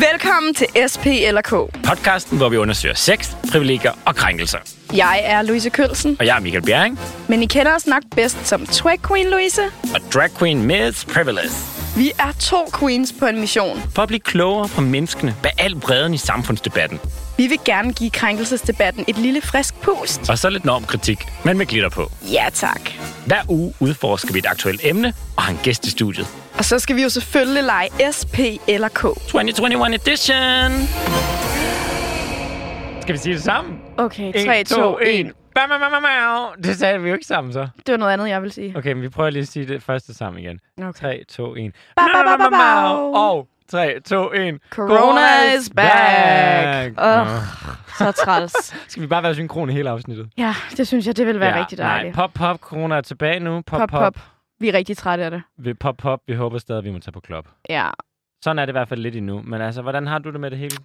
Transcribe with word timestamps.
Velkommen 0.00 0.54
til 0.54 0.66
SP 0.92 1.06
eller 1.06 1.40
K. 1.42 1.50
Podcasten, 1.86 2.38
hvor 2.38 2.48
vi 2.48 2.56
undersøger 2.56 2.94
sex, 2.94 3.30
privilegier 3.52 3.92
og 4.04 4.16
krænkelser. 4.16 4.58
Jeg 4.96 5.20
er 5.24 5.42
Louise 5.42 5.70
Kølsen, 5.70 6.16
Og 6.20 6.26
jeg 6.26 6.36
er 6.36 6.40
Michael 6.40 6.64
Bjerring, 6.64 6.98
men 7.28 7.42
I 7.42 7.46
kender 7.46 7.74
os 7.74 7.86
nok 7.86 8.02
bedst 8.16 8.46
som 8.46 8.66
Twag 8.66 8.98
Queen 9.08 9.26
Louise. 9.30 9.62
og 9.94 10.00
drag 10.14 10.30
queen 10.38 10.62
Miss 10.62 11.04
Privilege. 11.04 11.79
Vi 11.96 12.12
er 12.18 12.32
to 12.40 12.56
queens 12.78 13.14
på 13.18 13.26
en 13.26 13.40
mission. 13.40 13.82
For 13.94 14.02
at 14.02 14.08
blive 14.08 14.20
klogere 14.20 14.68
på 14.68 14.80
menneskene 14.80 15.34
bag 15.42 15.52
al 15.58 15.76
bredden 15.76 16.14
i 16.14 16.16
samfundsdebatten. 16.18 17.00
Vi 17.36 17.46
vil 17.46 17.58
gerne 17.64 17.92
give 17.92 18.10
krænkelsesdebatten 18.10 19.04
et 19.08 19.18
lille 19.18 19.40
frisk 19.40 19.74
pust. 19.74 20.30
Og 20.30 20.38
så 20.38 20.50
lidt 20.50 20.64
normkritik, 20.64 21.18
men 21.44 21.58
med 21.58 21.66
glitter 21.66 21.88
på. 21.88 22.12
Ja 22.32 22.44
tak. 22.52 22.90
Hver 23.26 23.42
uge 23.48 23.74
udforsker 23.80 24.32
vi 24.32 24.38
et 24.38 24.46
aktuelt 24.46 24.80
emne 24.84 25.14
og 25.36 25.42
har 25.42 25.52
en 25.52 25.58
gæst 25.62 25.86
i 25.86 25.90
studiet. 25.90 26.26
Og 26.58 26.64
så 26.64 26.78
skal 26.78 26.96
vi 26.96 27.02
jo 27.02 27.08
selvfølgelig 27.08 27.64
lege 27.64 28.12
SP 28.18 28.38
eller 28.68 28.88
K. 28.88 29.00
2021 29.00 29.94
edition! 29.94 30.88
Skal 33.02 33.12
vi 33.12 33.18
sige 33.18 33.34
det 33.34 33.42
sammen? 33.42 33.74
Okay, 33.98 34.44
3, 34.46 34.64
2, 34.64 34.98
1. 35.06 35.32
Bam, 35.54 35.68
bam, 35.68 35.80
bam, 35.80 36.02
bam. 36.02 36.62
Det 36.62 36.76
sagde 36.76 37.02
vi 37.02 37.08
jo 37.08 37.14
ikke 37.14 37.26
sammen 37.26 37.52
så. 37.52 37.68
Det 37.86 37.92
var 37.92 37.96
noget 37.96 38.12
andet, 38.12 38.28
jeg 38.28 38.42
vil 38.42 38.52
sige. 38.52 38.76
Okay, 38.76 38.92
men 38.92 39.02
vi 39.02 39.08
prøver 39.08 39.30
lige 39.30 39.42
at 39.42 39.48
sige 39.48 39.66
det 39.66 39.82
første 39.82 40.14
sammen 40.14 40.42
igen. 40.42 40.60
Okay. 40.78 40.92
3, 40.92 41.24
2, 41.28 41.56
1. 41.56 41.72
Ba, 41.96 42.02
ba, 42.14 42.22
ba, 42.36 42.36
ba, 42.36 42.50
ba. 42.50 42.88
Og 43.18 43.48
3, 43.68 44.00
2, 44.00 44.32
1. 44.32 44.58
Corona 44.70 45.54
is 45.58 45.70
back. 45.76 47.00
Åh, 47.00 47.26
så 47.98 48.12
træls. 48.24 48.52
Skal 48.88 49.02
vi 49.02 49.06
bare 49.06 49.22
være 49.22 49.34
synkrone 49.34 49.72
hele 49.72 49.90
afsnittet? 49.90 50.28
Ja, 50.38 50.54
det 50.76 50.86
synes 50.86 51.06
jeg, 51.06 51.16
det 51.16 51.26
vil 51.26 51.40
være 51.40 51.58
rigtig 51.60 51.78
dejligt. 51.78 52.16
Nej, 52.16 52.26
pop, 52.26 52.34
pop, 52.34 52.58
corona 52.60 52.94
er 52.96 53.00
tilbage 53.00 53.40
nu. 53.40 53.62
Pop, 53.66 53.78
Pop, 53.78 53.88
pop. 53.88 54.00
pop. 54.14 54.22
Vi 54.60 54.68
er 54.68 54.74
rigtig 54.74 54.96
trætte 54.96 55.24
af 55.24 55.30
det. 55.30 55.42
Vi 55.58 55.74
pop, 55.74 55.96
pop. 55.96 56.20
Vi 56.26 56.34
håber 56.34 56.58
stadig, 56.58 56.78
at 56.78 56.84
vi 56.84 56.90
må 56.90 56.98
tage 56.98 57.12
på 57.12 57.20
klub. 57.20 57.48
Ja. 57.68 57.88
Sådan 58.44 58.58
er 58.58 58.66
det 58.66 58.70
i 58.70 58.76
hvert 58.78 58.88
fald 58.88 59.00
lidt 59.00 59.16
endnu. 59.16 59.42
Men 59.44 59.60
altså, 59.60 59.82
hvordan 59.82 60.06
har 60.06 60.18
du 60.18 60.30
det 60.32 60.40
med 60.40 60.50
det 60.50 60.58
hele? 60.58 60.76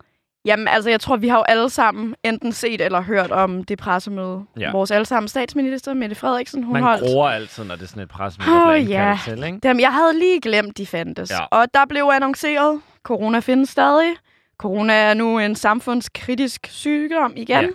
Jamen, 0.46 0.68
altså, 0.68 0.90
jeg 0.90 1.00
tror, 1.00 1.16
vi 1.18 1.28
har 1.28 1.38
jo 1.38 1.44
alle 1.48 1.70
sammen 1.70 2.16
enten 2.24 2.52
set 2.52 2.82
eller 2.82 3.02
hørt 3.02 3.32
om 3.32 3.64
det 3.64 3.78
pressemøde. 3.78 4.46
Ja. 4.60 4.72
Vores 4.72 4.92
allesammen 4.92 5.28
statsminister, 5.28 5.94
Mette 5.94 6.16
Frederiksen, 6.16 6.64
hun 6.64 6.74
Man 6.74 6.84
holdt. 6.84 7.04
gruer 7.04 7.30
altid, 7.30 7.64
når 7.64 7.76
det 7.76 7.84
er 7.84 7.88
sådan 7.88 8.04
et 8.04 8.10
pressemøde, 8.10 8.52
Åh, 8.52 8.68
der 8.68 8.74
ja. 8.76 9.20
til, 9.26 9.44
ikke? 9.44 9.60
Dem, 9.64 9.80
jeg 9.80 9.94
havde 9.94 10.20
lige 10.20 10.42
glemt, 10.42 10.78
de 10.78 10.86
fandtes. 10.88 11.32
Ja. 11.32 11.44
Og 11.52 11.74
der 11.74 11.86
blev 11.90 12.10
annonceret, 12.14 12.82
corona 13.04 13.40
findes 13.40 13.70
stadig. 13.70 14.16
Corona 14.58 14.94
er 14.94 15.14
nu 15.14 15.40
en 15.40 15.56
samfundskritisk 15.56 16.68
sygdom 16.72 17.34
igen. 17.36 17.64
Ja. 17.64 17.70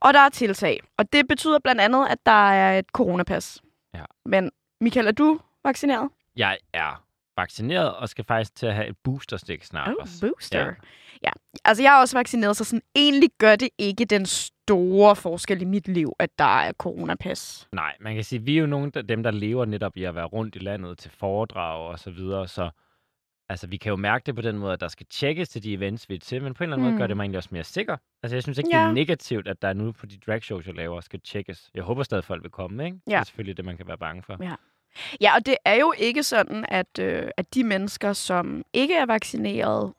Og 0.00 0.14
der 0.14 0.20
er 0.20 0.28
tiltag. 0.28 0.80
Og 0.98 1.12
det 1.12 1.28
betyder 1.28 1.58
blandt 1.64 1.80
andet, 1.80 2.06
at 2.10 2.18
der 2.26 2.50
er 2.50 2.78
et 2.78 2.86
coronapas. 2.92 3.58
Ja. 3.94 4.02
Men 4.26 4.50
Michael, 4.80 5.06
er 5.06 5.12
du 5.12 5.38
vaccineret? 5.64 6.08
Jeg 6.36 6.58
er 6.74 7.02
vaccineret 7.40 7.94
og 7.94 8.08
skal 8.08 8.24
faktisk 8.24 8.54
til 8.56 8.66
at 8.66 8.74
have 8.74 8.86
et 8.88 8.96
boosterstik 9.04 9.64
snart 9.64 9.88
Oh, 9.88 9.94
også. 10.00 10.14
booster. 10.20 10.58
Ja. 10.58 10.70
Ja. 11.24 11.30
Altså, 11.64 11.82
jeg 11.82 11.96
er 11.96 12.00
også 12.00 12.16
vaccineret, 12.18 12.56
så 12.56 12.64
sådan, 12.64 12.82
egentlig 12.94 13.30
gør 13.38 13.56
det 13.56 13.68
ikke 13.78 14.04
den 14.04 14.26
store 14.26 15.16
forskel 15.16 15.62
i 15.62 15.64
mit 15.64 15.88
liv, 15.88 16.12
at 16.18 16.30
der 16.38 16.60
er 16.60 16.72
coronapas. 16.72 17.68
Nej, 17.72 17.94
man 18.00 18.14
kan 18.14 18.24
sige, 18.24 18.38
at 18.40 18.46
vi 18.46 18.56
er 18.56 18.60
jo 18.60 18.66
nogle 18.66 18.92
af 18.94 19.06
dem, 19.06 19.22
der 19.22 19.30
lever 19.30 19.64
netop 19.64 19.96
i 19.96 20.04
at 20.04 20.14
være 20.14 20.24
rundt 20.24 20.56
i 20.56 20.58
landet 20.58 20.98
til 20.98 21.10
foredrag 21.10 21.88
og 21.88 21.98
så 21.98 22.10
videre, 22.10 22.48
så 22.48 22.70
altså, 23.48 23.66
vi 23.66 23.76
kan 23.76 23.90
jo 23.90 23.96
mærke 23.96 24.22
det 24.26 24.34
på 24.34 24.42
den 24.42 24.58
måde, 24.58 24.72
at 24.72 24.80
der 24.80 24.88
skal 24.88 25.06
tjekkes 25.10 25.48
til 25.48 25.62
de 25.62 25.74
events, 25.74 26.08
vi 26.08 26.14
er 26.14 26.18
til, 26.18 26.42
men 26.42 26.54
på 26.54 26.64
en 26.64 26.68
eller 26.70 26.76
anden 26.76 26.86
mm. 26.88 26.92
Måde 26.92 27.00
gør 27.02 27.06
det 27.06 27.16
mig 27.16 27.22
egentlig 27.24 27.38
også 27.38 27.48
mere 27.52 27.64
sikker. 27.64 27.96
Altså, 28.22 28.36
jeg 28.36 28.42
synes 28.42 28.58
ikke, 28.58 28.68
det 28.68 28.74
Ja. 28.74 28.88
er 28.88 28.92
negativt, 28.92 29.48
at 29.48 29.62
der 29.62 29.68
er 29.68 29.72
nu 29.72 29.92
på 29.92 30.06
de 30.06 30.18
dragshows, 30.26 30.66
jeg 30.66 30.74
laver, 30.74 31.00
skal 31.00 31.20
tjekkes. 31.20 31.70
Jeg 31.74 31.82
håber 31.82 32.02
stadig, 32.02 32.24
folk 32.24 32.42
vil 32.42 32.50
komme, 32.50 32.84
ikke? 32.84 32.96
Det 33.06 33.12
Ja. 33.12 33.18
er 33.20 33.24
selvfølgelig 33.24 33.56
det, 33.56 33.64
man 33.64 33.76
kan 33.76 33.86
være 33.88 33.98
bange 33.98 34.22
for. 34.22 34.36
Ja. 34.44 34.54
Ja, 35.20 35.34
og 35.36 35.46
det 35.46 35.56
er 35.64 35.74
jo 35.74 35.94
ikke 35.98 36.22
sådan, 36.22 36.64
at, 36.68 36.98
øh, 37.00 37.28
at 37.36 37.54
de 37.54 37.64
mennesker, 37.64 38.12
som 38.12 38.62
ikke 38.72 38.94
er 38.94 39.06
vaccineret, 39.06 39.92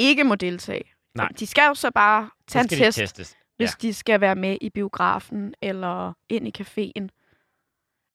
ikke 0.00 0.24
må 0.24 0.34
deltage. 0.34 0.84
Nej. 1.14 1.28
De 1.38 1.46
skal 1.46 1.64
jo 1.68 1.74
så 1.74 1.90
bare 1.90 2.30
tage 2.48 2.62
en 2.62 2.68
test, 2.68 2.98
testes. 2.98 3.36
hvis 3.56 3.70
de 3.82 3.94
skal 3.94 4.20
være 4.20 4.34
med 4.34 4.56
i 4.60 4.70
biografen 4.70 5.54
eller 5.62 6.12
ind 6.28 6.48
i 6.48 6.52
caféen. 6.62 7.08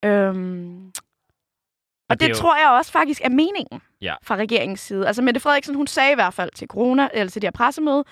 Øhm, 0.05 0.87
og 2.09 2.19
det 2.19 2.25
er 2.25 2.27
det 2.27 2.29
jo- 2.29 2.35
tror 2.35 2.55
jeg 2.57 2.69
også 2.69 2.91
faktisk 2.91 3.21
er 3.23 3.29
meningen 3.29 3.81
Ja. 4.01 4.15
fra 4.23 4.35
regeringens 4.35 4.79
side. 4.79 5.07
Altså 5.07 5.21
Mette 5.21 5.39
Frederiksen, 5.39 5.75
hun 5.75 5.87
sagde 5.87 6.11
i 6.11 6.15
hvert 6.15 6.33
fald 6.33 6.51
til 6.55 6.67
corona, 6.67 7.09
eller 7.13 7.31
til 7.31 7.41
det 7.41 7.47
her 7.47 7.51
pressemøde, 7.51 8.03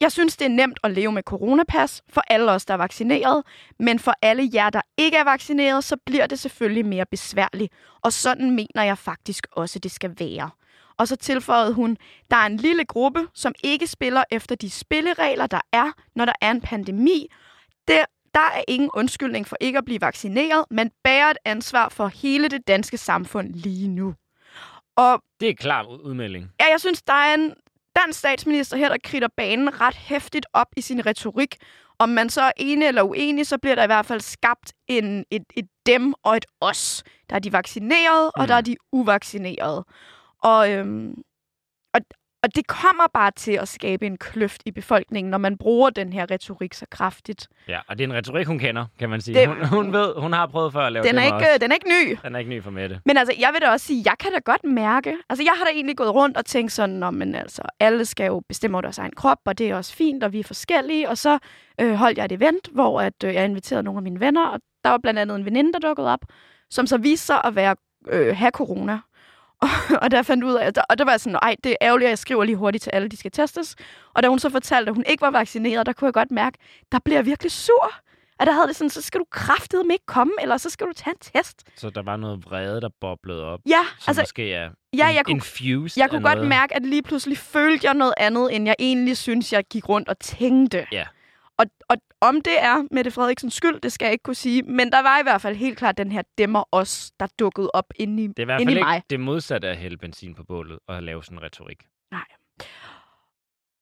jeg 0.00 0.12
synes, 0.12 0.36
det 0.36 0.44
er 0.44 0.48
nemt 0.48 0.78
at 0.84 0.90
leve 0.90 1.12
med 1.12 1.22
coronapas 1.22 2.02
for 2.08 2.22
alle 2.30 2.52
os, 2.52 2.64
der 2.64 2.74
er 2.74 2.78
vaccineret, 2.78 3.42
men 3.78 3.98
for 3.98 4.14
alle 4.22 4.50
jer, 4.54 4.70
der 4.70 4.80
ikke 4.98 5.16
er 5.16 5.24
vaccineret, 5.24 5.84
så 5.84 5.96
bliver 6.06 6.26
det 6.26 6.38
selvfølgelig 6.38 6.86
mere 6.86 7.06
besværligt. 7.10 7.72
Og 8.02 8.12
sådan 8.12 8.50
mener 8.50 8.82
jeg 8.82 8.98
faktisk 8.98 9.46
også, 9.52 9.78
det 9.78 9.90
skal 9.90 10.14
være. 10.18 10.50
Og 10.98 11.08
så 11.08 11.16
tilføjede 11.16 11.72
hun, 11.74 11.96
der 12.30 12.36
er 12.36 12.46
en 12.46 12.56
lille 12.56 12.84
gruppe, 12.84 13.26
som 13.34 13.54
ikke 13.64 13.86
spiller 13.86 14.24
efter 14.30 14.54
de 14.54 14.70
spilleregler, 14.70 15.46
der 15.46 15.60
er, 15.72 15.90
når 16.16 16.24
der 16.24 16.32
er 16.40 16.50
en 16.50 16.60
pandemi. 16.60 17.26
Der, 17.88 18.04
der 18.34 18.40
er 18.40 18.62
ingen 18.68 18.90
undskyldning 18.94 19.46
for 19.46 19.56
ikke 19.60 19.78
at 19.78 19.84
blive 19.84 20.00
vaccineret, 20.00 20.64
men 20.70 20.90
bærer 21.04 21.30
et 21.30 21.36
ansvar 21.44 21.88
for 21.88 22.06
hele 22.08 22.48
det 22.48 22.66
danske 22.68 22.96
samfund 22.98 23.54
lige 23.54 23.88
nu. 23.88 24.14
Og 24.96 25.22
Det 25.40 25.48
er 25.48 25.54
klar 25.54 25.82
ud- 25.86 26.00
udmelding. 26.00 26.50
ja, 26.60 26.64
jeg 26.70 26.80
synes, 26.80 27.02
der 27.02 27.12
er 27.12 27.34
en 27.34 27.54
dansk 28.04 28.18
statsminister 28.18 28.76
her, 28.76 28.88
der 28.88 28.96
kritter 29.04 29.28
banen 29.36 29.80
ret 29.80 29.94
hæftigt 29.94 30.46
op 30.52 30.66
i 30.76 30.80
sin 30.80 31.06
retorik. 31.06 31.56
Om 31.98 32.08
man 32.08 32.30
så 32.30 32.42
er 32.42 32.50
enig 32.56 32.88
eller 32.88 33.02
uenig, 33.02 33.46
så 33.46 33.58
bliver 33.58 33.74
der 33.74 33.82
i 33.82 33.86
hvert 33.86 34.06
fald 34.06 34.20
skabt 34.20 34.72
en, 34.88 35.24
et, 35.30 35.42
et 35.56 35.66
dem 35.86 36.14
og 36.22 36.36
et 36.36 36.44
os. 36.60 37.02
Der 37.30 37.36
er 37.36 37.40
de 37.40 37.52
vaccinerede, 37.52 38.24
mm. 38.36 38.40
og 38.40 38.42
Mm. 38.44 38.46
der 38.48 38.54
er 38.54 38.60
de 38.60 38.76
uvaccinerede. 38.92 39.84
Og, 40.44 40.70
øhm, 40.72 41.14
og, 41.94 42.00
og 42.42 42.54
det 42.54 42.66
kommer 42.66 43.04
bare 43.14 43.30
til 43.30 43.52
at 43.52 43.68
skabe 43.68 44.06
en 44.06 44.16
kløft 44.18 44.62
i 44.66 44.70
befolkningen, 44.70 45.30
når 45.30 45.38
man 45.38 45.58
bruger 45.58 45.90
den 45.90 46.12
her 46.12 46.30
retorik 46.30 46.74
så 46.74 46.86
kraftigt. 46.90 47.48
Ja, 47.68 47.80
og 47.88 47.98
det 47.98 48.04
er 48.04 48.08
en 48.08 48.14
retorik, 48.14 48.46
hun 48.46 48.58
kender, 48.58 48.86
kan 48.98 49.10
man 49.10 49.20
sige. 49.20 49.38
Det- 49.40 49.48
Hun, 49.48 49.64
hun 49.66 49.92
ved, 49.92 50.14
hun 50.20 50.32
har 50.32 50.46
prøvet 50.46 50.72
før 50.72 50.80
at 50.80 50.92
lave 50.92 51.04
Den 51.04 51.18
er, 51.18 51.38
det 51.38 51.40
ikke, 51.46 51.60
den 51.60 51.70
er 51.70 51.74
ikke 51.74 51.88
ny. 51.88 52.18
Den 52.24 52.34
er 52.34 52.38
ikke 52.38 52.50
ny 52.50 52.62
for 52.62 52.70
Mette. 52.70 53.00
Men 53.06 53.16
altså, 53.16 53.34
jeg 53.38 53.50
vil 53.52 53.60
da 53.60 53.70
også 53.70 53.86
sige, 53.86 54.02
jeg 54.06 54.14
kan 54.20 54.32
da 54.32 54.38
godt 54.38 54.64
mærke, 54.64 55.16
altså 55.28 55.44
jeg 55.44 55.52
har 55.56 55.64
da 55.64 55.70
egentlig 55.70 55.96
gået 55.96 56.14
rundt 56.14 56.36
og 56.36 56.44
tænkt 56.44 56.72
sådan, 56.72 56.94
Nå, 56.94 57.10
men 57.10 57.34
altså, 57.34 57.62
alle 57.80 58.04
skal 58.04 58.26
jo 58.26 58.42
bestemme 58.48 58.76
over 58.76 58.82
deres 58.82 58.98
egen 58.98 59.12
krop, 59.16 59.38
og 59.46 59.58
det 59.58 59.70
er 59.70 59.76
også 59.76 59.94
fint, 59.94 60.24
og 60.24 60.32
vi 60.32 60.40
er 60.40 60.44
forskellige, 60.44 61.08
og 61.08 61.18
så 61.18 61.38
øh, 61.80 61.94
holdt 61.94 62.18
jeg 62.18 62.24
et 62.24 62.32
event, 62.32 62.68
hvor 62.72 63.00
at, 63.00 63.24
øh, 63.24 63.34
jeg 63.34 63.44
inviterede 63.44 63.82
nogle 63.82 63.98
af 63.98 64.02
mine 64.02 64.20
venner, 64.20 64.46
og 64.46 64.60
der 64.84 64.90
var 64.90 64.98
blandt 64.98 65.20
andet 65.20 65.36
en 65.36 65.44
veninde, 65.44 65.72
der 65.72 65.78
dukkede 65.78 66.12
op, 66.12 66.20
som 66.70 66.86
så 66.86 66.98
viste 66.98 67.26
sig 67.26 67.40
at 67.44 67.56
være, 67.56 67.76
øh, 68.08 68.36
have 68.36 68.50
corona. 68.50 68.98
Og, 70.02 70.10
der 70.10 70.22
fandt 70.22 70.44
ud 70.44 70.54
af, 70.54 70.66
at 70.66 70.74
der, 70.74 70.82
og 70.90 70.98
der 70.98 71.04
var 71.04 71.12
jeg 71.12 71.20
sådan, 71.20 71.38
ej, 71.42 71.56
det 71.64 71.72
er 71.72 71.76
ærgerligt, 71.82 72.06
at 72.06 72.10
jeg 72.10 72.18
skriver 72.18 72.44
lige 72.44 72.56
hurtigt 72.56 72.82
til 72.82 72.90
alle, 72.90 73.08
de 73.08 73.16
skal 73.16 73.30
testes. 73.30 73.76
Og 74.14 74.22
da 74.22 74.28
hun 74.28 74.38
så 74.38 74.50
fortalte, 74.50 74.88
at 74.88 74.94
hun 74.94 75.04
ikke 75.08 75.20
var 75.20 75.30
vaccineret, 75.30 75.86
der 75.86 75.92
kunne 75.92 76.06
jeg 76.06 76.14
godt 76.14 76.30
mærke, 76.30 76.58
der 76.92 76.98
bliver 77.04 77.18
jeg 77.18 77.26
virkelig 77.26 77.52
sur. 77.52 77.92
At 78.40 78.46
der 78.46 78.52
havde 78.52 78.66
det 78.68 78.76
sådan, 78.76 78.90
så 78.90 79.02
skal 79.02 79.20
du 79.20 79.24
kraftedeme 79.30 79.92
ikke 79.92 80.06
komme, 80.06 80.32
eller 80.42 80.56
så 80.56 80.70
skal 80.70 80.86
du 80.86 80.92
tage 80.92 81.14
en 81.14 81.18
test. 81.42 81.62
Så 81.76 81.90
der 81.90 82.02
var 82.02 82.16
noget 82.16 82.44
vrede, 82.44 82.80
der 82.80 82.88
boblede 83.00 83.44
op, 83.44 83.60
Ja, 83.66 83.84
som 83.98 84.10
altså, 84.10 84.22
måske 84.22 84.52
er 84.52 84.70
ja, 84.96 85.06
jeg 85.06 85.24
kunne, 85.24 85.34
infused 85.34 86.00
Jeg 86.02 86.10
kunne 86.10 86.22
godt 86.22 86.34
noget. 86.34 86.48
mærke, 86.48 86.76
at 86.76 86.86
lige 86.86 87.02
pludselig 87.02 87.38
følte 87.38 87.86
jeg 87.86 87.94
noget 87.94 88.14
andet, 88.16 88.56
end 88.56 88.66
jeg 88.66 88.74
egentlig 88.78 89.16
synes, 89.16 89.52
jeg 89.52 89.64
gik 89.70 89.88
rundt 89.88 90.08
og 90.08 90.18
tænkte. 90.18 90.86
Ja. 90.92 91.04
Og, 91.58 91.66
og 91.88 91.96
om 92.20 92.40
det 92.40 92.62
er 92.62 92.86
Mette 92.90 93.10
Frederiksens 93.10 93.54
skyld, 93.54 93.80
det 93.80 93.92
skal 93.92 94.06
jeg 94.06 94.12
ikke 94.12 94.22
kunne 94.22 94.34
sige. 94.34 94.62
Men 94.62 94.92
der 94.92 95.02
var 95.02 95.18
i 95.20 95.22
hvert 95.22 95.40
fald 95.42 95.56
helt 95.56 95.78
klart 95.78 95.98
den 95.98 96.12
her 96.12 96.22
dæmmer 96.38 96.64
os, 96.72 97.12
der 97.20 97.26
dukkede 97.38 97.70
op 97.74 97.92
inde 97.96 98.24
i, 98.24 98.26
Det 98.26 98.38
er 98.38 98.42
i 98.42 98.44
hvert 98.44 98.60
fald 98.60 98.76
i 98.78 98.82
mig. 98.82 98.96
ikke 98.96 99.06
det 99.10 99.20
modsatte 99.20 99.68
af 99.68 99.72
at 99.72 99.78
hælde 99.78 99.96
benzin 99.96 100.34
på 100.34 100.44
bålet 100.44 100.78
og 100.88 101.02
lave 101.02 101.24
sådan 101.24 101.38
en 101.38 101.42
retorik. 101.42 101.78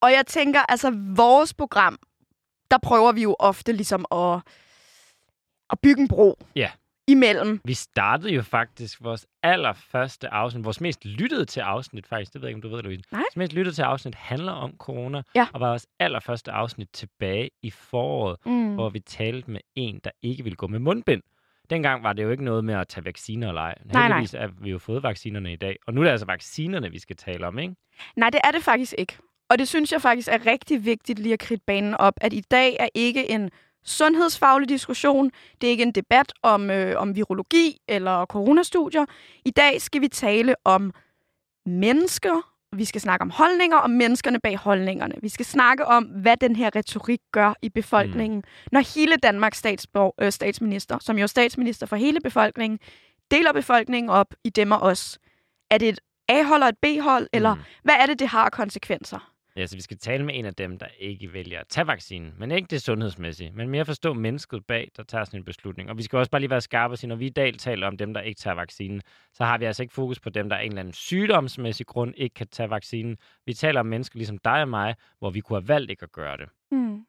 Og 0.01 0.13
jeg 0.13 0.27
tænker, 0.27 0.61
altså 0.61 0.91
vores 1.17 1.55
program, 1.55 1.99
der 2.71 2.79
prøver 2.83 3.13
vi 3.13 3.23
jo 3.23 3.37
ofte 3.39 3.73
ligesom 3.73 4.05
at, 4.13 4.41
at 5.71 5.79
bygge 5.83 6.03
en 6.03 6.09
bro 6.09 6.39
Ja. 6.57 6.71
Imellem. 7.09 7.61
Vi 7.65 7.75
startede 7.75 8.35
jo 8.35 8.43
faktisk 8.43 8.99
vores 9.05 9.27
allerførste 9.43 10.29
afsnit, 10.29 10.65
vores 10.65 10.81
mest 10.81 11.05
lyttede 11.05 11.45
til 11.45 11.61
afsnit 11.61 12.07
faktisk, 12.07 12.33
det 12.33 12.41
ved 12.43 12.49
jeg 12.49 12.57
ikke, 12.57 12.67
om 12.67 12.71
du 12.71 12.77
ved, 12.77 12.83
Louise. 12.83 13.03
Nej. 13.13 13.19
Vores 13.21 13.37
mest 13.37 13.53
lyttede 13.53 13.75
til 13.77 13.83
afsnit 13.83 14.15
handler 14.15 14.53
om 14.53 14.75
corona, 14.79 15.23
Ja. 15.35 15.47
og 15.53 15.61
var 15.61 15.69
vores 15.69 15.87
allerførste 16.01 16.51
afsnit 16.53 16.89
tilbage 16.93 17.51
i 17.63 17.71
foråret, 17.71 18.37
Mm. 18.47 18.75
hvor 18.75 18.89
vi 18.91 19.01
talte 19.01 19.51
med 19.51 19.61
en, 19.75 20.01
der 20.05 20.11
ikke 20.23 20.43
ville 20.43 20.57
gå 20.57 20.67
med 20.67 20.79
mundbind. 20.79 21.23
Dengang 21.71 22.03
var 22.03 22.13
det 22.13 22.23
jo 22.23 22.31
ikke 22.31 22.45
noget 22.45 22.65
med 22.65 22.75
at 22.75 22.89
tage 22.89 23.05
vacciner 23.05 23.49
eller 23.49 23.61
ej. 23.63 23.75
Nej, 23.85 23.93
nej. 23.93 24.03
Heldigvis 24.09 24.35
er 24.35 24.49
vi 24.61 24.71
jo 24.71 24.79
fået 24.79 25.03
vaccinerne 25.03 25.53
i 25.53 25.57
dag. 25.57 25.77
Og 25.87 25.95
nu 25.95 26.01
er 26.01 26.05
det 26.05 26.11
altså 26.11 26.27
vaccinerne, 26.27 26.91
vi 26.91 26.99
skal 26.99 27.17
tale 27.17 27.47
om, 27.47 27.59
ikke? 27.59 27.75
Nej, 28.17 28.31
det 28.31 28.41
er 28.45 28.51
det 28.51 28.63
faktisk 28.63 28.95
ikke. 28.99 29.17
Og 29.51 29.59
det 29.59 29.69
synes 29.69 29.93
jeg 29.93 30.03
faktisk 30.03 30.29
er 30.29 30.47
rigtig 30.47 30.85
vigtigt 30.85 31.19
lige 31.19 31.33
at 31.33 31.39
kridte 31.39 31.65
banen 31.67 31.95
op, 31.95 32.15
at 32.21 32.33
i 32.33 32.41
dag 32.51 32.77
er 32.81 32.89
ikke 32.95 33.31
en 33.31 33.51
sundhedsfaglig 33.85 34.69
diskussion. 34.69 35.31
Det 35.61 35.67
er 35.67 35.71
ikke 35.71 35.83
en 35.83 35.93
debat 35.93 36.33
om, 36.43 36.71
øh, 36.71 37.01
om 37.01 37.17
virologi 37.17 37.79
eller 37.89 38.27
coronastudier. 38.27 39.05
I 39.45 39.51
dag 39.51 39.83
skal 39.83 40.01
vi 40.01 40.09
tale 40.09 40.55
om 40.65 40.93
mennesker. 41.67 42.49
Vi 42.77 42.85
skal 42.85 43.01
snakke 43.01 43.23
om 43.23 43.31
holdninger 43.31 43.77
og 43.77 43.91
menneskerne 43.91 44.41
bag 44.41 44.57
holdningerne. 44.57 45.15
Vi 45.23 45.29
skal 45.29 45.47
snakke 45.47 45.87
om, 45.87 46.05
hvad 46.05 46.37
den 46.37 46.57
her 46.57 46.77
retorik 46.77 47.21
gør 47.33 47.55
i 47.63 47.69
befolkningen. 47.69 48.37
Mm. 48.39 48.69
Når 48.73 48.95
hele 48.95 49.17
Danmarks 49.17 49.59
statsborg, 49.59 50.15
øh, 50.21 50.33
statsminister, 50.33 50.99
som 51.01 51.19
jo 51.19 51.23
er 51.23 51.27
statsminister 51.27 51.87
for 51.87 51.97
hele 51.97 52.21
befolkningen, 52.21 52.79
deler 53.31 53.53
befolkningen 53.53 54.11
op 54.11 54.35
i 54.45 54.51
dem 54.51 54.73
og 54.73 54.81
os. 54.81 55.19
Er 55.71 55.79
det 55.79 55.89
et 55.89 55.99
A-hold 56.29 56.63
og 56.63 56.69
et 56.69 56.79
B-hold, 56.83 57.29
eller 57.33 57.55
Mm. 57.55 57.61
hvad 57.85 57.95
er 57.95 58.07
det, 58.07 58.19
det 58.19 58.29
har 58.29 58.51
konsekvenser? 58.51 59.32
Ja, 59.57 59.67
så 59.67 59.77
vi 59.77 59.83
skal 59.83 59.99
tale 59.99 60.25
med 60.25 60.35
en 60.39 60.45
af 60.45 60.55
dem, 60.55 60.79
der 60.79 60.87
ikke 60.99 61.33
vælger 61.33 61.61
at 61.61 61.69
tage 61.69 61.87
vaccinen. 61.87 62.35
Men 62.39 62.51
ikke 62.51 62.67
det 62.67 62.83
sundhedsmæssige, 62.83 63.53
men 63.55 63.69
mere 63.69 63.85
forstå 63.85 64.13
mennesket 64.13 64.67
bag, 64.67 64.91
der 64.97 65.03
tager 65.03 65.25
sådan 65.25 65.41
en 65.41 65.45
beslutning. 65.45 65.91
Og 65.91 65.99
vi 65.99 66.03
skal 66.03 66.19
også 66.19 66.31
bare 66.31 66.41
lige 66.41 66.51
være 66.51 66.61
skarpe 66.61 66.95
og 66.95 66.99
sige, 66.99 67.09
når 67.09 67.17
vi 67.17 67.27
i 67.27 67.31
dag 67.31 67.55
taler 67.59 67.87
om 67.87 67.97
dem, 67.97 68.15
der 68.15 68.21
ikke 68.21 68.39
tager 68.39 68.55
vaccinen, 68.55 69.03
så 69.33 69.45
har 69.45 69.59
vi 69.59 69.65
altså 69.65 69.83
ikke 69.83 69.95
fokus 69.95 70.21
på 70.21 70.31
dem, 70.31 70.49
der 70.49 70.57
af 70.57 70.63
en 70.63 70.69
eller 70.69 70.81
anden 70.81 70.95
sygdomsmæssig 70.95 71.87
grund 71.87 72.15
ikke 72.17 72.35
kan 72.35 72.47
tage 72.47 72.71
vaccinen. 72.71 73.17
Vi 73.47 73.55
taler 73.55 73.81
om 73.81 73.87
mennesker 73.87 74.19
ligesom 74.19 74.39
dig 74.39 74.61
og 74.63 74.69
mig, 74.69 74.95
hvor 75.19 75.31
vi 75.31 75.41
kunne 75.41 75.61
have 75.61 75.69
valgt 75.69 75.91
ikke 75.91 76.03
at 76.03 76.13
gøre 76.13 76.37
det. 76.37 76.49
Mm. 76.71 77.07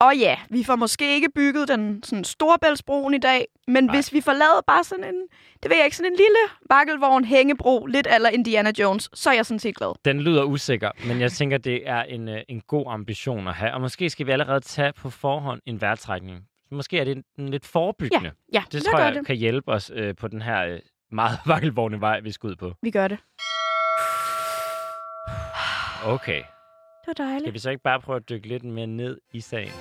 Og 0.00 0.16
ja, 0.16 0.36
vi 0.50 0.64
får 0.64 0.76
måske 0.76 1.14
ikke 1.14 1.28
bygget 1.34 1.68
den 1.68 2.02
sådan 2.02 2.24
storebæltsbroen 2.24 3.14
i 3.14 3.18
dag, 3.18 3.46
men 3.66 3.84
Nej. 3.84 3.94
hvis 3.96 4.12
vi 4.12 4.20
får 4.20 4.32
lavet 4.32 4.60
bare 4.66 4.84
sådan 4.84 5.04
en, 5.04 5.14
det 5.62 5.70
ved 5.70 5.76
jeg 5.76 5.84
ikke, 5.84 5.96
sådan 5.96 6.12
en 6.12 6.16
lille 6.16 6.38
vakkelvogn 6.70 7.24
hængebro, 7.24 7.86
lidt 7.86 8.06
eller 8.14 8.28
Indiana 8.28 8.72
Jones, 8.78 9.10
så 9.14 9.30
er 9.30 9.34
jeg 9.34 9.46
sådan 9.46 9.58
set 9.58 9.76
glad. 9.76 9.92
Den 10.04 10.20
lyder 10.20 10.42
usikker, 10.44 10.90
men 11.06 11.20
jeg 11.20 11.32
tænker, 11.32 11.58
det 11.58 11.88
er 11.88 12.02
en, 12.02 12.28
øh, 12.28 12.40
en 12.48 12.60
god 12.60 12.84
ambition 12.88 13.48
at 13.48 13.54
have. 13.54 13.74
Og 13.74 13.80
måske 13.80 14.10
skal 14.10 14.26
vi 14.26 14.32
allerede 14.32 14.60
tage 14.60 14.92
på 14.92 15.10
forhånd 15.10 15.60
en 15.66 15.80
vejrtrækning. 15.80 16.40
Måske 16.70 16.98
er 16.98 17.04
det 17.04 17.24
en, 17.38 17.48
lidt 17.48 17.66
forebyggende. 17.66 18.30
Ja, 18.52 18.62
Det 18.72 18.74
lad 18.74 18.82
tror 18.92 18.98
jeg 18.98 19.14
det. 19.14 19.26
kan 19.26 19.36
hjælpe 19.36 19.72
os 19.72 19.90
øh, 19.94 20.14
på 20.16 20.28
den 20.28 20.42
her 20.42 20.66
øh, 20.66 20.78
meget 21.12 21.38
vakkelvogne 21.46 22.00
vej, 22.00 22.20
vi 22.20 22.32
skal 22.32 22.46
ud 22.50 22.56
på. 22.56 22.72
Vi 22.82 22.90
gør 22.90 23.08
det. 23.08 23.18
Okay. 26.04 26.42
Det 27.06 27.18
var 27.18 27.24
dejligt. 27.24 27.42
Skal 27.42 27.54
vi 27.54 27.58
så 27.58 27.70
ikke 27.70 27.82
bare 27.82 28.00
prøve 28.00 28.16
at 28.16 28.28
dykke 28.28 28.48
lidt 28.48 28.64
mere 28.64 28.86
ned 28.86 29.20
i 29.32 29.40
sagen? 29.40 29.72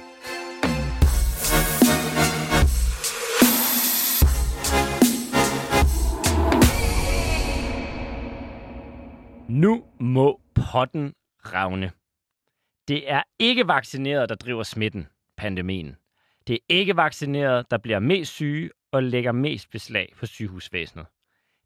Nu 9.50 9.84
må 10.00 10.42
potten 10.56 11.14
ravne. 11.46 11.92
Det 12.88 13.12
er 13.12 13.24
ikke 13.40 13.68
vaccineret, 13.68 14.30
der 14.30 14.36
driver 14.36 14.64
smitten, 14.64 15.08
pandemien. 15.38 15.96
Det 16.48 16.54
er 16.54 16.60
ikke 16.70 16.98
vaccineret, 16.98 17.72
der 17.72 17.78
bliver 17.78 18.00
mest 18.00 18.34
syge 18.34 18.70
og 18.92 19.04
lægger 19.04 19.32
mest 19.32 19.70
beslag 19.70 20.14
på 20.20 20.26
sygehusvæsenet. 20.26 21.06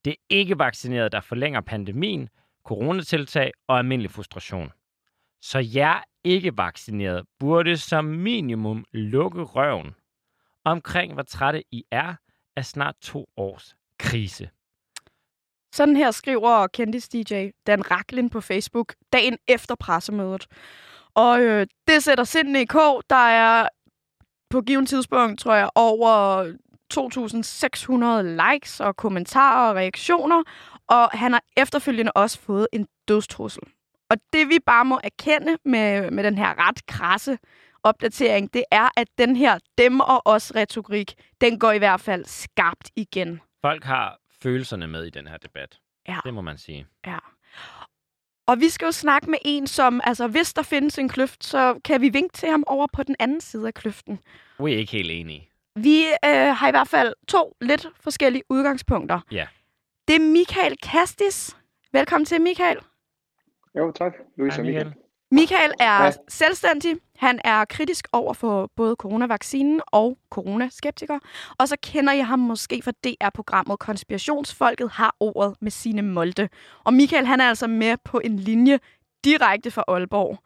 Det 0.05 0.11
er 0.11 0.23
ikke 0.29 0.59
vaccineret, 0.59 1.11
der 1.11 1.21
forlænger 1.21 1.61
pandemien, 1.61 2.29
coronatiltag 2.63 3.51
og 3.67 3.77
almindelig 3.77 4.11
frustration. 4.11 4.71
Så 5.41 5.59
jer 5.75 6.03
ikke 6.23 6.57
vaccineret 6.57 7.25
burde 7.39 7.77
som 7.77 8.05
minimum 8.05 8.85
lukke 8.91 9.43
røven 9.43 9.95
omkring, 10.65 11.13
hvor 11.13 11.23
trætte 11.23 11.63
I 11.71 11.83
er 11.91 12.15
af 12.55 12.65
snart 12.65 12.95
to 13.01 13.25
års 13.37 13.75
krise. 13.99 14.49
Sådan 15.73 15.95
her 15.95 16.11
skriver 16.11 16.67
kendis 16.67 17.09
DJ 17.09 17.49
Dan 17.67 17.91
Raklin 17.91 18.29
på 18.29 18.41
Facebook 18.41 18.93
dagen 19.13 19.37
efter 19.47 19.75
pressemødet. 19.75 20.47
Og 21.13 21.41
øh, 21.41 21.67
det 21.87 22.03
sætter 22.03 22.23
sindene 22.23 22.61
i 22.61 22.65
kog. 22.65 23.03
Der 23.09 23.15
er 23.15 23.67
på 24.49 24.61
given 24.61 24.85
tidspunkt, 24.85 25.39
tror 25.39 25.55
jeg, 25.55 25.69
over 25.75 26.43
2.600 26.93 28.51
likes 28.51 28.79
og 28.79 28.95
kommentarer 28.95 29.69
og 29.69 29.75
reaktioner. 29.75 30.43
Og 30.87 31.09
han 31.09 31.33
har 31.33 31.43
efterfølgende 31.57 32.11
også 32.11 32.39
fået 32.39 32.67
en 32.73 32.87
dødstrussel. 33.07 33.63
Og 34.09 34.17
det 34.33 34.49
vi 34.49 34.59
bare 34.65 34.85
må 34.85 34.99
erkende 35.03 35.57
med, 35.65 36.11
med 36.11 36.23
den 36.23 36.37
her 36.37 36.67
ret 36.67 36.85
krasse 36.85 37.37
opdatering, 37.83 38.53
det 38.53 38.63
er, 38.71 38.89
at 38.97 39.07
den 39.17 39.35
her 39.35 39.59
dem 39.77 39.99
og 39.99 40.21
os 40.25 40.55
retorik, 40.55 41.13
den 41.41 41.59
går 41.59 41.71
i 41.71 41.77
hvert 41.77 42.01
fald 42.01 42.25
skarpt 42.25 42.91
igen. 42.95 43.41
Folk 43.61 43.83
har 43.83 44.19
følelserne 44.43 44.87
med 44.87 45.03
i 45.05 45.09
den 45.09 45.27
her 45.27 45.37
debat. 45.37 45.79
Ja. 46.07 46.17
Det 46.25 46.33
må 46.33 46.41
man 46.41 46.57
sige. 46.57 46.87
Ja. 47.07 47.17
Og 48.47 48.59
vi 48.59 48.69
skal 48.69 48.85
jo 48.85 48.91
snakke 48.91 49.29
med 49.29 49.39
en, 49.45 49.67
som, 49.67 50.01
altså 50.03 50.27
hvis 50.27 50.53
der 50.53 50.61
findes 50.61 50.97
en 50.97 51.09
kløft, 51.09 51.43
så 51.43 51.79
kan 51.85 52.01
vi 52.01 52.09
vinke 52.09 52.33
til 52.33 52.49
ham 52.49 52.63
over 52.67 52.87
på 52.93 53.03
den 53.03 53.15
anden 53.19 53.41
side 53.41 53.67
af 53.67 53.73
kløften. 53.73 54.19
Vi 54.59 54.73
er 54.73 54.77
ikke 54.77 54.91
helt 54.91 55.11
enige. 55.11 55.49
Vi 55.75 56.05
øh, 56.25 56.55
har 56.55 56.67
i 56.67 56.71
hvert 56.71 56.87
fald 56.87 57.13
to 57.27 57.57
lidt 57.61 57.87
forskellige 57.99 58.43
udgangspunkter. 58.49 59.19
Ja. 59.31 59.47
Det 60.07 60.15
er 60.15 60.19
Michael 60.19 60.77
Kastis. 60.83 61.57
Velkommen 61.91 62.25
til, 62.25 62.41
Michael. 62.41 62.77
Jo, 63.77 63.91
tak. 63.91 64.13
Louise 64.37 64.55
Hej, 64.55 64.61
og 64.61 64.65
Michael. 64.65 64.85
Michael. 64.85 65.03
Michael 65.31 65.71
er 65.79 66.03
Ja. 66.05 66.11
selvstændig. 66.27 66.97
Han 67.15 67.39
er 67.43 67.65
kritisk 67.65 68.07
over 68.13 68.33
for 68.33 68.71
både 68.75 68.95
coronavaccinen 68.99 69.81
og 69.87 70.17
coronaskeptiker. 70.29 71.19
Og 71.59 71.67
så 71.67 71.77
kender 71.83 72.13
jeg 72.13 72.27
ham 72.27 72.39
måske 72.39 72.81
fra 72.81 72.91
DR-programmet 72.91 73.79
Konspirationsfolket 73.79 74.89
har 74.91 75.15
ordet 75.19 75.55
med 75.61 75.71
sine 75.71 76.01
Molde. 76.01 76.49
Og 76.83 76.93
Michael 76.93 77.25
han 77.25 77.39
er 77.41 77.49
altså 77.49 77.67
med 77.67 77.97
på 78.03 78.19
en 78.23 78.39
linje 78.39 78.79
direkte 79.23 79.71
fra 79.71 79.83
Aalborg. 79.87 80.37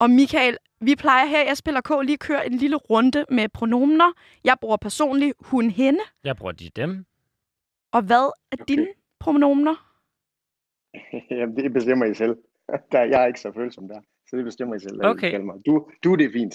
Og 0.00 0.10
Michael, 0.10 0.58
vi 0.80 0.94
plejer 0.96 1.26
her 1.26 1.52
i 1.52 1.54
Spiller 1.54 1.80
K 1.80 1.90
lige 2.02 2.12
at 2.12 2.20
køre 2.20 2.46
en 2.46 2.54
lille 2.54 2.76
runde 2.76 3.24
med 3.30 3.48
pronomener. 3.48 4.12
Jeg 4.44 4.56
bruger 4.60 4.76
personligt 4.76 5.34
hun, 5.40 5.70
hende. 5.70 6.00
Jeg 6.24 6.36
bruger 6.36 6.52
de 6.52 6.70
dem. 6.76 7.04
Og 7.92 8.02
hvad 8.02 8.24
er 8.52 8.56
Okay. 8.60 8.64
dine 8.68 8.86
pronomener? 9.20 9.87
Jamen, 11.30 11.56
det 11.56 11.72
bestemmer 11.72 12.06
I 12.06 12.14
selv. 12.14 12.36
Der, 12.92 13.00
jeg 13.04 13.22
er 13.22 13.26
ikke 13.26 13.40
så 13.40 13.52
følsom 13.54 13.88
der, 13.88 14.00
så 14.30 14.36
det 14.36 14.44
bestemmer 14.44 14.74
I 14.76 14.80
selv. 14.80 14.96
I 15.02 15.06
Okay. 15.06 15.30
kalder 15.30 15.46
mig. 15.46 15.54
Du, 15.66 15.88
du, 16.04 16.14
det 16.14 16.24
er 16.26 16.32
fint. 16.32 16.54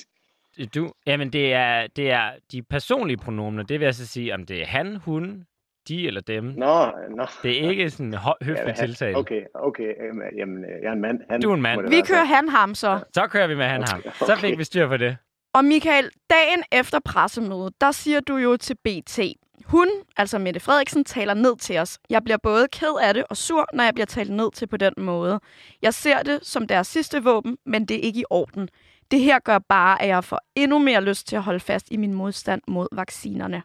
Du, 0.76 0.92
jamen, 1.08 1.30
det 1.34 1.54
er, 1.54 1.88
det 1.96 2.12
er 2.12 2.32
de 2.52 2.62
personlige 2.64 3.18
pronomener. 3.18 3.64
Det 3.64 3.80
vil 3.80 3.86
jeg 3.86 3.96
så 3.96 4.08
sige, 4.08 4.34
om 4.34 4.46
det 4.46 4.62
er 4.62 4.66
han, 4.66 4.96
hun, 4.96 5.46
de 5.88 6.08
eller 6.08 6.22
dem. 6.22 6.44
Nå, 6.44 6.86
nå. 7.16 7.26
Det 7.44 7.66
er 7.66 7.70
ikke 7.70 7.90
sådan 7.90 8.14
hø- 8.14 8.46
høflig 8.46 8.68
Ja, 8.68 8.86
tiltale. 8.86 9.18
Okay, 9.18 9.42
okay. 9.54 9.84
øhm, 10.08 10.22
Jamen, 10.38 10.64
jeg 10.82 10.88
er 10.90 10.92
en 10.94 11.02
mand. 11.02 11.20
Han, 11.30 11.42
Du 11.42 11.50
er 11.50 11.56
en 11.56 11.62
mand. 11.62 11.90
Vi 11.90 12.02
kører 12.08 12.24
han 12.26 12.50
ham 12.50 12.76
så. 12.76 13.00
Så 13.14 13.28
kører 13.28 13.48
vi 13.48 13.56
med 13.56 13.66
han 13.66 13.84
ham. 13.84 14.02
Så 14.02 14.36
fik 14.36 14.46
Okay. 14.50 14.58
vi 14.58 14.64
styr 14.64 14.88
på 14.88 14.98
det. 14.98 15.18
Og 15.54 15.66
Michael, 15.66 16.10
dagen 16.30 16.64
efter 16.72 17.00
pressemødet, 17.06 17.74
der 17.82 17.92
siger 17.92 18.20
du 18.20 18.36
jo 18.38 18.58
til 18.58 18.76
BT, 18.84 19.20
hun, 19.66 19.88
altså 20.18 20.40
Mette 20.40 20.60
Frederiksen, 20.60 21.04
taler 21.04 21.34
ned 21.34 21.58
til 21.58 21.78
os. 21.78 22.00
Jeg 22.10 22.24
bliver 22.24 22.38
både 22.38 22.68
ked 22.68 22.96
af 23.02 23.14
det 23.14 23.24
og 23.30 23.38
sur, 23.38 23.66
når 23.74 23.84
jeg 23.84 23.94
bliver 23.94 24.06
talt 24.06 24.30
ned 24.30 24.52
til 24.52 24.68
på 24.68 24.78
den 24.78 24.94
måde. 24.98 25.40
Jeg 25.82 25.94
ser 25.94 26.24
det 26.24 26.40
som 26.46 26.68
deres 26.68 26.88
sidste 26.88 27.24
våben, 27.24 27.58
men 27.66 27.86
det 27.86 27.98
er 27.98 28.02
ikke 28.02 28.20
i 28.20 28.26
orden. 28.30 28.70
Det 29.12 29.20
her 29.20 29.40
gør 29.40 29.60
bare, 29.60 30.02
at 30.02 30.08
jeg 30.08 30.24
får 30.24 30.40
endnu 30.56 30.80
mere 30.80 31.04
lyst 31.04 31.28
til 31.28 31.36
at 31.36 31.44
holde 31.44 31.60
fast 31.60 31.92
i 31.92 31.98
min 31.98 32.14
modstand 32.14 32.62
mod 32.68 32.88
vaccinerne. 32.92 33.64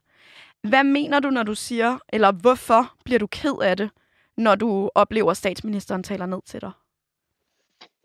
Hvad 0.62 0.84
mener 0.84 1.20
du, 1.20 1.30
når 1.30 1.42
du 1.42 1.54
siger, 1.54 1.98
eller 2.08 2.32
hvorfor 2.32 2.94
bliver 3.04 3.18
du 3.18 3.26
ked 3.26 3.54
af 3.62 3.76
det, 3.76 3.90
når 4.36 4.54
du 4.54 4.90
oplever, 4.94 5.30
at 5.30 5.36
statsministeren 5.36 6.02
taler 6.02 6.26
ned 6.26 6.40
til 6.46 6.60
dig? 6.60 6.70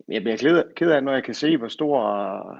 Jeg 0.08 0.22
bliver 0.22 0.62
ked, 0.76 0.90
af, 0.90 1.02
når 1.02 1.12
jeg 1.12 1.24
kan 1.24 1.34
se, 1.34 1.56
hvor 1.56 1.68
stor, 1.68 2.00
øh, 2.00 2.58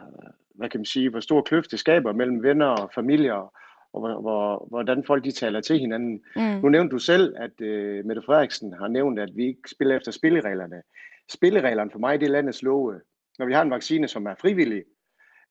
hvad 0.55 0.69
kan 0.69 0.81
man 0.81 0.85
sige, 0.85 1.11
hvor 1.11 1.21
stor 1.21 1.43
kløft 1.43 1.71
det 1.71 1.79
skaber 1.79 2.13
mellem 2.13 2.43
venner 2.43 2.67
og 2.67 2.91
familier, 2.95 3.53
og 3.95 4.01
hvor, 4.01 4.21
hvor, 4.21 4.67
hvordan 4.69 5.05
folk 5.05 5.25
de 5.25 5.31
taler 5.31 5.61
til 5.61 5.79
hinanden. 5.79 6.23
Mm. 6.37 6.43
Nu 6.43 6.69
nævnte 6.69 6.93
du 6.93 6.99
selv, 6.99 7.35
at 7.37 7.61
uh, 7.61 8.07
Mette 8.07 8.23
Frederiksen 8.27 8.73
har 8.73 8.89
nævnt, 8.89 9.19
at 9.19 9.31
vi 9.37 9.47
ikke 9.47 9.71
spiller 9.71 9.97
efter 9.97 10.13
spillereglerne. 10.13 10.83
Spillereglerne 11.31 11.91
for 11.91 11.99
mig, 11.99 12.21
det 12.21 12.27
er 12.27 12.31
landets 12.33 12.63
love. 12.63 13.01
Når 13.39 13.47
vi 13.47 13.53
har 13.53 13.63
en 13.63 13.71
vaccine, 13.71 14.09
som 14.09 14.27
er 14.27 14.35
frivillig, 14.41 14.85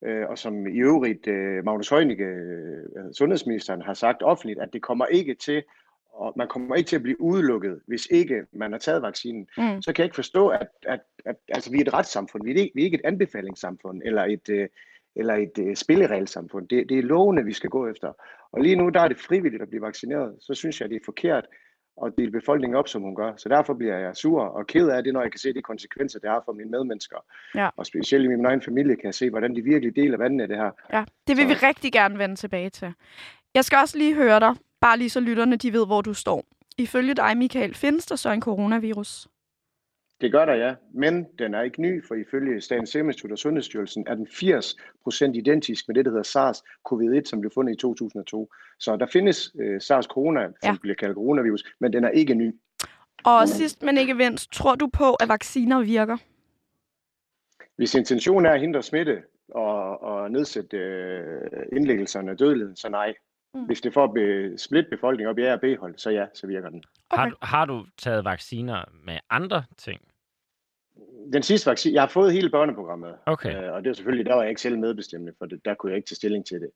øh, 0.06 0.30
og 0.30 0.38
som 0.38 0.68
i 0.68 0.80
øvrigt 0.80 1.28
øh, 1.28 1.66
Magnus 1.66 1.90
Heunicke, 1.90 2.24
øh, 2.24 3.14
sundhedsministeren, 3.18 3.82
har 3.82 3.94
sagt 3.94 4.24
offentligt, 4.24 4.60
at 4.60 4.74
det 4.74 4.82
kommer 4.82 5.06
ikke 5.06 5.36
til, 5.36 5.64
og 6.14 6.34
man 6.36 6.48
kommer 6.48 6.76
ikke 6.76 6.88
til 6.88 6.96
at 6.96 7.04
blive 7.04 7.22
udelukket, 7.22 7.80
hvis 7.88 8.08
ikke 8.12 8.44
man 8.54 8.72
har 8.72 8.80
taget 8.80 9.02
vaccinen, 9.02 9.48
Mm. 9.58 9.82
så 9.82 9.94
kan 9.94 10.04
jeg 10.04 10.06
ikke 10.06 10.16
forstå, 10.16 10.48
at, 10.48 10.68
at, 10.88 11.00
at 11.26 11.36
altså, 11.50 11.72
vi 11.72 11.78
er 11.78 11.82
et 11.82 11.94
retssamfund. 11.94 12.44
Vi 12.44 12.52
er 12.52 12.56
ikke, 12.56 12.72
vi 12.76 12.82
er 12.82 12.86
ikke 12.86 12.96
et 12.96 13.06
anbefalingssamfund 13.06 14.02
eller 14.06 14.24
et, 14.24 14.50
øh, 14.50 14.68
eller 15.16 15.34
et 15.34 15.58
øh, 15.60 15.76
spilleregelsamfund. 15.76 16.68
Det, 16.68 16.90
det 16.90 17.00
er 17.00 17.04
lovene, 17.04 17.44
vi 17.46 17.54
skal 17.54 17.70
gå 17.70 17.88
efter. 17.88 18.14
Og 18.52 18.62
lige 18.62 18.76
nu, 18.76 18.90
der 18.90 19.02
er 19.02 19.08
det 19.08 19.20
frivilligt 19.20 19.62
at 19.64 19.70
blive 19.70 19.82
vaccineret. 19.82 20.36
Så 20.40 20.54
synes 20.54 20.82
jeg, 20.82 20.90
det 20.90 20.96
er 20.96 21.00
forkert 21.06 21.46
at 22.06 22.14
dele 22.18 22.32
befolkningen 22.32 22.76
op, 22.78 22.88
som 22.88 23.02
hun 23.02 23.16
gør. 23.16 23.34
Så 23.38 23.50
derfor 23.50 23.74
bliver 23.74 23.98
jeg 23.98 24.16
sur 24.16 24.42
og 24.42 24.68
ked 24.68 24.90
af 24.90 25.04
det, 25.04 25.14
når 25.14 25.22
jeg 25.22 25.32
kan 25.32 25.40
se 25.40 25.54
de 25.54 25.62
konsekvenser, 25.62 26.20
det 26.20 26.30
har 26.30 26.42
for 26.46 26.54
mine 26.54 26.70
medmennesker. 26.70 27.18
Ja. 27.56 27.70
Og 27.78 27.86
specielt 27.86 28.26
i 28.26 28.28
min 28.28 28.46
egen 28.46 28.62
familie 28.62 28.96
kan 28.96 29.06
jeg 29.06 29.14
se, 29.14 29.30
hvordan 29.30 29.56
de 29.56 29.62
virkelig 29.62 29.96
deler 29.96 30.18
vandene 30.18 30.44
af 30.44 30.50
det 30.50 30.58
her. 30.58 30.72
Ja, 30.94 31.04
det 31.28 31.38
vil 31.38 31.44
Så- 31.44 31.48
vi 31.48 31.54
rigtig 31.68 31.92
gerne 31.92 32.18
vende 32.20 32.36
tilbage 32.36 32.70
til. 32.70 32.94
Jeg 33.54 33.66
skal 33.66 33.78
også 33.78 33.98
lige 33.98 34.16
høre 34.16 34.40
dig, 34.40 34.56
bare 34.82 34.98
lige 34.98 35.10
så 35.10 35.20
lytterne 35.20 35.56
de 35.56 35.74
ved, 35.74 35.86
hvor 35.86 36.02
du 36.02 36.14
står. 36.14 36.44
Ifølge 36.78 37.14
dig, 37.14 37.38
Michael, 37.38 37.76
findes 37.76 38.06
der 38.06 38.16
så 38.16 38.30
en 38.32 38.42
coronavirus? 38.42 39.28
Det 40.22 40.32
gør 40.32 40.46
der, 40.46 40.54
ja. 40.54 40.76
Men 40.94 41.28
den 41.40 41.54
er 41.54 41.62
ikke 41.62 41.82
ny, 41.82 42.06
for 42.08 42.16
ifølge 42.16 42.62
Statens 42.62 42.90
Serum 42.90 43.08
Institut 43.10 43.32
og 43.32 43.38
Sundhedsstyrelsen 43.38 44.06
er 44.08 44.16
den 44.16 44.28
80% 44.28 45.32
identisk 45.34 45.88
med 45.88 45.96
det, 45.96 46.06
der 46.06 46.12
hedder 46.12 46.24
SARS-CoV-1, 46.24 47.26
som 47.30 47.40
blev 47.40 47.52
fundet 47.54 47.74
i 47.74 47.78
2002. 47.78 48.50
Så 48.80 48.96
der 48.98 49.06
findes 49.06 49.52
øh, 49.60 49.82
SARS-corona, 49.82 50.44
som 50.46 50.54
Ja. 50.64 50.76
bliver 50.82 50.96
kaldt 50.96 51.16
coronavirus, 51.16 51.64
men 51.80 51.94
den 51.94 52.04
er 52.04 52.10
ikke 52.10 52.34
ny. 52.34 52.56
Og 53.26 53.50
sidst 53.50 53.84
men 53.84 53.98
ikke 53.98 54.14
mindst, 54.14 54.52
tror 54.52 54.76
du 54.76 54.88
på, 54.94 55.14
at 55.14 55.30
vacciner 55.30 55.82
virker? 55.84 56.18
Hvis 57.76 57.96
intentionen 57.96 58.46
er 58.46 58.52
at 58.52 58.60
hindre 58.60 58.84
smitte 58.84 59.24
og, 59.50 60.02
og 60.04 60.32
nedsætte 60.32 60.78
øh, 60.78 61.42
indlæggelserne 61.72 62.32
og 62.32 62.40
dødeligheden, 62.40 62.76
så 62.76 62.90
nej. 62.90 63.14
Mm. 63.54 63.66
Hvis 63.66 63.82
det 63.82 63.90
er 63.90 63.94
for 63.94 64.04
at 64.04 64.14
be, 64.14 64.58
splitte 64.58 64.90
befolkningen 64.90 65.30
op 65.30 65.38
i 65.38 65.42
A 65.42 65.54
og 65.54 65.62
B-hold, 65.62 65.98
så 65.98 66.10
ja, 66.10 66.26
så 66.34 66.48
virker 66.48 66.70
den. 66.70 66.84
Har, 67.12 67.22
Okay. 67.24 67.32
du, 67.32 67.36
har 67.42 67.66
du 67.66 67.86
taget 67.98 68.26
vacciner 68.26 68.84
med 69.06 69.18
andre 69.30 69.64
ting? 69.78 70.02
Den 71.34 71.44
sidste 71.44 71.70
vaccine, 71.70 71.94
jeg 71.94 72.02
har 72.02 72.08
fået 72.08 72.34
hele 72.34 72.50
børneprogrammet, 72.50 73.16
Okay. 73.26 73.64
øh, 73.64 73.74
og 73.74 73.84
det 73.84 73.90
er 73.90 73.94
selvfølgelig, 73.94 74.26
der 74.26 74.34
var 74.34 74.42
jeg 74.42 74.50
ikke 74.50 74.62
selv 74.62 74.80
medbestemmende, 74.80 75.34
for 75.38 75.46
det, 75.46 75.66
der 75.66 75.74
kunne 75.74 75.90
jeg 75.92 75.98
ikke 75.98 76.08
tage 76.08 76.16
stilling 76.16 76.46
til 76.46 76.62
det. 76.62 76.70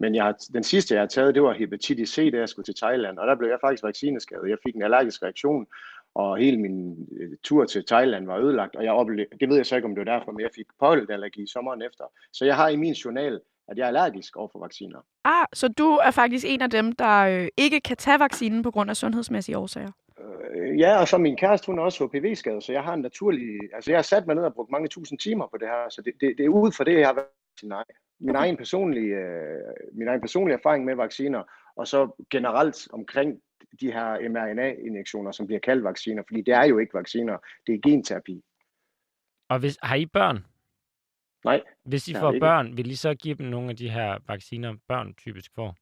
Men 0.00 0.14
jeg 0.14 0.24
har, 0.24 0.36
den 0.52 0.62
sidste, 0.62 0.94
jeg 0.94 1.02
har 1.02 1.06
taget, 1.08 1.34
det 1.34 1.42
var 1.42 1.52
hepatitis 1.52 2.08
C, 2.10 2.32
da 2.32 2.38
jeg 2.38 2.48
skulle 2.48 2.64
til 2.64 2.74
Thailand, 2.82 3.18
og 3.18 3.26
der 3.26 3.34
blev 3.34 3.48
jeg 3.48 3.58
faktisk 3.60 3.82
vaccineskadet. 3.82 4.50
Jeg 4.50 4.58
fik 4.66 4.74
en 4.76 4.82
allergisk 4.82 5.22
reaktion, 5.22 5.66
og 6.14 6.38
hele 6.38 6.56
min 6.60 7.08
øh, 7.20 7.30
tur 7.44 7.64
til 7.64 7.86
Thailand 7.86 8.26
var 8.26 8.38
ødelagt, 8.38 8.76
og 8.76 8.84
jeg 8.84 8.92
oplevede, 8.92 9.26
det 9.40 9.48
ved 9.48 9.56
jeg 9.56 9.66
så 9.66 9.76
ikke, 9.76 9.88
om 9.88 9.94
det 9.94 10.06
var 10.06 10.18
derfor, 10.18 10.32
men 10.32 10.40
jeg 10.40 10.50
fik 10.54 10.66
pollenallergi 10.78 11.46
sommeren 11.46 11.82
efter. 11.82 12.04
Så 12.32 12.44
jeg 12.44 12.56
har 12.56 12.68
i 12.68 12.76
min 12.76 12.92
journal, 12.92 13.40
at 13.70 13.78
jeg 13.78 13.82
er 13.82 13.86
allergisk 13.86 14.36
over 14.36 14.48
for 14.52 14.58
vacciner. 14.58 14.98
Ah, 15.24 15.46
så 15.52 15.68
du 15.68 15.88
er 15.88 16.10
faktisk 16.10 16.46
en 16.48 16.62
af 16.62 16.70
dem, 16.70 16.92
der 16.92 17.18
øh, 17.20 17.48
ikke 17.56 17.80
kan 17.80 17.96
tage 17.96 18.18
vaccinen 18.18 18.62
på 18.62 18.70
grund 18.70 18.90
af 18.90 18.96
sundhedsmæssige 18.96 19.58
årsager. 19.58 19.92
Øh, 20.20 20.78
Ja, 20.78 21.00
og 21.00 21.08
så 21.08 21.18
min 21.18 21.36
kæreste, 21.36 21.66
hun 21.66 21.78
er 21.78 21.82
også 21.82 22.06
HPV-skadet, 22.06 22.62
så 22.62 22.72
jeg 22.72 22.82
har 22.82 22.94
en 22.94 23.00
naturlig... 23.00 23.58
Altså, 23.74 23.90
jeg 23.90 23.98
har 23.98 24.02
sat 24.02 24.26
mig 24.26 24.34
ned 24.36 24.44
og 24.44 24.54
brugt 24.54 24.70
mange 24.70 24.88
tusind 24.88 25.18
timer 25.18 25.46
på 25.46 25.56
det 25.60 25.68
her, 25.68 25.88
så 25.90 26.02
det, 26.02 26.14
det, 26.20 26.34
det 26.38 26.44
er 26.44 26.48
ud 26.48 26.72
fra 26.72 26.84
det, 26.84 26.98
jeg 26.98 27.08
har 27.08 27.14
været 27.14 27.26
til 27.58 27.68
nej. 27.68 27.84
Min 28.20 28.36
egen 28.36 28.56
personlige, 28.56 29.14
øh, 29.14 29.74
min 29.92 30.08
egen 30.08 30.20
personlige 30.20 30.58
erfaring 30.58 30.84
med 30.84 30.94
vacciner, 30.94 31.42
og 31.76 31.86
så 31.86 32.26
generelt 32.30 32.88
omkring 32.92 33.40
de 33.80 33.92
her 33.92 34.28
mRNA-injektioner, 34.28 35.32
som 35.32 35.46
bliver 35.46 35.60
kaldt 35.60 35.84
vacciner, 35.84 36.22
fordi 36.28 36.42
det 36.42 36.54
er 36.54 36.64
jo 36.64 36.78
ikke 36.78 36.94
vacciner, 36.94 37.38
det 37.66 37.74
er 37.74 37.90
genterapi. 37.90 38.42
Og 39.48 39.58
hvis, 39.58 39.78
har 39.82 39.96
I 39.96 40.06
børn? 40.06 40.44
Nej, 41.44 41.62
Hvis 41.84 42.08
I 42.08 42.12
Jeg 42.12 42.20
får 42.20 42.26
har 42.26 42.32
ikke. 42.32 42.40
børn, 42.44 42.76
vil 42.76 42.90
I 42.90 42.94
så 42.94 43.14
give 43.14 43.34
dem 43.34 43.46
nogle 43.46 43.70
af 43.70 43.76
de 43.76 43.90
her 43.90 44.18
vacciner, 44.28 44.74
børn 44.88 45.14
typisk 45.14 45.50
får? 45.54 45.76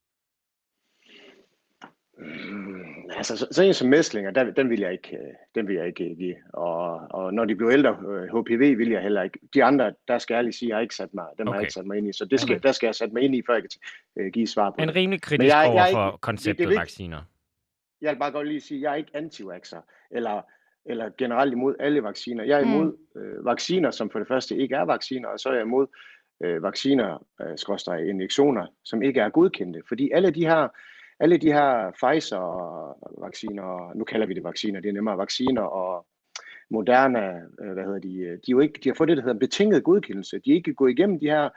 Mm, 2.19 3.11
altså, 3.17 3.37
så, 3.37 3.47
så 3.50 3.62
en 3.62 3.75
som 3.75 3.88
mæslinger, 3.88 4.31
der, 4.31 4.50
den 4.50 4.71
vil 4.71 4.81
jeg 4.81 4.93
ikke, 4.93 5.17
øh, 5.17 5.35
den 5.55 5.69
vil 5.69 5.77
jeg 5.77 5.87
ikke 5.87 6.15
give. 6.15 6.37
Og, 6.53 6.95
og 7.11 7.35
når 7.35 7.45
de 7.45 7.55
bliver 7.57 7.73
ældre, 7.73 7.91
øh, 8.09 8.41
HPV 8.41 8.79
vil 8.79 8.88
jeg 8.91 9.03
heller 9.03 9.23
ikke. 9.23 9.38
De 9.55 9.65
andre, 9.65 9.95
der 10.09 10.19
skal 10.19 10.35
jeg 10.35 10.38
ærligt 10.38 10.57
sige, 10.57 10.69
jeg 10.69 10.77
har 10.77 10.83
ikke 10.83 10.95
sat 10.95 11.15
mig, 11.15 11.27
dem 11.38 11.47
har 11.47 11.53
Okay. 11.53 11.57
jeg 11.59 11.62
ikke 11.62 11.73
sat 11.73 11.87
mig 11.87 11.99
ind 11.99 12.09
i. 12.09 12.12
Så 12.12 12.25
det 12.25 12.41
skal, 12.41 12.55
Okay. 12.55 12.62
der 12.62 12.73
skal 12.73 12.87
jeg 12.87 12.95
sætte 12.95 13.15
mig 13.15 13.23
ind 13.23 13.35
i, 13.35 13.43
før 13.47 13.55
jeg 13.55 13.62
kan 13.62 13.71
øh, 14.25 14.33
give 14.33 14.47
svar 14.47 14.71
på 14.71 14.77
En 14.79 14.88
det. 14.88 14.97
rimelig 14.97 15.23
kritisk 15.23 15.55
jeg- 15.55 15.62
jeg 15.65 15.73
over 15.73 15.81
er 15.83 15.93
for 15.93 16.11
det- 16.11 16.21
konceptet 16.21 16.59
det 16.59 16.69
vigtigt. 16.69 16.81
vacciner. 16.81 17.23
Jeg 18.00 18.12
vil 18.15 18.19
bare 18.19 18.31
godt 18.33 18.47
lige 18.49 18.61
sige, 18.61 18.81
jeg 18.83 18.91
er 18.93 18.95
ikke 18.97 19.11
anti-vaxxer, 19.17 19.81
eller, 20.11 20.43
eller 20.88 21.11
generelt 21.18 21.52
imod 21.52 21.75
alle 21.80 22.02
vacciner. 22.02 22.45
Jeg 22.45 22.61
er 22.61 22.64
Mm. 22.64 22.73
imod 22.73 22.92
øh, 23.16 23.45
vacciner, 23.45 23.90
som 23.90 24.11
for 24.11 24.18
det 24.18 24.28
første 24.28 24.57
ikke 24.57 24.75
er 24.75 24.85
vacciner, 24.85 25.28
og 25.28 25.40
så 25.40 25.49
er 25.49 25.52
jeg 25.54 25.62
imod 25.62 25.87
øh, 26.45 26.62
vacciner, 26.62 27.26
øh, 27.42 27.59
skråstreg, 27.59 28.09
injektioner, 28.09 28.66
som 28.85 29.02
ikke 29.02 29.21
er 29.21 29.28
godkendte. 29.28 29.83
Fordi 29.88 30.11
alle 30.14 30.30
de 30.30 30.47
her, 30.47 30.68
alle 31.21 31.37
de 31.38 31.52
her 31.52 31.90
Pfizer-vacciner, 31.90 33.92
nu 33.95 34.04
kalder 34.04 34.26
vi 34.26 34.35
det 34.35 34.45
vacciner, 34.45 34.80
det 34.80 34.88
er 34.88 34.92
nemmere 34.92 35.18
vacciner, 35.18 35.62
og 35.62 36.07
Moderna, 36.71 37.40
øh, 37.62 37.73
hvad 37.73 37.85
hedder 37.85 37.99
de, 37.99 38.16
øh, 38.18 38.30
de, 38.33 38.35
er 38.35 38.38
jo 38.50 38.61
ikke, 38.61 38.80
de 38.85 38.88
har 38.88 38.95
fået 38.95 39.09
det, 39.09 39.16
der 39.16 39.23
hedder 39.23 39.35
en 39.35 39.38
betinget 39.47 39.85
godkendelse. 39.85 40.38
De 40.38 40.50
er 40.50 40.54
ikke 40.54 40.75
gået 40.75 40.90
igennem 40.90 41.21
de 41.21 41.26
her 41.26 41.49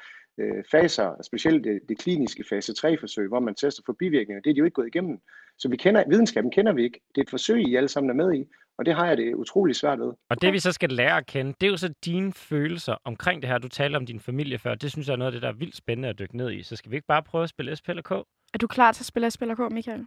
øh, 0.41 0.63
faser, 0.71 1.21
specielt 1.23 1.63
det, 1.63 1.79
det 1.89 1.97
kliniske 1.97 2.43
fase 2.49 2.73
3-forsøg, 2.79 3.27
hvor 3.27 3.39
man 3.39 3.55
tester 3.55 3.83
for 3.85 3.93
bivirkninger. 3.93 4.41
Det 4.41 4.49
er 4.49 4.53
de 4.53 4.57
jo 4.57 4.65
ikke 4.65 4.75
gået 4.75 4.87
igennem. 4.87 5.19
Så 5.57 5.69
vi 5.69 5.77
kender, 5.77 6.03
videnskaben 6.07 6.51
kender 6.51 6.73
vi 6.73 6.83
ikke. 6.83 6.99
Det 7.15 7.17
er 7.17 7.21
et 7.21 7.29
forsøg, 7.29 7.67
I 7.67 7.75
alle 7.75 7.89
sammen 7.89 8.09
er 8.09 8.25
med 8.25 8.33
i, 8.39 8.45
og 8.77 8.85
det 8.85 8.95
har 8.95 9.07
jeg 9.07 9.17
det 9.17 9.35
utrolig 9.35 9.75
svært 9.75 9.99
ved. 9.99 10.13
Og 10.29 10.41
det 10.41 10.53
vi 10.53 10.59
så 10.59 10.71
skal 10.71 10.89
lære 10.89 11.17
at 11.17 11.25
kende, 11.25 11.53
det 11.61 11.67
er 11.67 11.71
jo 11.71 11.77
så 11.77 11.93
dine 12.05 12.33
følelser 12.33 12.95
omkring 13.03 13.41
det 13.41 13.49
her. 13.49 13.57
Du 13.57 13.67
taler 13.67 13.97
om 13.97 14.05
din 14.05 14.19
familie 14.19 14.57
før. 14.57 14.75
Det 14.75 14.91
synes 14.91 15.07
jeg 15.07 15.13
er 15.13 15.17
noget 15.17 15.31
af 15.31 15.33
det, 15.33 15.41
der 15.41 15.47
er 15.47 15.53
vildt 15.53 15.75
spændende 15.75 16.09
at 16.09 16.19
dykke 16.19 16.37
ned 16.37 16.51
i. 16.51 16.63
Så 16.63 16.75
skal 16.75 16.91
vi 16.91 16.95
ikke 16.95 17.07
bare 17.07 17.23
prøve 17.23 17.43
at 17.43 17.49
spille 17.49 17.75
SP 17.79 17.89
eller 17.89 18.01
K? 18.01 18.11
Er 18.53 18.57
du 18.61 18.67
klar 18.67 18.91
til 18.91 19.01
at 19.01 19.05
spille 19.05 19.31
SPLK, 19.31 19.59
Michael? 19.71 20.05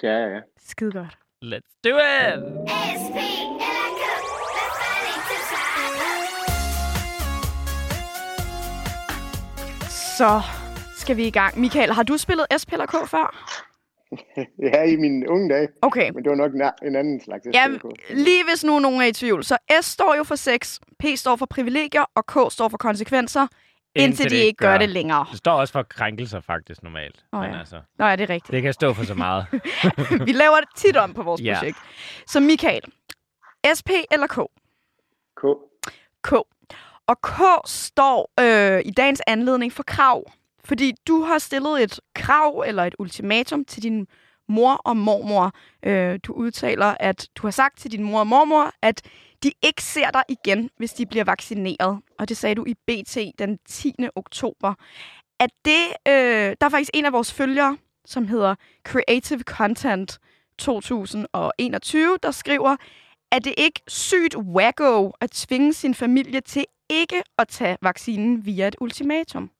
Det 0.00 0.08
er 0.08 0.26
jeg. 0.26 0.42
Skide 0.58 0.92
godt. 0.92 1.18
Let's 1.44 1.80
do 1.84 1.96
it! 1.96 2.68
SP 3.02 3.33
Så 10.18 10.40
skal 10.96 11.16
vi 11.16 11.26
i 11.26 11.30
gang. 11.30 11.60
Michael, 11.60 11.92
har 11.92 12.02
du 12.02 12.16
spillet 12.16 12.46
SPLK 12.58 12.92
før? 13.08 13.26
Ja, 14.62 14.82
i 14.82 14.96
mine 14.96 15.28
unge 15.30 15.54
dage, 15.54 15.68
Okay. 15.82 16.10
men 16.10 16.24
det 16.24 16.30
var 16.30 16.36
nok 16.36 16.52
en, 16.52 16.88
en 16.88 16.96
anden 16.96 17.20
slags 17.24 17.42
Jamen, 17.54 17.78
SPLK. 17.78 18.10
lige 18.10 18.44
hvis 18.44 18.64
nu 18.64 18.78
nogen 18.78 19.00
er 19.02 19.06
i 19.06 19.12
tvivl. 19.12 19.44
Så 19.44 19.56
S 19.82 19.84
står 19.84 20.14
jo 20.14 20.24
for 20.24 20.34
sex, 20.34 20.78
P 20.98 21.04
står 21.16 21.36
for 21.36 21.46
privilegier, 21.46 22.04
og 22.14 22.26
K 22.26 22.52
står 22.52 22.68
for 22.68 22.76
konsekvenser, 22.78 23.46
indtil, 23.94 24.30
de 24.30 24.36
ikke 24.36 24.56
gør 24.56 24.78
det 24.78 24.88
længere. 24.88 25.26
Det 25.30 25.38
står 25.38 25.52
også 25.52 25.72
for 25.72 25.82
krænkelser 25.82 26.40
faktisk 26.40 26.82
normalt. 26.82 27.24
Men 27.32 27.42
ja. 27.42 27.58
altså, 27.58 27.80
Nå, 27.98 28.04
ja, 28.06 28.16
det 28.16 28.30
er 28.30 28.34
rigtigt. 28.34 28.52
det 28.52 28.62
kan 28.62 28.72
stå 28.72 28.92
for 28.92 29.04
så 29.04 29.14
meget. 29.14 29.46
Vi 30.26 30.32
laver 30.32 30.56
det 30.60 30.68
tit 30.76 30.96
om 30.96 31.14
på 31.14 31.22
vores 31.22 31.40
Ja. 31.40 31.54
projekt. 31.58 31.78
Så 32.26 32.40
Michael, 32.40 32.82
SP 33.78 33.90
eller 34.10 34.26
K? 34.26 34.38
K. 35.36 35.42
K. 36.22 36.32
Og 37.06 37.20
K 37.20 37.30
står 37.66 38.32
øh, 38.40 38.82
i 38.84 38.90
dagens 38.90 39.22
anledning 39.26 39.72
for 39.72 39.82
krav. 39.82 40.24
Fordi 40.64 40.92
du 41.08 41.22
har 41.22 41.38
stillet 41.38 41.82
et 41.82 42.00
krav 42.14 42.64
eller 42.66 42.84
et 42.84 42.94
ultimatum 42.98 43.64
til 43.64 43.82
din 43.82 44.06
mor 44.48 44.74
og 44.74 44.96
mormor. 44.96 45.52
Øh, 45.82 46.18
du 46.22 46.32
udtaler, 46.32 46.94
at 47.00 47.28
du 47.36 47.46
har 47.46 47.50
sagt 47.50 47.78
til 47.78 47.92
din 47.92 48.02
mor 48.02 48.20
og 48.20 48.26
mormor, 48.26 48.72
at 48.82 49.02
de 49.42 49.52
ikke 49.62 49.82
ser 49.82 50.10
dig 50.10 50.22
igen, 50.28 50.70
hvis 50.76 50.92
de 50.92 51.06
bliver 51.06 51.24
vaccineret. 51.24 52.00
Og 52.18 52.28
det 52.28 52.36
sagde 52.36 52.54
du 52.54 52.64
i 52.64 52.74
BT 52.74 53.18
den 53.38 53.58
10. 53.68 53.94
oktober. 54.16 54.74
At 55.40 55.50
det, 55.64 55.84
øh, 56.08 56.56
der 56.60 56.66
er 56.66 56.68
faktisk 56.68 56.90
en 56.94 57.04
af 57.04 57.12
vores 57.12 57.32
følgere, 57.32 57.76
som 58.04 58.28
hedder 58.28 58.54
Creative 58.84 59.40
Content 59.40 60.18
2021, 60.58 62.18
der 62.22 62.30
skriver, 62.30 62.76
at 63.32 63.44
det 63.44 63.54
ikke 63.56 63.80
sygt 63.88 64.36
wacko 64.36 65.12
at 65.20 65.30
tvinge 65.30 65.72
sin 65.72 65.94
familie 65.94 66.40
til 66.40 66.64
ikke 66.90 67.22
at 67.38 67.48
tage 67.48 67.76
vaccinen 67.82 68.46
via 68.46 68.68
et 68.68 68.76
ultimatum? 68.80 69.50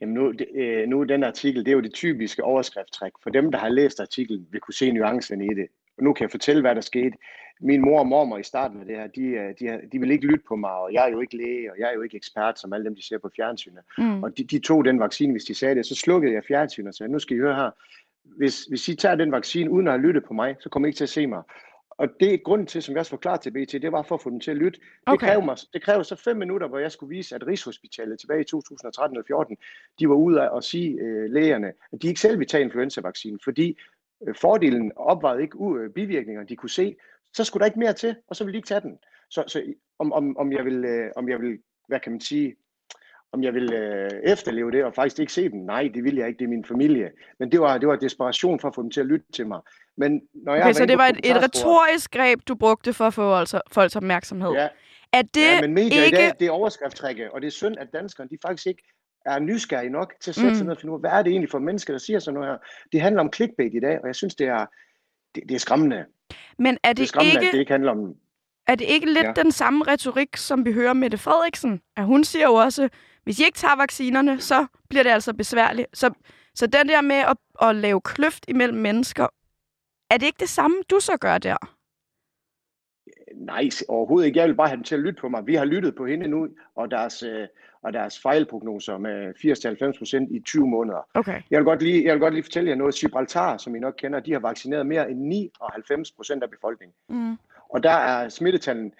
Jamen 0.00 0.14
nu, 0.14 0.32
det, 0.32 0.46
øh, 0.54 0.88
nu 0.88 1.02
den 1.02 1.24
artikel, 1.24 1.64
det 1.64 1.68
er 1.70 1.76
jo 1.76 1.80
det 1.80 1.94
typiske 1.94 2.44
overskriftstræk. 2.44 3.12
For 3.22 3.30
dem, 3.30 3.50
der 3.52 3.58
har 3.58 3.68
læst 3.68 4.00
artiklen, 4.00 4.46
vil 4.50 4.60
kunne 4.60 4.74
se 4.74 4.92
nuancerne 4.92 5.44
i 5.46 5.54
det. 5.54 5.66
Og 5.98 6.04
nu 6.04 6.12
kan 6.12 6.22
jeg 6.22 6.30
fortælle, 6.30 6.60
hvad 6.60 6.74
der 6.74 6.80
skete. 6.80 7.16
Min 7.60 7.80
mor 7.80 7.98
og 7.98 8.06
mormor 8.06 8.38
i 8.38 8.42
starten 8.42 8.80
af 8.80 8.86
det 8.86 8.96
her, 8.96 9.06
de, 9.06 9.22
øh, 9.22 9.54
de, 9.58 9.66
har- 9.66 9.80
de 9.92 9.98
vil 9.98 10.10
ikke 10.10 10.26
lytte 10.26 10.44
på 10.48 10.56
mig, 10.56 10.70
og 10.70 10.92
jeg 10.92 11.04
er 11.08 11.12
jo 11.12 11.20
ikke 11.20 11.36
læge, 11.36 11.72
og 11.72 11.78
jeg 11.78 11.88
er 11.88 11.94
jo 11.94 12.02
ikke 12.02 12.16
ekspert, 12.16 12.58
som 12.60 12.72
alle 12.72 12.84
dem, 12.84 12.94
de 12.94 13.06
ser 13.06 13.18
på 13.18 13.30
fjernsynet. 13.36 13.82
Mm. 13.98 14.22
Og 14.22 14.38
de, 14.38 14.44
de 14.44 14.58
tog 14.58 14.84
den 14.84 15.00
vaccine, 15.00 15.32
hvis 15.32 15.44
de 15.44 15.54
sagde 15.54 15.74
det, 15.74 15.86
så 15.86 15.94
slukkede 15.94 16.32
jeg 16.34 16.42
fjernsynet 16.48 16.88
og 16.88 16.94
sagde, 16.94 17.12
nu 17.12 17.18
skal 17.18 17.36
I 17.36 17.40
høre 17.40 17.54
her, 17.54 17.70
hvis, 18.24 18.64
hvis 18.64 18.88
I 18.88 18.94
tager 18.96 19.14
den 19.14 19.32
vaccine 19.32 19.70
uden 19.70 19.86
at 19.88 19.92
have 19.92 20.02
lyttet 20.06 20.24
på 20.24 20.34
mig, 20.34 20.56
så 20.60 20.68
kommer 20.68 20.86
I 20.86 20.88
ikke 20.88 20.96
til 20.96 21.04
at 21.04 21.08
se 21.08 21.26
mig. 21.26 21.42
Og 21.96 22.08
det 22.20 22.34
er 22.34 22.38
grunden 22.38 22.66
til, 22.66 22.82
som 22.82 22.92
jeg 22.92 23.00
også 23.00 23.10
forklarede 23.10 23.42
til 23.42 23.50
BT, 23.50 23.72
det 23.72 23.92
var 23.92 24.02
for 24.02 24.14
at 24.14 24.22
få 24.22 24.30
dem 24.30 24.40
til 24.40 24.50
at 24.50 24.56
lytte. 24.56 24.80
Det, 24.80 24.88
Okay. 25.06 25.26
kræver 25.26 25.44
mig, 25.44 25.56
det 25.72 25.82
kræver 25.82 26.02
så 26.02 26.16
fem 26.16 26.36
minutter, 26.36 26.68
hvor 26.68 26.78
jeg 26.78 26.92
skulle 26.92 27.16
vise, 27.16 27.34
at 27.34 27.46
Rigshospitalet 27.46 28.20
tilbage 28.20 28.40
i 28.40 28.44
2013 28.44 29.16
eller 29.16 29.26
14, 29.26 29.56
de 29.98 30.08
var 30.08 30.14
ude 30.14 30.42
af 30.42 30.56
at 30.56 30.64
sige 30.64 31.00
øh, 31.00 31.30
lægerne, 31.30 31.72
at 31.92 32.02
de 32.02 32.08
ikke 32.08 32.20
selv 32.20 32.38
ville 32.38 32.48
tage 32.48 32.64
influenzavaccinen, 32.64 33.40
fordi 33.44 33.78
øh, 34.28 34.34
fordelen 34.34 34.92
opvejede 34.96 35.42
ikke 35.42 35.58
øh, 35.78 35.90
bivirkninger, 35.90 36.44
de 36.44 36.56
kunne 36.56 36.70
se, 36.70 36.96
så 37.34 37.44
skulle 37.44 37.60
der 37.60 37.66
ikke 37.66 37.78
mere 37.78 37.92
til, 37.92 38.16
og 38.28 38.36
så 38.36 38.44
ville 38.44 38.52
de 38.52 38.58
ikke 38.58 38.68
tage 38.68 38.80
den. 38.80 38.98
Så, 39.30 39.44
så 39.46 39.62
om, 39.98 40.12
om, 40.12 40.36
om, 40.36 40.52
jeg 40.52 40.64
vil, 40.64 40.84
øh, 40.84 41.10
om 41.16 41.28
jeg 41.28 41.40
vil, 41.40 41.58
hvad 41.88 42.00
kan 42.00 42.12
man 42.12 42.20
sige, 42.20 42.56
om 43.34 43.42
jeg 43.42 43.54
vil 43.54 43.72
øh, 43.72 44.10
efterleve 44.24 44.70
det 44.70 44.84
og 44.84 44.94
faktisk 44.94 45.18
ikke 45.20 45.32
se 45.32 45.48
den. 45.48 45.66
Nej, 45.66 45.90
det 45.94 46.04
vil 46.04 46.14
jeg 46.16 46.28
ikke. 46.28 46.38
Det 46.38 46.44
er 46.44 46.48
min 46.48 46.64
familie. 46.64 47.10
Men 47.38 47.52
det 47.52 47.60
var, 47.60 47.78
det 47.78 47.88
var 47.88 47.96
desperation 47.96 48.60
for 48.60 48.68
at 48.68 48.74
få 48.74 48.82
dem 48.82 48.90
til 48.90 49.00
at 49.00 49.06
lytte 49.06 49.26
til 49.32 49.46
mig. 49.46 49.60
Men 49.96 50.20
når 50.34 50.54
jeg 50.54 50.62
Okay, 50.64 50.72
så 50.72 50.86
det 50.86 50.98
var 50.98 51.06
et, 51.06 51.20
et 51.24 51.36
retorisk 51.42 52.10
greb, 52.10 52.40
du 52.48 52.54
brugte 52.54 52.92
for 52.92 53.04
at 53.04 53.14
få 53.14 53.34
altså, 53.34 53.60
folks 53.72 53.96
opmærksomhed. 53.96 54.52
Ja, 54.52 54.68
Er 55.12 55.22
det 55.22 55.40
ja, 55.40 55.60
men 55.60 55.74
medier 55.74 56.02
ikke... 56.04 56.18
i 56.18 56.20
dag, 56.20 56.32
det 56.40 56.46
er 56.46 56.50
overskriftstrækket, 56.50 57.28
og 57.30 57.40
det 57.40 57.46
er 57.46 57.50
synd, 57.50 57.76
at 57.78 57.88
danskerne 57.92 58.30
de 58.30 58.38
faktisk 58.46 58.66
ikke 58.66 58.82
er 59.26 59.38
nysgerrige 59.38 59.90
nok 59.90 60.14
til 60.20 60.30
at 60.30 60.34
sætte 60.34 60.50
Mm. 60.50 60.54
sig 60.54 60.64
ned 60.64 60.72
og 60.72 60.80
finde 60.80 60.92
ud 60.92 60.96
af, 60.96 61.00
hvad 61.02 61.10
er 61.10 61.22
det 61.22 61.30
egentlig 61.30 61.50
for 61.50 61.58
mennesker, 61.58 61.92
der 61.92 61.98
siger 61.98 62.18
sådan 62.18 62.34
noget 62.34 62.50
her. 62.50 62.58
Det 62.92 63.00
handler 63.00 63.20
om 63.22 63.32
clickbait 63.32 63.74
i 63.74 63.80
dag, 63.80 64.00
og 64.02 64.06
jeg 64.06 64.14
synes, 64.14 64.34
det 64.34 64.46
er, 64.46 64.66
det, 65.34 65.42
det 65.48 65.54
er 65.54 65.58
skræmmende. 65.58 66.04
Men 66.58 66.66
er 66.66 66.72
Det 66.74 66.88
er 66.88 66.92
det, 66.92 67.08
skræmmende, 67.08 67.32
ikke, 67.40 67.46
at 67.46 67.52
det 67.52 67.58
ikke 67.58 67.72
handler 67.72 67.90
om... 67.90 68.14
er 68.66 68.74
det 68.74 68.84
ikke 68.88 69.06
lidt 69.12 69.26
Ja. 69.26 69.32
den 69.42 69.52
samme 69.52 69.84
retorik, 69.88 70.36
som 70.36 70.64
vi 70.64 70.72
hører 70.72 70.92
Mette 70.92 71.18
Frederiksen? 71.18 71.80
At 71.96 72.04
hun 72.04 72.24
siger 72.24 72.44
jo 72.46 72.54
også, 72.54 72.88
hvis 73.24 73.40
I 73.40 73.44
ikke 73.44 73.58
tager 73.58 73.76
vaccinerne, 73.76 74.40
så 74.40 74.66
bliver 74.88 75.02
det 75.02 75.10
altså 75.10 75.34
besværligt. 75.34 75.88
Så, 75.98 76.10
så 76.54 76.66
den 76.66 76.88
der 76.88 77.00
med 77.00 77.16
at, 77.16 77.36
at 77.62 77.76
lave 77.76 78.00
kløft 78.00 78.44
imellem 78.48 78.78
mennesker, 78.78 79.26
er 80.10 80.18
det 80.18 80.26
ikke 80.26 80.40
det 80.40 80.48
samme, 80.48 80.76
du 80.90 81.00
så 81.00 81.16
gør 81.16 81.38
der? 81.38 81.56
Nej, 83.34 83.68
overhovedet 83.88 84.26
ikke. 84.26 84.38
Jeg 84.38 84.48
vil 84.48 84.54
bare 84.54 84.68
have 84.68 84.76
dem 84.76 84.84
til 84.84 84.94
at 84.94 85.00
lytte 85.00 85.20
på 85.20 85.28
mig. 85.28 85.46
Vi 85.46 85.54
har 85.54 85.64
lyttet 85.64 85.94
på 85.94 86.06
hende 86.06 86.28
nu, 86.28 86.48
og 86.74 86.90
deres, 86.90 87.22
øh, 87.22 87.48
og 87.82 87.92
deres 87.92 88.20
fejlprognoser 88.20 88.98
med 88.98 89.34
80-90 89.94 89.98
procent 89.98 90.30
i 90.30 90.40
20 90.40 90.66
måneder. 90.66 91.08
Okay. 91.14 91.42
Jeg 91.50 91.58
vil, 91.58 91.64
godt 91.64 91.82
lige, 91.82 92.04
jeg 92.04 92.12
vil 92.12 92.20
godt 92.20 92.34
lige 92.34 92.44
fortælle 92.44 92.70
jer 92.70 92.76
noget. 92.76 92.94
Gibraltar, 92.94 93.56
som 93.56 93.76
I 93.76 93.78
nok 93.78 93.94
kender, 93.98 94.20
de 94.20 94.32
har 94.32 94.40
vaccineret 94.40 94.86
mere 94.86 95.10
end 95.10 95.18
99 95.18 96.12
procent 96.12 96.42
af 96.42 96.50
befolkningen. 96.50 96.94
Mm. 97.08 97.36
Og 97.68 97.82
der 97.82 97.90
er 97.90 98.28
smittetallen 98.28 98.92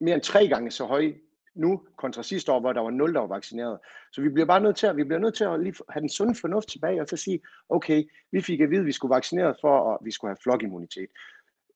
mere 0.00 0.14
end 0.14 0.22
tre 0.22 0.48
gange 0.48 0.70
så 0.70 0.84
høj 0.84 1.12
nu, 1.58 1.80
kontra 1.96 2.22
sidste 2.22 2.52
år, 2.52 2.60
hvor 2.60 2.72
der 2.72 2.80
var 2.80 2.90
0, 2.90 3.14
der 3.14 3.20
var 3.20 3.26
vaccineret. 3.26 3.78
Så 4.12 4.20
vi 4.20 4.28
bliver 4.28 4.46
bare 4.46 4.60
nødt 4.60 4.76
til 4.76 4.86
at, 4.86 4.96
vi 4.96 5.04
bliver 5.04 5.18
nødt 5.20 5.34
til 5.34 5.44
at 5.44 5.60
lige 5.60 5.74
have 5.90 6.00
den 6.00 6.08
sunde 6.08 6.34
fornuft 6.34 6.68
tilbage, 6.68 7.00
og 7.00 7.08
så 7.08 7.16
sige, 7.16 7.40
okay, 7.68 8.04
vi 8.32 8.40
fik 8.40 8.60
at 8.60 8.70
vide, 8.70 8.80
at 8.80 8.86
vi 8.86 8.92
skulle 8.92 9.14
vaccinere 9.14 9.54
for, 9.60 9.92
at 9.94 9.98
vi 10.04 10.10
skulle 10.10 10.30
have 10.30 10.38
flokimmunitet. 10.42 11.08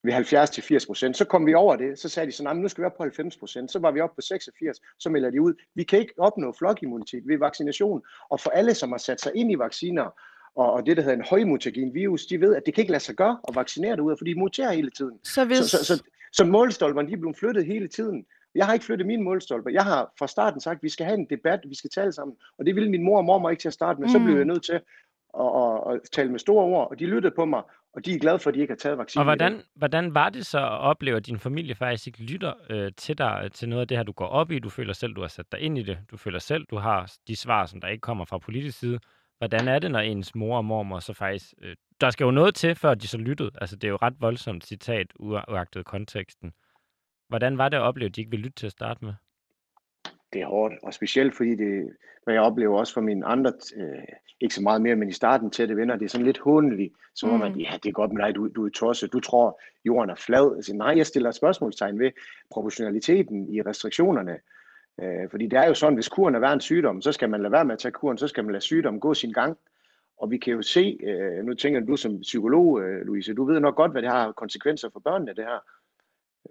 ved 0.04 0.12
70 0.12 0.50
til 0.50 0.62
80 0.62 0.86
procent. 0.86 1.16
Så 1.16 1.24
kom 1.24 1.46
vi 1.46 1.54
over 1.54 1.76
det, 1.76 1.98
så 1.98 2.08
sagde 2.08 2.26
de 2.26 2.32
så, 2.32 2.42
"Nej, 2.42 2.52
men 2.52 2.62
nu 2.62 2.68
skal 2.68 2.82
vi 2.82 2.86
op 2.86 2.96
på 2.96 3.02
90 3.02 3.36
procent. 3.36 3.72
Så 3.72 3.78
var 3.78 3.90
vi 3.90 4.00
oppe 4.00 4.14
på 4.14 4.20
86, 4.20 4.80
så 4.98 5.10
melder 5.10 5.30
de 5.30 5.42
ud. 5.42 5.54
Vi 5.74 5.82
kan 5.82 5.98
ikke 5.98 6.14
opnå 6.18 6.52
flokimmunitet 6.58 7.22
ved 7.26 7.38
vaccination. 7.38 8.02
Og 8.28 8.40
for 8.40 8.50
alle, 8.50 8.74
som 8.74 8.90
har 8.90 8.98
sat 8.98 9.20
sig 9.20 9.32
ind 9.34 9.52
i 9.52 9.54
vacciner, 9.54 10.10
og, 10.56 10.72
og 10.72 10.86
det, 10.86 10.96
der 10.96 11.02
hedder 11.02 11.16
en 11.16 11.24
højmutagen 11.30 11.94
virus, 11.94 12.26
de 12.26 12.40
ved, 12.40 12.56
at 12.56 12.62
det 12.66 12.74
kan 12.74 12.82
ikke 12.82 12.92
lade 12.92 13.02
sig 13.02 13.14
gøre 13.14 13.38
at 13.48 13.54
vaccinere 13.54 13.92
det 13.96 14.00
ud, 14.00 14.16
for 14.18 14.24
de 14.24 14.34
muterer 14.34 14.72
hele 14.72 14.90
tiden. 14.90 15.18
Så 15.24 15.44
hvis... 15.44 15.58
Så, 15.58 15.68
så, 15.68 15.84
så, 15.84 16.02
så 16.32 16.44
målstolperne 16.44 17.08
de 17.08 17.12
er 17.12 17.16
blevet 17.16 17.36
flyttet 17.36 17.66
hele 17.66 17.88
tiden. 17.88 18.26
Jeg 18.54 18.66
har 18.66 18.72
ikke 18.72 18.84
flyttet 18.84 19.06
mine 19.06 19.22
målstolper. 19.22 19.70
Jeg 19.70 19.84
har 19.84 20.12
fra 20.18 20.26
starten 20.26 20.60
sagt, 20.60 20.76
at 20.76 20.82
vi 20.82 20.88
skal 20.88 21.06
have 21.06 21.18
en 21.18 21.26
debat, 21.30 21.60
vi 21.68 21.74
skal 21.74 21.90
tale 21.90 22.12
sammen. 22.12 22.36
Og 22.58 22.66
det 22.66 22.74
ville 22.74 22.90
min 22.90 23.02
mor 23.02 23.18
og 23.18 23.24
mormor 23.24 23.50
ikke 23.50 23.60
til 23.60 23.68
at 23.68 23.72
starte 23.74 24.00
med. 24.00 24.08
Så 24.08 24.18
Mm. 24.18 24.24
blev 24.24 24.36
jeg 24.36 24.44
nødt 24.44 24.64
til 24.64 24.72
at, 24.72 24.82
at, 25.40 25.94
at 25.94 26.00
tale 26.12 26.30
med 26.30 26.38
store 26.38 26.64
ord, 26.64 26.90
og 26.90 26.98
de 26.98 27.06
lyttede 27.06 27.34
på 27.36 27.44
mig, 27.44 27.62
og 27.94 28.04
de 28.04 28.14
er 28.14 28.18
glade 28.18 28.38
for, 28.38 28.50
at 28.50 28.54
de 28.54 28.60
ikke 28.60 28.70
har 28.72 28.76
taget 28.76 28.98
vaccinen. 28.98 29.20
Og 29.20 29.24
hvordan, 29.24 29.62
hvordan 29.74 30.14
var 30.14 30.28
det 30.28 30.46
så 30.46 30.58
at 30.58 30.78
opleve, 30.80 31.16
at 31.16 31.26
din 31.26 31.38
familie 31.38 31.74
faktisk 31.74 32.06
ikke 32.06 32.22
lytter 32.22 32.52
øh, 32.70 32.92
til 32.96 33.18
dig, 33.18 33.40
øh, 33.44 33.50
til 33.50 33.68
noget 33.68 33.80
af 33.80 33.88
det 33.88 33.96
her, 33.96 34.04
du 34.04 34.12
går 34.12 34.26
op 34.26 34.50
i? 34.50 34.58
Du 34.58 34.68
føler 34.70 34.92
selv, 34.92 35.14
du 35.14 35.20
har 35.20 35.28
sat 35.28 35.52
dig 35.52 35.60
ind 35.60 35.78
i 35.78 35.82
det. 35.82 35.98
Du 36.10 36.16
føler 36.16 36.38
selv, 36.38 36.64
du 36.70 36.76
har 36.76 37.12
de 37.28 37.36
svar, 37.36 37.66
som 37.66 37.80
der 37.80 37.88
ikke 37.88 38.00
kommer 38.00 38.24
fra 38.24 38.38
politisk 38.38 38.78
side. 38.78 38.98
Hvordan 39.38 39.68
er 39.68 39.78
det, 39.78 39.90
når 39.90 40.00
ens 40.00 40.34
mor 40.34 40.56
og 40.56 40.64
mormor 40.64 40.98
så 41.00 41.12
faktisk... 41.12 41.54
Øh, 41.62 41.76
der 42.00 42.10
skal 42.10 42.24
jo 42.24 42.30
noget 42.30 42.54
til, 42.54 42.74
før 42.74 42.94
de 42.94 43.08
så 43.08 43.18
lyttede. 43.18 43.50
Altså, 43.60 43.76
det 43.76 43.84
er 43.84 43.90
jo 43.90 43.98
ret 44.02 44.14
voldsomt 44.20 44.66
citat, 44.66 45.06
uagtet 45.18 45.84
konteksten. 45.84 46.52
Hvordan 47.32 47.58
var 47.58 47.68
det 47.68 47.76
at 47.76 47.82
opleve, 47.82 48.08
at 48.08 48.16
de 48.16 48.20
ikke 48.20 48.30
ville 48.30 48.44
lytte 48.44 48.56
til 48.56 48.66
at 48.66 48.72
starte 48.72 49.04
med? 49.04 49.12
det 50.32 50.42
er 50.42 50.46
hårdt, 50.46 50.74
og 50.82 50.94
specielt 50.94 51.36
fordi 51.36 51.54
det, 51.54 51.90
hvad 52.24 52.34
jeg 52.34 52.42
oplever 52.42 52.78
også 52.78 52.94
fra 52.94 53.00
mine 53.00 53.26
andre, 53.26 53.52
øh, 53.76 54.02
ikke 54.40 54.54
så 54.54 54.62
meget 54.62 54.82
mere, 54.82 54.96
men 54.96 55.08
i 55.08 55.12
starten 55.12 55.50
til 55.50 55.68
det 55.68 55.76
venner, 55.76 55.96
det 55.96 56.04
er 56.04 56.08
sådan 56.08 56.26
lidt 56.26 56.38
håndeligt, 56.38 56.94
som 57.14 57.30
om, 57.30 57.40
Mm. 57.40 57.46
at 57.46 57.58
ja, 57.60 57.70
det 57.82 57.88
er 57.88 57.92
godt 57.92 58.12
med 58.12 58.24
dig, 58.24 58.34
du, 58.34 58.48
du 58.48 58.66
er 58.66 58.70
tosset, 58.70 59.12
du 59.12 59.20
tror, 59.20 59.60
jorden 59.84 60.10
er 60.10 60.14
flad. 60.14 60.56
Altså, 60.56 60.76
nej, 60.76 60.94
jeg 60.96 61.06
stiller 61.06 61.30
spørgsmålstegn 61.30 61.98
ved 61.98 62.10
proportionaliteten 62.50 63.54
i 63.54 63.62
restriktionerne. 63.62 64.38
Øh, 65.02 65.30
fordi 65.30 65.46
det 65.46 65.58
er 65.58 65.66
jo 65.66 65.74
sådan, 65.74 65.94
hvis 65.94 66.08
kuren 66.08 66.34
er 66.34 66.38
hver 66.38 66.52
en 66.52 66.60
sygdom, 66.60 67.02
så 67.02 67.12
skal 67.12 67.30
man 67.30 67.42
lade 67.42 67.52
være 67.52 67.64
med 67.64 67.72
at 67.72 67.78
tage 67.78 67.92
kuren, 67.92 68.18
så 68.18 68.28
skal 68.28 68.44
man 68.44 68.52
lade 68.52 68.64
sygdommen 68.64 69.00
gå 69.00 69.14
sin 69.14 69.32
gang. 69.32 69.58
Og 70.18 70.30
vi 70.30 70.38
kan 70.38 70.52
jo 70.52 70.62
se, 70.62 70.98
øh, 71.02 71.44
nu 71.44 71.54
tænker 71.54 71.80
du 71.80 71.96
som 71.96 72.20
psykolog, 72.20 72.80
øh, 72.82 73.06
Louise, 73.06 73.34
du 73.34 73.44
ved 73.44 73.60
nok 73.60 73.76
godt, 73.76 73.92
hvad 73.92 74.02
det 74.02 74.10
har 74.10 74.32
konsekvenser 74.32 74.88
for 74.92 75.00
børnene, 75.00 75.34
det 75.34 75.44
her. 75.44 75.58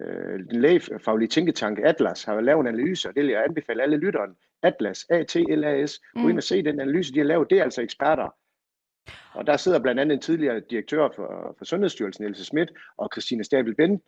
Øh, 0.00 0.40
lægefaglige 0.50 1.28
tænketank 1.28 1.78
Atlas 1.84 2.24
har 2.24 2.40
lavet 2.40 2.60
en 2.60 2.66
analyse, 2.66 3.08
og 3.08 3.14
det 3.14 3.22
vil 3.22 3.30
jeg 3.30 3.44
anbefale 3.44 3.82
alle 3.82 3.96
lytteren. 3.96 4.30
Atlas, 4.62 5.06
A-T-L-A-S. 5.10 5.98
Gå 6.14 6.20
Mm. 6.20 6.28
ind 6.28 6.36
og 6.36 6.42
se 6.42 6.62
den 6.62 6.80
analyse, 6.80 7.12
de 7.14 7.18
har 7.18 7.24
lavet. 7.26 7.50
Det 7.50 7.58
er 7.58 7.62
altså 7.62 7.82
eksperter. 7.82 8.34
Og 9.32 9.46
der 9.46 9.56
sidder 9.56 9.78
blandt 9.80 10.00
andet 10.00 10.14
en 10.14 10.20
tidligere 10.20 10.60
direktør 10.70 11.08
for, 11.16 11.54
for 11.58 11.64
Sundhedsstyrelsen, 11.64 12.24
Else 12.24 12.44
Schmidt, 12.44 12.70
og 12.96 13.08
Christine 13.12 13.44
Stabel 13.44 13.74
Ben. 13.74 14.00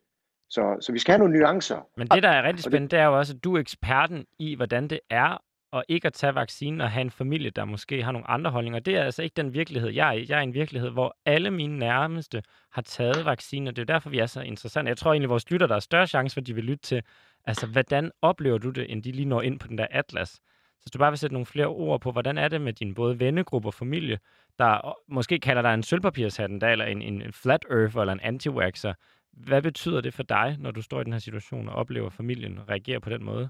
Så, 0.51 0.77
så 0.81 0.93
vi 0.93 0.99
skal 0.99 1.13
have 1.13 1.19
nogle 1.19 1.39
nuancer. 1.39 1.89
Men 1.97 2.09
det, 2.09 2.23
der 2.23 2.29
er 2.29 2.43
rigtig 2.43 2.65
spændende, 2.65 2.89
det 2.97 2.99
er 2.99 3.05
jo 3.07 3.19
også, 3.19 3.35
at 3.37 3.45
du 3.45 3.55
er 3.57 3.61
eksperten 3.61 4.27
i, 4.39 4.55
hvordan 4.55 4.89
det 4.89 5.01
er 5.11 5.43
og 5.75 5.85
ikke 5.89 6.07
at 6.07 6.13
tage 6.13 6.35
vaccinen 6.35 6.81
og 6.81 6.91
have 6.91 7.01
en 7.01 7.11
familie, 7.11 7.51
der 7.51 7.65
måske 7.65 8.03
har 8.03 8.13
nogle 8.13 8.31
andre 8.31 8.51
holdninger. 8.51 8.81
Det 8.81 8.97
er 8.97 9.03
altså 9.03 9.23
ikke 9.23 9.35
den 9.35 9.55
virkelighed, 9.55 9.91
jeg 9.91 10.09
er 10.09 10.13
i. 10.13 10.27
Jeg 10.29 10.37
er 10.37 10.41
i 10.41 10.45
en 10.45 10.55
virkelighed, 10.55 10.91
hvor 10.91 11.17
alle 11.25 11.51
mine 11.51 11.79
nærmeste 11.79 12.43
har 12.73 12.83
taget 12.83 13.25
vacciner. 13.25 13.71
Det 13.71 13.79
er 13.79 13.83
jo 13.83 13.95
derfor, 13.95 14.11
vi 14.11 14.19
er 14.19 14.27
så 14.27 14.41
interessante. 14.41 14.89
Jeg 14.89 14.97
tror 14.97 15.13
egentlig, 15.13 15.31
vores 15.31 15.51
lytter, 15.51 15.67
der 15.67 15.75
er 15.75 15.81
større 15.81 16.07
chance 16.07 16.35
for, 16.35 16.41
at 16.41 16.47
de 16.47 16.55
vil 16.55 16.65
lytte 16.65 16.83
til, 16.83 17.03
altså, 17.45 17.67
hvordan 17.67 18.11
oplever 18.23 18.59
du 18.59 18.71
det, 18.71 18.93
end 18.93 19.03
de 19.03 19.13
lige 19.13 19.25
når 19.25 19.43
ind 19.43 19.59
på 19.59 19.69
den 19.69 19.79
der 19.79 19.87
atlas? 19.91 20.29
Så 20.29 20.41
hvis 20.83 20.91
du 20.91 20.99
bare 20.99 21.11
vil 21.11 21.19
sætte 21.19 21.35
nogle 21.35 21.47
flere 21.47 21.67
ord 21.67 22.01
på, 22.01 22.13
hvordan 22.13 22.39
er 22.39 22.49
det 22.49 22.61
med 22.61 22.73
din 22.73 22.95
både 22.95 23.21
vennegruppe 23.21 23.69
og 23.69 23.75
familie, 23.75 24.19
der 24.59 24.95
måske 25.09 25.39
kalder 25.39 25.63
dig 25.63 25.75
en 25.75 25.83
sølvpapirshat 25.83 26.51
eller 26.51 26.85
en, 26.85 27.03
en 27.03 27.33
flat 27.33 27.65
earth 27.71 27.97
eller 27.97 28.13
en 28.13 28.21
anti-waxer. 28.21 28.93
Hvad 29.33 29.63
betyder 29.63 30.01
det 30.01 30.15
for 30.15 30.23
dig, 30.23 30.57
når 30.59 30.71
du 30.71 30.83
står 30.83 31.01
i 31.01 31.05
den 31.05 31.13
her 31.13 31.21
situation 31.21 31.69
og 31.69 31.75
oplever 31.75 32.11
familien 32.11 32.61
reagerer 32.69 32.99
på 32.99 33.11
den 33.11 33.25
måde? 33.25 33.49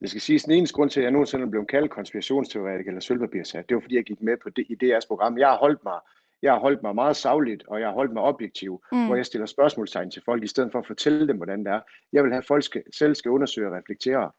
Det 0.00 0.10
skal 0.10 0.20
siges, 0.20 0.42
den 0.44 0.52
eneste 0.52 0.74
grund 0.74 0.90
til, 0.90 1.00
at 1.00 1.04
jeg 1.04 1.10
nogensinde 1.12 1.50
blev 1.50 1.66
kaldt 1.66 1.90
konspirationsteoretiker 1.90 2.90
eller 2.90 3.00
sølvpapirsat, 3.00 3.68
det 3.68 3.74
var 3.74 3.80
fordi, 3.80 3.96
jeg 3.96 4.04
gik 4.04 4.22
med 4.22 4.36
på 4.42 4.50
det, 4.50 4.66
i 4.68 4.76
DR's 4.84 5.06
program. 5.08 5.38
Jeg 5.38 5.48
har 5.48 5.56
holdt 5.56 5.84
mig, 5.84 5.98
jeg 6.42 6.52
har 6.52 6.60
holdt 6.60 6.82
mig 6.82 6.94
meget 6.94 7.16
savligt, 7.16 7.64
og 7.68 7.80
jeg 7.80 7.88
har 7.88 7.94
holdt 7.94 8.12
mig 8.12 8.22
objektiv, 8.22 8.82
Mm. 8.92 9.06
hvor 9.06 9.16
jeg 9.16 9.26
stiller 9.26 9.46
spørgsmålstegn 9.46 10.10
til 10.10 10.22
folk, 10.24 10.44
i 10.44 10.46
stedet 10.46 10.72
for 10.72 10.78
at 10.78 10.86
fortælle 10.86 11.28
dem, 11.28 11.36
hvordan 11.36 11.58
det 11.64 11.72
er. 11.72 11.80
Jeg 12.12 12.22
vil 12.24 12.32
have, 12.32 12.38
at 12.38 12.46
folk 12.46 12.64
skal, 12.64 12.82
selv 12.94 13.14
skal 13.14 13.30
undersøge 13.30 13.68
og 13.68 13.72
reflektere. 13.74 14.30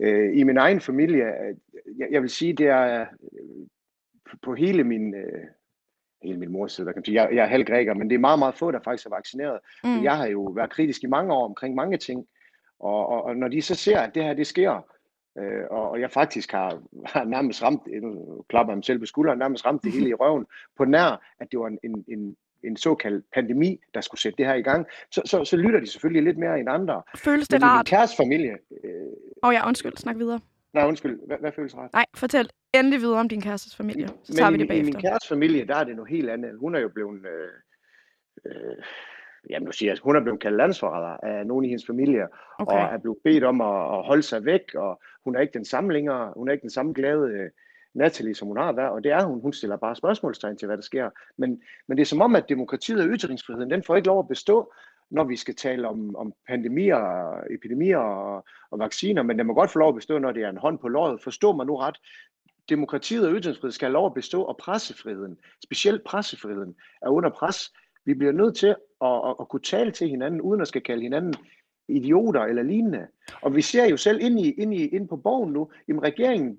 Øh, 0.00 0.38
I 0.38 0.42
min 0.42 0.56
egen 0.56 0.80
familie, 0.80 1.24
øh, 1.24 1.54
jeg, 1.98 2.08
jeg 2.10 2.22
vil 2.22 2.30
sige, 2.30 2.52
det 2.52 2.66
er 2.66 3.00
øh, 3.00 3.66
på 4.42 4.54
hele 4.54 4.84
min, 4.84 5.14
øh, 5.14 5.44
hele 6.22 6.38
min 6.38 6.52
mors 6.52 6.72
side, 6.72 6.84
hvad 6.84 6.94
kan 6.94 6.98
man 6.98 7.04
sige, 7.04 7.22
jeg, 7.22 7.34
jeg 7.34 7.42
er 7.42 7.46
halv 7.48 7.64
græker, 7.64 7.94
men 7.94 8.10
det 8.10 8.14
er 8.14 8.18
meget, 8.20 8.38
meget 8.38 8.54
få, 8.54 8.70
der 8.70 8.80
faktisk 8.84 9.06
er 9.06 9.10
vaccineret. 9.10 9.58
Mm. 9.84 9.90
Mm. 9.90 10.02
Jeg 10.02 10.16
har 10.16 10.26
jo 10.26 10.42
været 10.42 10.70
kritisk 10.70 11.02
i 11.02 11.06
mange 11.06 11.34
år 11.34 11.44
omkring 11.44 11.74
mange 11.74 11.96
ting, 11.96 12.26
og, 12.84 13.08
og, 13.08 13.24
og 13.24 13.36
når 13.36 13.48
de 13.48 13.62
så 13.62 13.74
ser, 13.74 13.98
at 14.00 14.14
det 14.14 14.24
her, 14.24 14.34
det 14.34 14.46
sker, 14.46 14.80
øh, 15.38 15.62
og, 15.70 15.90
og 15.90 16.00
jeg 16.00 16.10
faktisk 16.10 16.52
har, 16.52 16.78
har 17.06 17.24
nærmest 17.24 17.62
ramt, 17.62 17.82
nu 18.02 18.44
klapper 18.48 18.72
jeg 18.72 18.76
mig 18.76 18.84
selv 18.84 18.98
på 18.98 19.06
skulderen, 19.06 19.38
nærmest 19.38 19.66
ramt 19.66 19.82
det 19.84 19.92
hele 19.92 20.08
i 20.08 20.14
røven, 20.14 20.46
på 20.76 20.84
nær, 20.84 21.34
at 21.40 21.46
det 21.50 21.58
var 21.60 21.66
en, 21.66 21.78
en, 21.84 22.04
en, 22.08 22.36
en 22.64 22.76
såkaldt 22.76 23.24
pandemi, 23.34 23.80
der 23.94 24.00
skulle 24.00 24.20
sætte 24.20 24.36
det 24.36 24.46
her 24.46 24.54
i 24.54 24.62
gang, 24.62 24.86
så, 25.10 25.22
så, 25.24 25.44
så 25.44 25.56
lytter 25.56 25.80
de 25.80 25.86
selvfølgelig 25.86 26.22
lidt 26.22 26.38
mere 26.38 26.60
end 26.60 26.68
andre. 26.70 27.02
Føles 27.16 27.48
det 27.48 27.60
Men 27.60 27.68
rart? 27.68 27.86
kæres 27.86 28.16
familie, 28.16 28.52
øh, 28.84 28.90
Åh 29.42 29.48
oh, 29.48 29.54
ja, 29.54 29.68
undskyld. 29.68 29.96
Snak 29.96 30.16
videre. 30.16 30.40
nej 30.72 30.86
undskyld, 30.86 31.20
hvad, 31.26 31.36
hvad 31.40 31.52
føles 31.52 31.76
rart? 31.76 31.92
Nej, 31.92 32.06
fortæl 32.16 32.50
endelig 32.74 33.00
videre 33.00 33.20
om 33.20 33.28
din 33.28 33.40
kærestes 33.40 33.76
familie. 33.76 34.08
Så 34.22 34.32
tager 34.34 34.50
vi 34.50 34.56
Men 34.56 34.68
det 34.68 34.74
i, 34.74 34.78
i 34.78 34.82
min 34.82 34.92
bagefter. 34.92 35.10
kæres 35.10 35.28
familie, 35.28 35.64
der 35.66 35.76
er 35.76 35.84
det 35.84 35.96
noget 35.96 36.10
helt 36.10 36.30
andet. 36.30 36.58
Hun 36.58 36.74
er 36.74 36.80
jo 36.80 36.88
blevet, 36.88 37.20
øh, 37.26 37.48
øh, 38.46 38.76
jamen 39.50 39.66
nu 39.66 39.72
siger 39.72 39.92
jeg, 39.92 39.98
hun 40.02 40.16
er 40.16 40.20
blevet 40.20 40.40
kaldt 40.40 40.56
landsforræder 40.56 41.16
af 41.22 41.46
nogle 41.46 41.66
i 41.66 41.68
hendes 41.68 41.86
familie, 41.86 42.26
Okay. 42.58 42.74
og 42.76 42.80
er 42.80 42.98
blevet 42.98 43.18
bedt 43.24 43.44
om 43.44 43.60
at, 43.60 43.98
at 43.98 44.06
holde 44.06 44.22
sig 44.22 44.44
væk, 44.44 44.74
og 44.74 45.00
hun 45.24 45.36
er 45.36 45.40
ikke 45.40 45.54
den 45.54 45.64
samme 45.64 45.92
længere, 45.92 46.32
hun 46.36 46.48
er 46.48 46.52
ikke 46.52 46.62
den 46.62 46.70
samme 46.70 46.92
glade 46.92 47.28
øh, 47.30 47.50
Natalie, 47.94 48.34
som 48.34 48.48
hun 48.48 48.56
har 48.56 48.72
været, 48.72 48.90
og 48.90 49.04
det 49.04 49.12
er 49.12 49.24
hun. 49.24 49.40
Hun 49.40 49.52
stiller 49.52 49.76
bare 49.76 49.96
spørgsmålstegn 49.96 50.56
til, 50.56 50.66
hvad 50.66 50.76
der 50.76 50.82
sker. 50.82 51.10
Men, 51.36 51.62
men 51.88 51.96
det 51.98 52.02
er 52.02 52.06
som 52.06 52.20
om, 52.20 52.36
at 52.36 52.48
demokratiet 52.48 53.00
og 53.00 53.08
ytringsfriheden, 53.08 53.70
den 53.70 53.82
får 53.82 53.96
ikke 53.96 54.06
lov 54.08 54.18
at 54.18 54.28
bestå, 54.28 54.72
når 55.10 55.24
vi 55.24 55.36
skal 55.36 55.54
tale 55.54 55.88
om, 55.88 56.16
om 56.16 56.32
pandemier, 56.48 57.30
epidemier 57.50 57.98
og, 57.98 58.44
og 58.70 58.78
vacciner, 58.78 59.22
men 59.22 59.38
den 59.38 59.46
må 59.46 59.54
godt 59.54 59.70
få 59.70 59.78
lov 59.78 59.88
at 59.88 59.94
bestå, 59.94 60.18
når 60.18 60.32
det 60.32 60.42
er 60.42 60.48
en 60.50 60.56
hånd 60.56 60.78
på 60.78 60.88
låret. 60.88 61.22
Forstå 61.22 61.52
mig 61.52 61.66
nu 61.66 61.76
ret. 61.76 61.96
Demokratiet 62.68 63.26
og 63.28 63.32
ytringsfriheden 63.32 63.72
skal 63.72 63.86
have 63.86 63.92
lov 63.92 64.06
at 64.06 64.14
bestå, 64.14 64.42
og 64.42 64.56
pressefriheden, 64.56 65.38
specielt 65.64 66.04
pressefriheden, 66.04 66.74
er 67.02 67.08
under 67.08 67.30
pres. 67.30 67.72
Vi 68.04 68.14
bliver 68.14 68.32
nødt 68.32 68.56
til 68.56 68.66
at, 68.66 68.76
at, 69.28 69.34
at 69.40 69.48
kunne 69.48 69.62
tale 69.62 69.90
til 69.90 70.08
hinanden, 70.08 70.40
uden 70.40 70.60
at 70.60 70.68
skal 70.68 70.82
kalde 70.82 71.02
hinanden 71.02 71.34
idioter 71.88 72.40
eller 72.40 72.62
lignende. 72.62 73.06
Og 73.42 73.56
vi 73.56 73.62
ser 73.62 73.86
jo 73.86 73.96
selv 73.96 74.20
ind, 74.20 74.40
i, 74.40 74.50
ind, 74.50 74.74
i, 74.74 74.86
ind 74.86 75.08
på 75.08 75.16
borgen 75.16 75.52
nu, 75.52 75.70
at 75.88 76.02
regeringen 76.02 76.58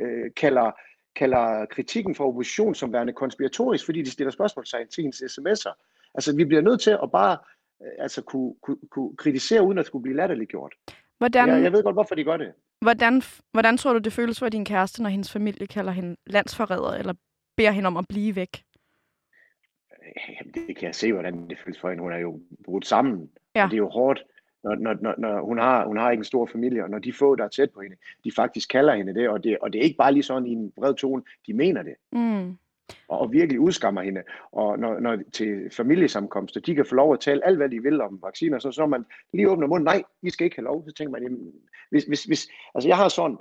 øh, 0.00 0.30
kalder, 0.36 0.70
kalder 1.16 1.66
kritikken 1.70 2.14
fra 2.14 2.24
opposition 2.24 2.74
som 2.74 2.92
værende 2.92 3.12
konspiratorisk, 3.12 3.84
fordi 3.84 4.02
de 4.02 4.10
stiller 4.10 4.30
spørgsmålstegn 4.30 4.88
til 4.88 5.02
hendes 5.02 5.22
sms'er. 5.22 5.74
Altså, 6.14 6.36
vi 6.36 6.44
bliver 6.44 6.62
nødt 6.62 6.80
til 6.80 6.90
at 6.90 7.10
bare 7.12 7.38
øh, 7.82 7.92
altså, 7.98 8.22
kunne, 8.22 8.54
kunne, 8.62 8.76
kunne 8.90 9.16
kritisere, 9.16 9.66
uden 9.66 9.78
at 9.78 9.86
skulle 9.86 10.02
blive 10.02 10.16
latterliggjort. 10.16 10.74
Hvordan, 11.18 11.48
Jeg, 11.48 11.62
jeg 11.62 11.72
ved 11.72 11.82
godt, 11.82 11.96
hvorfor 11.96 12.14
de 12.14 12.24
gør 12.24 12.36
det. 12.36 12.52
hvordan, 12.80 13.22
hvordan 13.52 13.76
tror 13.76 13.92
du, 13.92 13.98
det 13.98 14.12
føles 14.12 14.38
for 14.38 14.48
din 14.48 14.64
kæreste, 14.64 15.02
når 15.02 15.10
hendes 15.10 15.32
familie 15.32 15.66
kalder 15.66 15.92
hende 15.92 16.16
landsforræder, 16.26 16.92
eller 16.92 17.14
beder 17.56 17.70
hende 17.70 17.86
om 17.86 17.96
at 17.96 18.04
blive 18.08 18.36
væk? 18.36 18.62
Jamen, 20.28 20.52
det 20.68 20.76
kan 20.76 20.86
jeg 20.86 20.94
se, 20.94 21.12
hvordan 21.12 21.48
det 21.48 21.58
føles 21.64 21.80
for 21.80 21.88
hende. 21.88 22.02
Hun 22.02 22.12
er 22.12 22.18
jo 22.18 22.40
brudt 22.64 22.86
sammen. 22.86 23.30
Ja. 23.54 23.64
Og 23.64 23.70
det 23.70 23.76
er 23.76 23.78
jo 23.78 23.88
hårdt, 23.88 24.24
når, 24.64 24.74
når, 24.74 24.96
når, 25.00 25.14
når 25.18 25.40
hun, 25.40 25.58
har, 25.58 25.86
hun 25.86 25.96
har 25.96 26.10
ikke 26.10 26.20
en 26.20 26.24
stor 26.24 26.46
familie, 26.46 26.84
og 26.84 26.90
når 26.90 26.98
de 26.98 27.12
få, 27.12 27.34
der 27.34 27.44
er 27.44 27.48
tæt 27.48 27.70
på 27.70 27.80
hende, 27.80 27.96
de 28.24 28.32
faktisk 28.36 28.68
kalder 28.68 28.94
hende 28.94 29.14
det, 29.14 29.28
og 29.28 29.44
det, 29.44 29.58
og 29.58 29.72
det 29.72 29.78
er 29.78 29.82
ikke 29.82 29.96
bare 29.96 30.12
lige 30.12 30.22
sådan 30.22 30.46
i 30.46 30.52
en 30.52 30.72
bred 30.76 30.94
tone, 30.94 31.22
de 31.46 31.54
mener 31.54 31.82
det, 31.82 31.94
Mm. 32.12 32.50
og, 33.08 33.18
og 33.18 33.32
virkelig 33.32 33.60
udskammer 33.60 34.02
hende. 34.02 34.22
Og 34.52 34.78
når, 34.78 35.00
når 35.00 35.18
til 35.32 35.70
familiesamkomster, 35.72 36.60
de 36.60 36.74
kan 36.74 36.86
få 36.86 36.94
lov 36.94 37.12
at 37.12 37.20
tale 37.20 37.46
alt, 37.46 37.56
hvad 37.56 37.68
de 37.68 37.82
vil 37.82 38.00
om 38.00 38.18
vacciner, 38.22 38.58
så 38.58 38.72
så 38.72 38.80
når 38.80 38.86
man 38.86 39.04
lige 39.32 39.50
åbner 39.50 39.66
munden, 39.66 39.84
nej, 39.84 40.02
I 40.22 40.30
skal 40.30 40.44
ikke 40.44 40.56
have 40.56 40.64
lov, 40.64 40.84
så 40.88 40.94
tænker 40.94 41.12
man, 41.12 41.22
jamen, 41.22 41.52
hvis, 41.90 42.04
hvis, 42.04 42.24
hvis, 42.24 42.48
altså 42.74 42.88
jeg 42.88 42.96
har 42.96 43.08
sådan, 43.08 43.38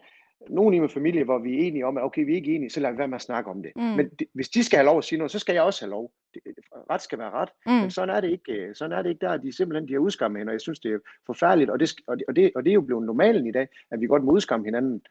nogen 0.49 0.73
i 0.73 0.79
min 0.79 0.89
familie, 0.89 1.23
hvor 1.23 1.39
vi 1.39 1.53
er 1.53 1.67
enige 1.67 1.85
om, 1.85 1.97
at 1.97 2.03
okay, 2.03 2.25
vi 2.25 2.31
er 2.31 2.35
ikke 2.35 2.55
enige, 2.55 2.69
så 2.69 2.79
lad 2.79 2.93
være 2.93 3.07
med 3.07 3.15
at 3.15 3.21
snakke 3.21 3.49
om 3.49 3.63
det. 3.63 3.71
Mm. 3.75 3.81
Men 3.83 4.09
det, 4.09 4.27
hvis 4.33 4.49
de 4.49 4.63
skal 4.63 4.77
have 4.77 4.85
lov 4.85 4.97
at 4.97 5.03
sige 5.03 5.17
noget, 5.19 5.31
så 5.31 5.39
skal 5.39 5.53
jeg 5.53 5.63
også 5.63 5.85
have 5.85 5.89
lov. 5.91 6.11
Det, 6.33 6.41
ret 6.89 7.01
skal 7.01 7.19
være 7.19 7.29
ret. 7.31 7.49
Mm. 7.65 7.71
Men 7.71 7.91
sådan 7.91 8.15
er 8.15 8.21
det 8.21 8.29
ikke, 8.29 8.51
øh, 8.53 8.75
sådan 8.75 8.97
er 8.97 9.01
det 9.01 9.09
ikke 9.09 9.25
der. 9.25 9.37
De 9.37 9.55
simpelthen 9.57 9.87
de 9.87 9.93
har 9.93 9.99
udskammet 9.99 10.39
hende, 10.39 10.49
og 10.49 10.53
jeg 10.53 10.61
synes, 10.61 10.79
det 10.79 10.93
er 10.93 10.99
forfærdeligt. 11.25 11.69
Og 11.69 11.79
det, 11.79 11.93
og 12.07 12.17
det, 12.17 12.25
og 12.27 12.35
det, 12.35 12.51
og 12.55 12.63
det 12.63 12.69
er 12.69 12.73
jo 12.73 12.81
blevet 12.81 13.05
normalen 13.05 13.47
i 13.47 13.51
dag, 13.51 13.67
at 13.91 14.01
vi 14.01 14.07
godt 14.07 14.23
må 14.23 14.31
udskamme 14.31 14.65
hinanden. 14.65 15.01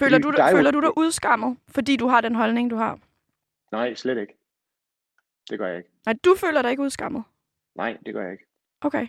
Føler, 0.00 0.18
du, 0.18 0.28
jo- 0.38 0.56
føler 0.56 0.70
du 0.70 0.80
dig 0.80 0.98
udskammet, 0.98 1.56
fordi 1.68 1.96
du 1.96 2.06
har 2.06 2.20
den 2.20 2.34
holdning, 2.34 2.70
du 2.70 2.76
har? 2.76 2.98
Nej, 3.72 3.94
slet 3.94 4.18
ikke. 4.18 4.34
Det 5.50 5.58
gør 5.58 5.66
jeg 5.66 5.76
ikke. 5.78 5.90
Nej, 6.06 6.14
du 6.24 6.34
føler 6.36 6.62
dig 6.62 6.70
ikke 6.70 6.82
udskammet. 6.82 7.22
Nej, 7.76 7.96
det 8.06 8.14
gør 8.14 8.22
jeg 8.22 8.32
ikke. 8.32 8.44
Okay. 8.80 9.06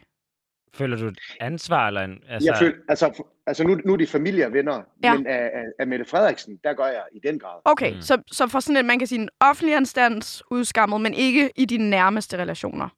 Føler 0.74 0.98
du 0.98 1.06
et 1.08 1.20
ansvar? 1.40 1.88
Eller 1.88 2.02
en, 2.02 2.24
altså, 2.30 2.50
jeg 2.50 2.58
føl, 2.60 2.74
altså, 2.90 3.24
altså 3.48 3.64
nu, 3.64 3.80
nu 3.86 3.94
er 3.94 3.98
det 3.98 4.10
familie 4.10 4.46
og 4.46 4.54
venner, 4.54 4.82
Ja. 5.04 5.14
men 5.18 5.28
af, 5.28 5.52
af, 5.54 5.64
af 5.80 5.88
Mette 5.88 6.06
Frederiksen, 6.06 6.60
der 6.64 6.74
gør 6.74 6.86
jeg 6.86 7.04
i 7.12 7.20
den 7.28 7.40
grad. 7.40 7.60
Okay, 7.66 7.94
Mm. 7.96 8.02
så, 8.02 8.22
så 8.32 8.48
for 8.48 8.60
sådan 8.60 8.78
en, 8.78 8.88
man 8.88 9.00
kan 9.00 9.08
sige, 9.08 9.22
en 9.22 9.30
offentlig 9.40 9.78
instans 9.78 10.44
udskammet, 10.52 11.02
men 11.02 11.14
ikke 11.14 11.52
i 11.56 11.66
dine 11.66 11.90
nærmeste 11.90 12.38
relationer. 12.38 12.90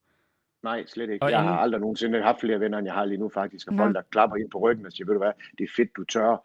Nej, 0.64 0.86
slet 0.88 1.10
ikke. 1.10 1.24
Og 1.26 1.32
jeg 1.32 1.40
inden- 1.40 1.54
har 1.54 1.60
aldrig 1.62 1.82
nogensinde 1.82 2.22
haft 2.22 2.40
flere 2.40 2.60
venner, 2.60 2.78
end 2.78 2.86
jeg 2.88 2.94
har 2.94 3.06
lige 3.06 3.18
nu 3.18 3.30
faktisk. 3.34 3.68
Og 3.68 3.78
folk, 3.78 3.96
der 3.96 4.02
klapper 4.12 4.38
ind 4.38 4.50
på 4.52 4.58
ryggen 4.60 4.86
og 4.86 4.92
siger, 4.92 5.06
ved 5.06 5.14
du 5.14 5.20
hvad, 5.20 5.32
det 5.58 5.64
er 5.64 5.68
fedt, 5.76 5.90
du 5.98 6.04
tør. 6.04 6.44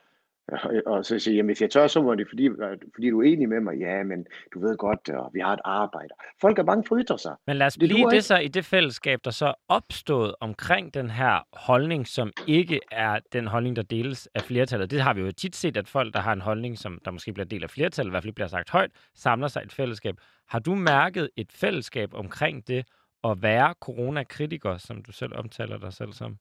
Og, 0.49 0.59
og 0.93 1.05
så 1.05 1.19
siger 1.19 1.37
jeg, 1.37 1.45
hvis 1.45 1.63
jeg 1.63 1.71
tør, 1.71 1.87
så 1.87 2.03
må 2.03 2.15
det, 2.15 2.29
fordi, 2.29 2.49
fordi 2.95 3.11
du 3.11 3.21
er 3.21 3.25
enig 3.25 3.49
med 3.49 3.61
mig. 3.61 3.77
Ja, 3.79 4.03
men 4.03 4.27
du 4.55 4.61
ved 4.61 4.77
godt, 4.77 5.09
og 5.09 5.31
vi 5.35 5.41
har 5.41 5.53
et 5.53 5.61
arbejde. 5.65 6.09
Folk 6.41 6.59
er 6.59 6.63
bange 6.63 6.85
for 6.89 6.97
at 6.97 7.05
ytre 7.05 7.19
sig. 7.19 7.35
Men 7.47 7.57
lad 7.57 7.67
os 7.67 7.75
Det 7.75 7.89
blive 7.89 8.11
det 8.11 8.25
så 8.25 8.39
i 8.39 8.49
det 8.49 8.65
fællesskab, 8.65 9.19
der 9.25 9.31
så 9.31 9.55
opstået 9.69 10.35
omkring 10.41 10.95
den 10.95 11.11
her 11.11 11.47
holdning, 11.53 12.07
som 12.07 12.33
ikke 12.47 12.81
er 12.93 13.19
den 13.33 13.47
holdning, 13.47 13.77
der 13.77 13.83
deles 13.83 14.29
af 14.35 14.43
flertallet. 14.43 14.91
Det 14.91 15.01
har 15.01 15.15
vi 15.15 15.21
jo 15.21 15.33
tit 15.33 15.57
set, 15.57 15.77
at 15.77 15.89
folk, 15.89 16.15
der 16.15 16.21
har 16.21 16.33
en 16.33 16.41
holdning, 16.41 16.79
som 16.79 17.01
der 17.05 17.11
måske 17.11 17.33
bliver 17.33 17.47
del 17.47 17.63
af 17.63 17.71
flertallet, 17.71 18.11
i 18.11 18.13
hvert 18.13 18.23
fald 18.23 18.35
bliver 18.35 18.49
sagt 18.49 18.71
højt, 18.71 18.91
samler 19.15 19.49
sig 19.49 19.63
et 19.65 19.73
fællesskab. 19.73 20.15
Har 20.49 20.59
du 20.59 20.75
mærket 20.75 21.31
et 21.37 21.53
fællesskab 21.53 22.15
omkring 22.15 22.69
det 22.69 22.87
at 23.25 23.43
være 23.43 23.75
coronakritiker, 23.81 24.77
som 24.77 25.03
du 25.03 25.13
selv 25.13 25.33
omtaler 25.35 25.79
dig 25.79 25.93
selv 25.93 26.13
som? 26.13 26.37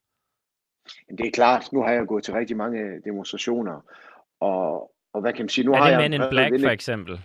Det 1.18 1.28
er 1.28 1.32
klart, 1.32 1.74
nu 1.74 1.82
har 1.82 1.92
jeg 1.92 2.08
gået 2.08 2.24
til 2.24 2.34
rigtig 2.34 2.58
mange 2.58 3.02
demonstrationer. 3.06 3.82
Og, 4.40 4.92
og 5.14 5.22
hvad 5.22 5.34
kan 5.34 5.44
man 5.44 5.50
sige, 5.50 5.66
nu 5.66 5.72
er 5.72 5.78
har 5.78 5.86
det 5.86 5.92
jeg... 5.92 6.10
Men 6.10 6.22
in 6.22 6.30
Black 6.30 6.62
for 6.62 6.70
eksempel? 6.70 7.20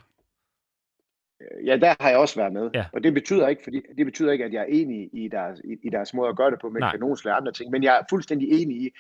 Ja, 1.64 1.76
der 1.76 1.94
har 2.00 2.08
jeg 2.08 2.18
også 2.18 2.36
været 2.40 2.52
med. 2.52 2.70
Ja. 2.74 2.84
Og 2.92 3.02
det 3.02 3.14
betyder 3.14 3.48
ikke, 3.48 3.62
fordi, 3.62 3.82
det 3.96 4.06
betyder 4.06 4.32
ikke, 4.32 4.44
at 4.44 4.52
jeg 4.52 4.60
er 4.60 4.66
enig 4.68 5.10
i 5.12 5.28
deres, 5.28 5.60
i, 5.64 5.76
i 5.82 5.90
deres 5.90 6.14
måde 6.14 6.28
at 6.28 6.36
gøre 6.36 6.50
det 6.50 6.60
på 6.60 6.68
med 6.68 6.80
Nej. 6.80 6.90
kanonslag 6.90 7.32
og 7.32 7.36
andre 7.36 7.52
ting. 7.52 7.70
Men 7.70 7.82
jeg 7.82 7.96
er 7.96 8.02
fuldstændig 8.10 8.62
enig 8.62 8.76
i 8.76 8.90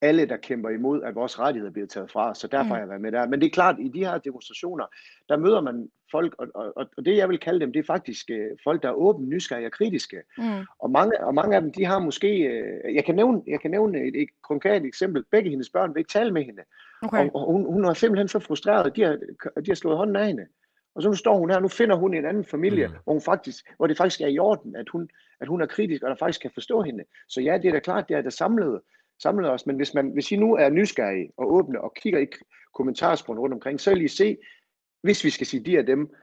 alle, 0.00 0.26
der 0.26 0.36
kæmper 0.36 0.70
imod, 0.70 1.02
at 1.02 1.14
vores 1.14 1.38
rettigheder 1.38 1.72
bliver 1.72 1.86
taget 1.86 2.10
fra 2.10 2.30
os. 2.30 2.38
Så 2.38 2.46
derfor 2.46 2.64
Mm. 2.64 2.70
har 2.70 2.78
jeg 2.78 2.88
været 2.88 3.00
med 3.00 3.12
der. 3.12 3.26
Men 3.28 3.40
det 3.40 3.46
er 3.46 3.50
klart, 3.50 3.76
i 3.80 3.88
de 3.88 3.98
her 4.04 4.18
demonstrationer, 4.18 4.84
der 5.28 5.36
møder 5.36 5.60
man 5.60 5.88
folk, 6.10 6.34
og, 6.38 6.46
og, 6.54 6.72
og 6.96 7.04
det 7.04 7.16
jeg 7.16 7.28
vil 7.28 7.38
kalde 7.38 7.60
dem, 7.60 7.72
det 7.72 7.78
er 7.80 7.84
faktisk 7.84 8.30
øh, 8.30 8.50
folk, 8.64 8.82
der 8.82 8.88
er 8.88 8.92
åbne, 8.92 9.26
nysgerrige 9.26 9.66
og 9.66 9.72
kritiske. 9.72 10.16
Mm. 10.38 10.44
Og 10.78 10.90
mange, 10.90 11.24
og 11.24 11.34
mange 11.34 11.56
af 11.56 11.62
dem, 11.62 11.72
de 11.72 11.84
har 11.84 11.98
måske, 11.98 12.38
øh, 12.38 12.94
jeg 12.94 13.04
kan 13.04 13.14
nævne, 13.14 13.42
jeg 13.46 13.60
kan 13.60 13.70
nævne 13.70 13.98
et, 14.08 14.22
et 14.22 14.28
konkret 14.42 14.84
eksempel. 14.84 15.24
Begge 15.30 15.50
hendes 15.50 15.70
børn 15.70 15.94
vil 15.94 16.00
ikke 16.00 16.12
tale 16.12 16.32
med 16.32 16.42
hende. 16.44 16.62
Okay. 17.02 17.24
Og, 17.24 17.34
og 17.34 17.52
hun, 17.52 17.64
hun 17.72 17.84
er 17.84 17.94
simpelthen 17.94 18.28
så 18.28 18.38
frustreret, 18.38 18.96
de 18.96 19.02
har, 19.02 19.12
de 19.56 19.66
har 19.68 19.74
slået 19.74 19.96
hånden 19.96 20.16
af 20.16 20.26
hende. 20.26 20.46
Og 20.94 21.02
så 21.02 21.08
nu 21.08 21.14
står 21.14 21.38
hun 21.38 21.50
her, 21.50 21.60
nu 21.60 21.68
finder 21.68 21.96
hun 21.96 22.14
en 22.14 22.24
anden 22.26 22.44
familie, 22.44 22.86
Mm. 22.86 22.92
hvor, 23.04 23.12
hun 23.12 23.22
faktisk, 23.22 23.66
hvor 23.76 23.86
det 23.86 23.96
faktisk 23.96 24.20
er 24.20 24.26
i 24.26 24.38
orden, 24.38 24.76
at 24.76 24.88
hun, 24.88 25.08
at 25.40 25.48
hun 25.48 25.60
er 25.60 25.66
kritisk, 25.66 26.02
og 26.02 26.10
der 26.10 26.16
faktisk 26.16 26.40
kan 26.42 26.50
forstå 26.54 26.82
hende. 26.82 27.04
Så 27.28 27.40
ja, 27.40 27.58
det 27.58 27.68
er 27.68 27.72
da 27.72 27.78
klart, 27.78 28.08
det 28.08 28.16
er 28.16 28.22
der 28.22 28.30
samlede, 28.30 28.82
samlede 29.22 29.52
os. 29.52 29.66
Men 29.66 29.76
hvis, 29.76 29.94
man, 29.94 30.10
hvis 30.10 30.32
I 30.32 30.36
nu 30.36 30.54
er 30.54 30.68
nysgerrige 30.70 31.32
og 31.36 31.52
åbne 31.54 31.80
og 31.80 31.94
kigger 31.94 32.20
i 32.20 32.26
kommentarsporen 32.74 33.38
rundt 33.40 33.54
omkring, 33.54 33.80
så 33.80 33.90
vil 33.94 34.02
I 34.04 34.08
se, 34.08 34.36
hvis 35.02 35.24
vi 35.24 35.30
skal 35.30 35.46
sige 35.46 35.64
de 35.64 35.78
af 35.78 35.86
dem, 35.86 36.14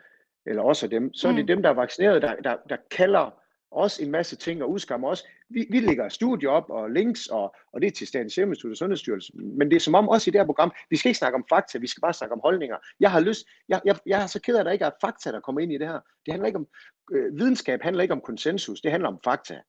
eller 0.46 0.64
også 0.64 0.86
af 0.86 0.90
dem, 0.90 1.14
så 1.14 1.28
er 1.28 1.32
det 1.32 1.42
Mm. 1.44 1.48
dem, 1.48 1.62
der 1.62 1.70
er 1.70 1.74
vaccineret, 1.74 2.22
der, 2.22 2.36
der, 2.36 2.56
der 2.70 2.78
kalder 2.92 3.40
os 3.72 4.00
en 4.00 4.12
masse 4.12 4.36
ting 4.36 4.64
og 4.64 4.70
udskammer 4.72 5.10
os. 5.10 5.24
Vi, 5.50 5.68
vi 5.70 5.80
lægger 5.80 6.10
studie 6.10 6.50
op 6.50 6.70
og 6.70 6.90
links, 6.92 7.28
og, 7.28 7.56
og 7.74 7.82
det 7.82 7.88
er 7.88 7.92
til 7.92 8.08
Statens 8.08 8.34
Serum 8.34 8.50
Institut 8.50 8.72
og 8.72 8.78
Sundhedsstyrelsen. 8.78 9.58
Men 9.58 9.70
det 9.70 9.76
er 9.76 9.80
som 9.80 9.96
om 9.96 10.10
også 10.10 10.30
i 10.30 10.32
det 10.32 10.40
her 10.40 10.46
program, 10.46 10.72
vi 10.90 10.96
skal 10.98 11.10
ikke 11.10 11.18
snakke 11.18 11.36
om 11.36 11.46
fakta, 11.50 11.78
vi 11.78 11.88
skal 11.88 12.02
bare 12.02 12.14
snakke 12.14 12.34
om 12.34 12.40
holdninger. 12.44 12.78
Jeg 13.00 13.12
har 13.12 13.20
lyst, 13.20 13.46
jeg, 13.70 13.82
jeg, 13.86 13.96
jeg 14.06 14.24
er 14.24 14.28
så 14.28 14.42
ked 14.42 14.56
af, 14.56 14.60
at 14.60 14.66
der 14.66 14.72
ikke 14.72 14.86
er 14.86 14.92
fakta, 15.02 15.32
der 15.32 15.40
kommer 15.40 15.62
ind 15.62 15.72
i 15.72 15.78
det 15.78 15.88
her. 15.88 16.00
Det 16.26 16.34
handler 16.34 16.48
ikke 16.48 16.60
om, 16.60 16.68
øh, 17.12 17.38
videnskab 17.38 17.82
handler 17.82 18.02
ikke 18.02 18.14
om 18.14 18.22
konsensus, 18.22 18.82
det 18.82 18.92
handler 18.92 19.10
om 19.10 19.20
fakta. 19.24 19.62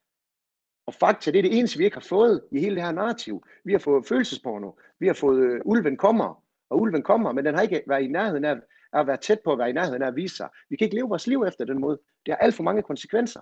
Og 0.87 0.95
fakta, 0.95 1.31
det 1.31 1.39
er 1.39 1.43
det 1.43 1.59
eneste, 1.59 1.79
vi 1.79 1.85
ikke 1.85 1.97
har 1.97 2.07
fået 2.09 2.43
i 2.53 2.61
hele 2.61 2.77
det 2.77 2.85
her 2.85 2.93
narrativ. 2.93 3.47
Vi 3.65 3.73
har 3.73 3.79
fået 3.79 4.07
følelsesporno, 4.07 4.71
vi 4.99 5.07
har 5.07 5.15
fået 5.15 5.39
øh, 5.43 5.61
ulven 5.65 5.97
kommer, 5.97 6.43
og 6.71 6.81
ulven 6.81 7.03
kommer, 7.03 7.33
men 7.33 7.45
den 7.45 7.55
har 7.55 7.63
ikke 7.63 7.83
været 7.89 8.03
i 8.03 8.09
nærheden 8.09 8.45
af, 8.45 8.57
af 8.93 9.01
at 9.01 9.07
være 9.07 9.17
tæt 9.17 9.39
på 9.45 9.53
at 9.53 9.59
være 9.59 9.71
i 9.71 9.73
nærheden 9.73 10.03
af 10.03 10.07
at 10.07 10.17
vise 10.17 10.37
sig. 10.37 10.49
Vi 10.71 10.77
kan 10.77 10.85
ikke 10.85 10.97
leve 10.97 11.09
vores 11.09 11.27
liv 11.27 11.43
efter 11.43 11.65
den 11.65 11.81
måde. 11.81 11.99
Det 12.27 12.35
har 12.35 12.37
alt 12.37 12.55
for 12.55 12.63
mange 12.63 12.83
konsekvenser. 12.83 13.41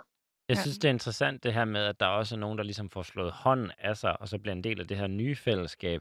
Jeg 0.49 0.57
synes, 0.57 0.79
det 0.79 0.89
er 0.89 0.93
interessant 0.93 1.45
det 1.45 1.53
her 1.53 1.65
med, 1.65 1.81
at 1.81 2.01
der 2.01 2.07
også 2.07 2.35
er 2.35 2.39
nogen, 2.39 2.59
der 2.59 2.65
ligesom 2.65 2.91
får 2.91 3.03
slået 3.03 3.33
hånden 3.33 3.71
af 3.79 3.97
sig, 3.97 4.21
og 4.21 4.29
så 4.29 4.39
bliver 4.39 4.55
en 4.55 4.65
del 4.65 4.81
af 4.81 4.89
det 4.89 4.97
her 4.97 5.07
nye 5.07 5.37
fællesskab. 5.37 6.01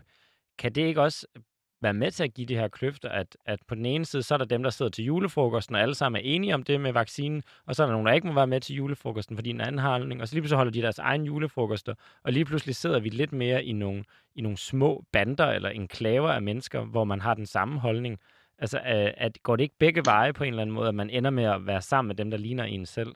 Kan 0.57 0.75
det 0.75 0.81
ikke 0.81 1.01
også 1.01 1.27
være 1.81 1.93
med 1.93 2.11
til 2.11 2.23
at 2.23 2.33
give 2.33 2.47
de 2.47 2.55
her 2.55 2.67
kløfter, 2.67 3.09
at, 3.09 3.37
at 3.45 3.59
på 3.67 3.75
den 3.75 3.85
ene 3.85 4.05
side, 4.05 4.23
så 4.23 4.33
er 4.33 4.37
der 4.37 4.45
dem, 4.45 4.63
der 4.63 4.69
sidder 4.69 4.91
til 4.91 5.05
julefrokosten, 5.05 5.75
og 5.75 5.81
alle 5.81 5.95
sammen 5.95 6.21
er 6.21 6.25
enige 6.25 6.53
om 6.53 6.63
det 6.63 6.81
med 6.81 6.93
vaccinen, 6.93 7.43
og 7.65 7.75
så 7.75 7.83
er 7.83 7.87
der 7.87 7.91
nogen, 7.91 8.07
der 8.07 8.13
ikke 8.13 8.27
må 8.27 8.33
være 8.33 8.47
med 8.47 8.61
til 8.61 8.75
julefrokosten, 8.75 9.37
fordi 9.37 9.49
en 9.49 9.61
anden 9.61 9.79
har 9.79 9.91
holdning, 9.91 10.21
og 10.21 10.27
så 10.27 10.35
lige 10.35 10.41
pludselig 10.41 10.57
holder 10.57 10.71
de 10.71 10.81
deres 10.81 10.99
egen 10.99 11.23
julefrokoster, 11.23 11.93
og 12.23 12.33
lige 12.33 12.45
pludselig 12.45 12.75
sidder 12.75 12.99
vi 12.99 13.09
lidt 13.09 13.33
mere 13.33 13.63
i 13.63 13.71
nogle, 13.71 14.03
i 14.35 14.41
nogle 14.41 14.57
små 14.57 15.03
bander 15.11 15.47
eller 15.47 15.69
enklaver 15.69 16.29
af 16.29 16.41
mennesker, 16.41 16.83
hvor 16.83 17.03
man 17.03 17.21
har 17.21 17.33
den 17.33 17.45
samme 17.45 17.79
holdning. 17.79 18.19
Altså, 18.59 18.79
at, 18.83 19.13
at 19.17 19.43
går 19.43 19.55
det 19.55 19.63
ikke 19.63 19.75
begge 19.79 20.01
veje 20.05 20.33
på 20.33 20.43
en 20.43 20.49
eller 20.49 20.61
anden 20.61 20.73
måde, 20.73 20.87
at 20.87 20.95
man 20.95 21.09
ender 21.09 21.29
med 21.29 21.43
at 21.43 21.67
være 21.67 21.81
sammen 21.81 22.07
med 22.07 22.15
dem, 22.15 22.31
der 22.31 22.37
ligner 22.37 22.63
en 22.63 22.85
selv? 22.85 23.15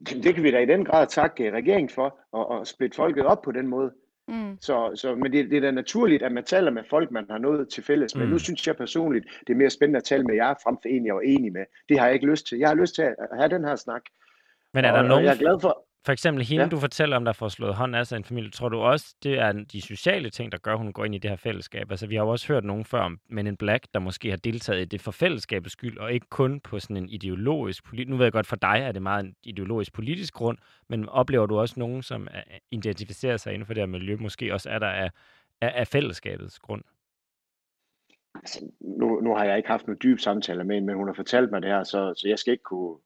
Det 0.00 0.34
kan 0.34 0.42
vi 0.42 0.50
da 0.50 0.58
i 0.58 0.66
den 0.66 0.84
grad 0.84 1.06
takke 1.06 1.44
øh, 1.44 1.52
regeringen 1.52 1.90
for, 1.90 2.18
at, 2.36 2.60
at 2.60 2.68
splitte 2.68 2.96
folket 2.96 3.26
op 3.26 3.42
på 3.42 3.52
den 3.52 3.66
måde. 3.66 3.92
Mm. 4.30 4.56
Så, 4.60 4.90
så, 4.94 5.14
men 5.14 5.32
det, 5.32 5.50
det 5.50 5.56
er 5.56 5.60
da 5.60 5.70
naturligt, 5.70 6.22
at 6.22 6.32
man 6.32 6.44
taler 6.44 6.70
med 6.70 6.82
folk, 6.90 7.10
man 7.10 7.26
har 7.30 7.38
noget 7.38 7.68
til 7.68 7.84
fælles. 7.84 8.14
Men 8.14 8.24
Mm. 8.24 8.30
nu 8.30 8.38
synes 8.38 8.66
jeg 8.66 8.76
personligt, 8.76 9.26
det 9.46 9.52
er 9.52 9.56
mere 9.56 9.70
spændende 9.70 9.96
at 9.96 10.04
tale 10.04 10.24
med 10.24 10.34
jer, 10.34 10.54
frem 10.64 10.76
for 10.82 10.88
en, 10.88 11.06
jeg 11.06 11.14
var 11.14 11.20
enig 11.20 11.52
med. 11.52 11.64
Det 11.88 11.98
har 11.98 12.06
jeg 12.06 12.14
ikke 12.14 12.26
lyst 12.26 12.46
til. 12.46 12.58
Jeg 12.58 12.68
har 12.68 12.74
lyst 12.74 12.94
til 12.94 13.02
at 13.02 13.14
have 13.32 13.48
den 13.48 13.64
her 13.64 13.76
snak. 13.76 14.02
Men 14.74 14.84
er 14.84 14.92
der 14.92 14.98
og 14.98 15.04
nogen, 15.08 15.24
jeg 15.24 15.34
er 15.34 15.38
glad 15.38 15.60
for, 15.60 15.84
For 16.04 16.12
eksempel 16.12 16.44
hende, 16.44 16.64
ja. 16.64 16.68
Du 16.68 16.80
fortæller 16.80 17.16
om, 17.16 17.24
der 17.24 17.32
får 17.32 17.48
slået 17.48 17.74
hånd 17.74 17.96
af 17.96 18.06
sig 18.06 18.16
en 18.16 18.24
familie. 18.24 18.50
Tror 18.50 18.68
du 18.68 18.78
også, 18.78 19.14
det 19.22 19.38
er 19.38 19.52
de 19.52 19.80
sociale 19.80 20.30
ting, 20.30 20.52
der 20.52 20.58
gør, 20.58 20.72
at 20.72 20.78
hun 20.78 20.92
går 20.92 21.04
ind 21.04 21.14
i 21.14 21.18
det 21.18 21.30
her 21.30 21.36
fællesskab? 21.36 21.90
Altså, 21.90 22.06
vi 22.06 22.14
har 22.14 22.22
jo 22.22 22.28
også 22.28 22.48
hørt 22.48 22.64
nogen 22.64 22.84
før 22.84 23.00
om 23.00 23.20
Men 23.28 23.46
in 23.46 23.56
Black, 23.56 23.86
der 23.94 24.00
måske 24.00 24.30
har 24.30 24.36
deltaget 24.36 24.80
i 24.80 24.84
det 24.84 25.00
for 25.00 25.10
fællesskabets 25.10 25.72
skyld, 25.72 25.98
og 25.98 26.12
ikke 26.12 26.26
kun 26.30 26.60
på 26.60 26.78
sådan 26.78 26.96
en 26.96 27.08
ideologisk... 27.08 27.84
Politi- 27.84 28.10
nu 28.10 28.16
ved 28.16 28.24
jeg 28.24 28.32
godt, 28.32 28.46
for 28.46 28.56
dig 28.56 28.80
er 28.82 28.92
det 28.92 29.02
meget 29.02 29.24
en 29.24 29.34
ideologisk 29.42 29.92
politisk 29.92 30.34
grund, 30.34 30.58
men 30.88 31.08
oplever 31.08 31.46
du 31.46 31.58
også 31.58 31.74
nogen, 31.78 32.02
som 32.02 32.28
er- 32.30 32.42
identificerer 32.70 33.36
sig 33.36 33.52
inden 33.52 33.66
for 33.66 33.74
det 33.74 33.80
her 33.80 33.86
miljø, 33.86 34.16
måske 34.20 34.52
også 34.52 34.70
er 34.70 34.78
der 34.78 34.88
af, 34.88 35.10
af, 35.60 35.72
af 35.74 35.86
fællesskabets 35.88 36.58
grund? 36.58 36.82
altså, 38.34 38.70
nu, 38.80 39.20
nu 39.20 39.34
har 39.36 39.44
jeg 39.44 39.56
ikke 39.56 39.68
haft 39.68 39.86
nogen 39.86 39.98
dyb 40.02 40.18
samtaler 40.18 40.64
med 40.64 40.74
hende, 40.74 40.86
men 40.86 40.96
hun 40.96 41.08
har 41.08 41.14
fortalt 41.14 41.50
mig 41.50 41.62
det 41.62 41.70
her, 41.70 41.84
så, 41.84 42.14
så 42.16 42.28
jeg 42.28 42.38
skal 42.38 42.52
ikke 42.52 42.62
kunne 42.62 42.96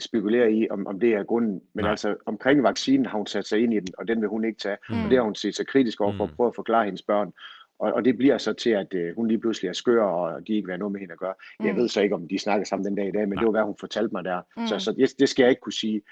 spekulere 0.00 0.52
i, 0.52 0.70
om, 0.70 0.86
om 0.86 1.00
det 1.00 1.12
er 1.14 1.22
grunden. 1.24 1.60
Men 1.74 1.82
Nej. 1.84 1.90
altså, 1.90 2.16
omkring 2.26 2.62
vaccinen 2.62 3.06
har 3.06 3.16
hun 3.18 3.26
sat 3.26 3.46
sig 3.46 3.60
ind 3.62 3.74
i 3.74 3.80
den, 3.80 3.88
og 3.98 4.08
den 4.08 4.20
vil 4.20 4.28
hun 4.28 4.44
ikke 4.44 4.58
tage. 4.58 4.76
Mm. 4.90 5.04
Og 5.04 5.10
det 5.10 5.18
har 5.18 5.24
hun 5.24 5.34
set 5.34 5.56
sig 5.56 5.66
kritisk 5.66 6.00
over 6.00 6.12
for 6.16 6.24
Mm. 6.24 6.30
at 6.30 6.36
prøve 6.36 6.48
at 6.48 6.54
forklare 6.54 6.84
hendes 6.84 7.02
børn. 7.02 7.32
Og, 7.78 7.92
og 7.92 8.04
det 8.04 8.16
bliver 8.16 8.38
så 8.38 8.52
til, 8.52 8.70
at 8.70 8.94
øh, 8.94 9.14
hun 9.16 9.28
lige 9.28 9.40
pludselig 9.40 9.68
er 9.68 9.72
skør, 9.72 10.02
og 10.04 10.46
de 10.46 10.52
ikke 10.54 10.66
vil 10.66 10.72
have 10.72 10.78
noget 10.78 10.92
med 10.92 11.00
hende 11.00 11.12
at 11.12 11.18
gøre. 11.18 11.34
Mm. 11.60 11.66
Jeg 11.66 11.74
Mm. 11.74 11.80
ved 11.80 11.88
så 11.88 12.00
ikke, 12.00 12.14
om 12.14 12.28
de 12.28 12.38
snakker 12.38 12.64
sammen 12.66 12.84
den 12.86 12.94
dag 12.94 13.08
i 13.08 13.12
dag, 13.12 13.28
men 13.28 13.36
Nej. 13.36 13.40
det 13.40 13.46
var, 13.46 13.50
hvad 13.52 13.62
hun 13.62 13.76
fortalte 13.80 14.12
mig 14.12 14.24
der. 14.24 14.40
Mm. 14.56 14.62
Mm. 14.62 14.66
Så, 14.68 14.78
så 14.78 14.92
det, 14.92 15.12
det 15.18 15.28
skal 15.28 15.42
jeg 15.42 15.50
ikke 15.50 15.60
kunne 15.60 15.72
sige. 15.72 16.02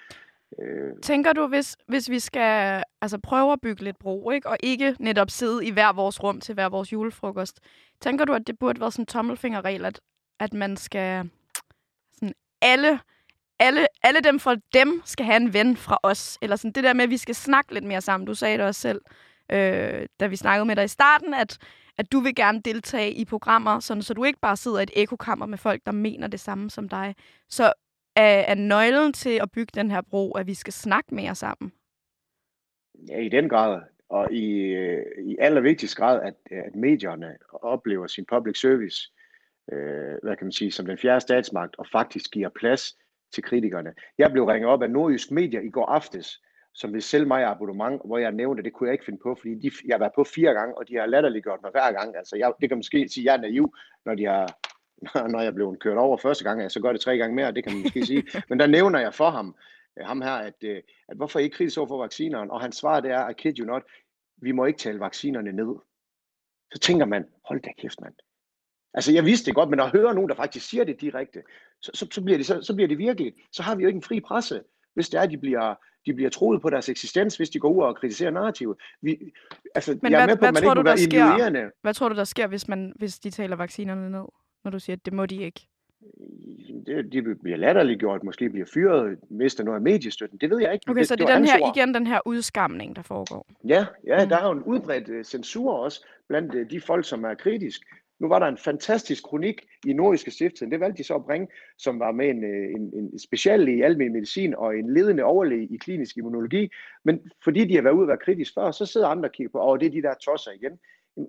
Øh, 0.58 0.92
Tænker 1.02 1.32
du, 1.32 1.46
hvis, 1.46 1.76
hvis 1.88 2.10
vi 2.10 2.18
skal 2.18 2.82
altså, 3.00 3.18
prøve 3.18 3.52
at 3.52 3.60
bygge 3.60 3.84
lidt 3.84 3.98
bro, 3.98 4.30
ikke? 4.30 4.48
og 4.48 4.56
ikke 4.62 4.96
netop 5.00 5.30
sidde 5.30 5.66
i 5.66 5.70
hver 5.70 5.92
vores 5.92 6.22
rum 6.22 6.40
til 6.40 6.54
hver 6.54 6.68
vores 6.68 6.92
julefrokost, 6.92 7.60
tænker 8.00 8.24
du, 8.24 8.32
at 8.32 8.46
det 8.46 8.58
burde 8.58 8.80
være 8.80 8.90
sådan 8.92 9.02
en 9.02 9.06
tommelfingerregel, 9.06 9.84
at, 9.84 10.00
at 10.40 10.52
man 10.54 10.76
skal 10.76 11.30
sådan 12.12 12.34
alle, 12.62 12.98
alle, 13.60 13.86
alle 14.02 14.20
dem 14.20 14.40
fra 14.40 14.56
dem 14.74 15.02
skal 15.04 15.26
have 15.26 15.36
en 15.36 15.52
ven 15.52 15.76
fra 15.76 15.98
os? 16.02 16.38
Eller 16.42 16.56
sådan 16.56 16.72
det 16.72 16.84
der 16.84 16.94
med, 16.94 17.04
at 17.04 17.10
vi 17.10 17.16
skal 17.16 17.34
snakke 17.34 17.74
lidt 17.74 17.84
mere 17.84 18.00
sammen. 18.00 18.26
Du 18.26 18.34
sagde 18.34 18.58
det 18.58 18.66
også 18.66 18.80
selv, 18.80 19.00
øh, 19.52 20.06
da 20.20 20.26
vi 20.26 20.36
snakkede 20.36 20.66
med 20.66 20.76
dig 20.76 20.84
i 20.84 20.88
starten, 20.88 21.34
at, 21.34 21.58
at 21.98 22.12
du 22.12 22.20
vil 22.20 22.34
gerne 22.34 22.60
deltage 22.60 23.12
i 23.12 23.24
programmer, 23.24 23.80
sådan, 23.80 24.02
så 24.02 24.14
du 24.14 24.24
ikke 24.24 24.40
bare 24.40 24.56
sidder 24.56 24.80
i 24.80 24.82
et 24.82 24.90
ekokammer 24.96 25.46
med 25.46 25.58
folk, 25.58 25.80
der 25.86 25.92
mener 25.92 26.26
det 26.26 26.40
samme 26.40 26.70
som 26.70 26.88
dig. 26.88 27.14
Så 27.48 27.72
er, 28.16 28.22
er 28.22 28.54
nøglen 28.54 29.12
til 29.12 29.40
at 29.42 29.50
bygge 29.50 29.70
den 29.74 29.90
her 29.90 30.00
bro, 30.10 30.32
at 30.32 30.46
vi 30.46 30.54
skal 30.54 30.72
snakke 30.72 31.14
mere 31.14 31.34
sammen? 31.34 31.72
Ja, 33.08 33.18
i 33.18 33.28
den 33.28 33.48
grad. 33.48 33.80
Og 34.08 34.32
i, 34.32 34.54
øh, 34.54 35.04
i 35.24 35.36
allervigtigst 35.40 35.96
grad, 35.96 36.20
at, 36.22 36.34
at 36.50 36.74
medierne 36.74 37.36
oplever 37.52 38.06
sin 38.06 38.24
public 38.24 38.60
service, 38.60 39.12
øh, 39.72 40.14
hvad 40.22 40.36
kan 40.36 40.44
man 40.44 40.52
sige, 40.52 40.72
som 40.72 40.86
den 40.86 40.98
fjerde 40.98 41.20
statsmagt, 41.20 41.76
og 41.78 41.86
faktisk 41.92 42.30
giver 42.30 42.48
plads 42.48 42.96
til 43.32 43.42
kritikerne. 43.42 43.94
Jeg 44.18 44.32
blev 44.32 44.44
ringet 44.44 44.70
op 44.70 44.82
af 44.82 44.90
Nordjysk 44.90 45.30
Media 45.30 45.60
i 45.60 45.70
går 45.70 45.86
aftes, 45.86 46.42
som 46.74 46.92
vil 46.92 47.02
sælge 47.02 47.26
mig 47.26 47.44
abonnement, 47.44 48.02
hvor 48.04 48.18
jeg 48.18 48.32
nævnte, 48.32 48.60
at 48.60 48.64
det 48.64 48.72
kunne 48.72 48.86
jeg 48.86 48.92
ikke 48.92 49.04
finde 49.04 49.20
på, 49.22 49.34
fordi 49.34 49.54
de, 49.54 49.70
jeg 49.86 49.94
har 49.94 49.98
været 49.98 50.12
på 50.14 50.24
fire 50.24 50.52
gange, 50.52 50.78
og 50.78 50.88
de 50.88 50.96
har 50.96 51.06
latterliggjort 51.06 51.58
mig 51.62 51.70
hver 51.70 51.92
gang. 51.92 52.16
Altså, 52.16 52.36
jeg, 52.36 52.52
det 52.60 52.68
kan 52.68 52.78
måske 52.78 53.08
sige, 53.08 53.22
at 53.22 53.24
jeg 53.24 53.36
er 53.36 53.40
naiv, 53.40 53.74
når 54.04 54.14
de 54.14 54.24
har 54.24 54.58
når 55.32 55.40
jeg 55.40 55.54
blev 55.54 55.76
kørt 55.80 55.98
over 55.98 56.16
første 56.16 56.44
gang, 56.44 56.70
så 56.70 56.80
gør 56.80 56.92
det 56.92 57.00
tre 57.00 57.16
gange 57.16 57.36
mere, 57.36 57.52
det 57.52 57.64
kan 57.64 57.72
man 57.72 57.82
måske 57.82 58.06
sige. 58.06 58.24
Men 58.48 58.60
der 58.60 58.66
nævner 58.66 58.98
jeg 58.98 59.14
for 59.14 59.30
ham, 59.30 59.56
øh, 59.98 60.06
ham 60.06 60.22
her, 60.22 60.32
at, 60.32 60.64
øh, 60.64 60.82
at 61.08 61.16
hvorfor 61.16 61.38
I 61.38 61.42
ikke 61.42 61.56
kritisk 61.56 61.78
over 61.78 61.88
for 61.88 61.98
vaccinerne? 61.98 62.52
Og 62.52 62.60
hans 62.60 62.76
svar 62.76 63.00
det 63.00 63.10
er, 63.10 63.28
I 63.28 63.32
kid 63.32 63.58
you 63.58 63.66
not, 63.66 63.82
vi 64.36 64.52
må 64.52 64.64
ikke 64.64 64.78
tale 64.78 65.00
vaccinerne 65.00 65.52
ned. 65.52 65.76
Så 66.72 66.78
tænker 66.78 67.06
man, 67.06 67.24
hold 67.44 67.60
da 67.60 67.70
kæft, 67.78 68.00
mand. 68.00 68.14
Altså, 68.94 69.12
jeg 69.12 69.24
vidste 69.24 69.46
det 69.46 69.54
godt, 69.54 69.70
men 69.70 69.80
at 69.80 69.90
høre 69.90 70.14
nogen, 70.14 70.28
der 70.28 70.34
faktisk 70.34 70.68
siger 70.68 70.84
det 70.84 71.00
direkte, 71.00 71.42
så, 71.82 71.90
så, 71.94 72.06
så, 72.10 72.22
bliver, 72.24 72.36
det, 72.38 72.46
så, 72.46 72.62
så 72.62 72.74
bliver 72.74 72.88
det 72.88 72.98
virkeligt. 72.98 73.36
Så 73.52 73.62
har 73.62 73.74
vi 73.76 73.82
jo 73.82 73.88
ikke 73.88 73.96
en 73.96 74.02
fri 74.02 74.20
presse, 74.20 74.60
hvis 74.94 75.08
det 75.08 75.18
er, 75.18 75.22
at 75.22 75.30
de 75.30 75.38
bliver, 75.38 75.74
de 76.06 76.14
bliver 76.14 76.30
troet 76.30 76.62
på 76.62 76.70
deres 76.70 76.88
eksistens, 76.88 77.36
hvis 77.36 77.50
de 77.50 77.58
går 77.58 77.72
ud 77.72 77.82
og 77.82 77.96
kritiserer 77.96 78.30
narrativet. 78.30 78.76
Vi, 79.02 79.18
altså, 79.74 79.98
Men 80.02 80.12
jeg 80.12 80.22
er 80.22 80.26
hvad- 80.26 80.34
med 80.34 80.36
på, 80.36 80.44
at 80.46 80.52
hvad 80.52 80.52
man 80.52 80.62
tror 80.62 80.70
ikke 80.70 80.82
du, 80.82 80.88
der 80.88 80.96
sker? 81.48 81.70
Hvad 81.82 81.94
tror 81.94 82.08
du, 82.08 82.14
der 82.14 82.24
sker, 82.24 82.46
hvis, 82.46 82.68
man, 82.68 82.92
hvis 82.96 83.18
de 83.18 83.30
taler 83.30 83.56
vaccinerne 83.56 84.10
ned? 84.10 84.24
Når 84.64 84.70
du 84.70 84.78
siger, 84.78 84.96
at 84.96 85.04
det 85.04 85.12
må 85.12 85.26
de 85.26 85.42
ikke. 85.42 85.66
det, 86.86 87.12
de 87.12 87.22
bliver 87.42 87.56
latterliggjort, 87.56 88.24
måske 88.24 88.50
bliver 88.50 88.66
fyret, 88.74 89.18
mister 89.30 89.64
noget 89.64 89.76
af 89.76 89.82
mediestøtten. 89.82 90.38
Det 90.38 90.50
ved 90.50 90.60
jeg 90.60 90.72
ikke. 90.72 90.90
Okay, 90.90 91.02
så 91.04 91.16
det 91.16 91.28
er 91.28 91.34
den 91.34 91.44
her, 91.44 91.72
igen 91.76 91.94
den 91.94 92.06
her 92.06 92.20
udskamning, 92.26 92.96
der 92.96 93.02
foregår. 93.02 93.46
Ja, 93.68 93.86
ja 94.06 94.22
Mm. 94.24 94.28
der 94.28 94.36
er 94.36 94.46
jo 94.46 94.52
en 94.52 94.62
udbredt 94.62 95.08
øh, 95.08 95.24
censur 95.24 95.72
også 95.72 96.06
blandt 96.28 96.54
øh, 96.54 96.70
de 96.70 96.80
folk, 96.80 97.04
som 97.08 97.24
er 97.24 97.34
kritisk. 97.34 97.82
Nu 98.20 98.28
var 98.28 98.38
der 98.38 98.46
en 98.46 98.56
fantastisk 98.56 99.24
kronik 99.24 99.66
i 99.86 99.92
Nordiske 99.92 100.30
Stiftstiden, 100.30 100.72
det 100.72 100.80
valgte 100.80 100.98
de 100.98 101.06
så 101.06 101.14
at 101.14 101.24
bringe, 101.24 101.48
som 101.78 102.00
var 102.00 102.12
med 102.12 102.30
en, 102.30 102.44
øh, 102.44 102.70
en, 102.70 102.90
en 102.94 103.18
speciallæge 103.18 103.78
i 103.78 103.82
almen 103.82 104.12
medicin 104.12 104.54
og 104.54 104.78
en 104.78 104.94
ledende 104.94 105.24
overlæge 105.24 105.68
i 105.70 105.76
klinisk 105.76 106.16
immunologi. 106.16 106.70
Men 107.04 107.30
fordi 107.44 107.64
de 107.64 107.74
har 107.74 107.82
været 107.82 107.94
ude 107.94 108.04
og 108.04 108.08
være 108.08 108.24
kritisk 108.24 108.54
før, 108.54 108.70
så 108.70 108.86
sidder 108.86 109.06
andre 109.06 109.28
og 109.28 109.32
kigger 109.32 109.50
på, 109.50 109.58
og 109.58 109.80
det 109.80 109.86
er 109.86 109.90
de 109.90 110.02
der 110.02 110.14
tosser 110.14 110.50
igen. 110.50 110.78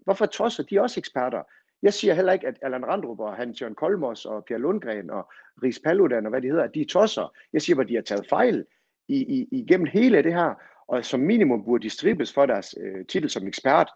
Hvorfor 0.04 0.26
tosser? 0.26 0.64
De 0.64 0.76
er 0.76 0.82
også 0.82 1.00
eksperter. 1.00 1.44
Jeg 1.82 1.94
siger 1.94 2.14
heller 2.14 2.34
ikke, 2.34 2.48
at 2.48 2.58
Allan 2.62 2.86
Randrup 2.86 3.20
og 3.20 3.36
Hans 3.36 3.62
Jørgen 3.62 3.76
Kolmos 3.76 4.26
og 4.26 4.46
Pierre 4.46 4.62
Lundgren 4.62 5.10
og 5.10 5.32
Ries 5.64 5.80
Paludan 5.80 6.26
og 6.26 6.30
hvad 6.30 6.42
de 6.42 6.48
hedder, 6.48 6.64
at 6.64 6.76
de 6.76 6.82
er 6.82 6.86
tosser. 6.86 7.34
Jeg 7.54 7.62
siger 7.62 7.76
bare, 7.76 7.84
at 7.84 7.90
de 7.90 7.96
har 7.96 8.02
taget 8.02 8.28
fejl 8.30 8.66
i, 9.08 9.16
i, 9.16 9.48
igennem 9.52 9.86
hele 9.86 10.24
det 10.24 10.34
her, 10.34 10.54
og 10.88 11.06
som 11.06 11.20
minimum 11.20 11.66
burde 11.66 11.84
de 11.84 11.90
stribes 11.90 12.34
for 12.34 12.46
deres 12.46 12.76
øh, 12.82 13.06
titel 13.06 13.30
som 13.30 13.48
ekspert. 13.48 13.90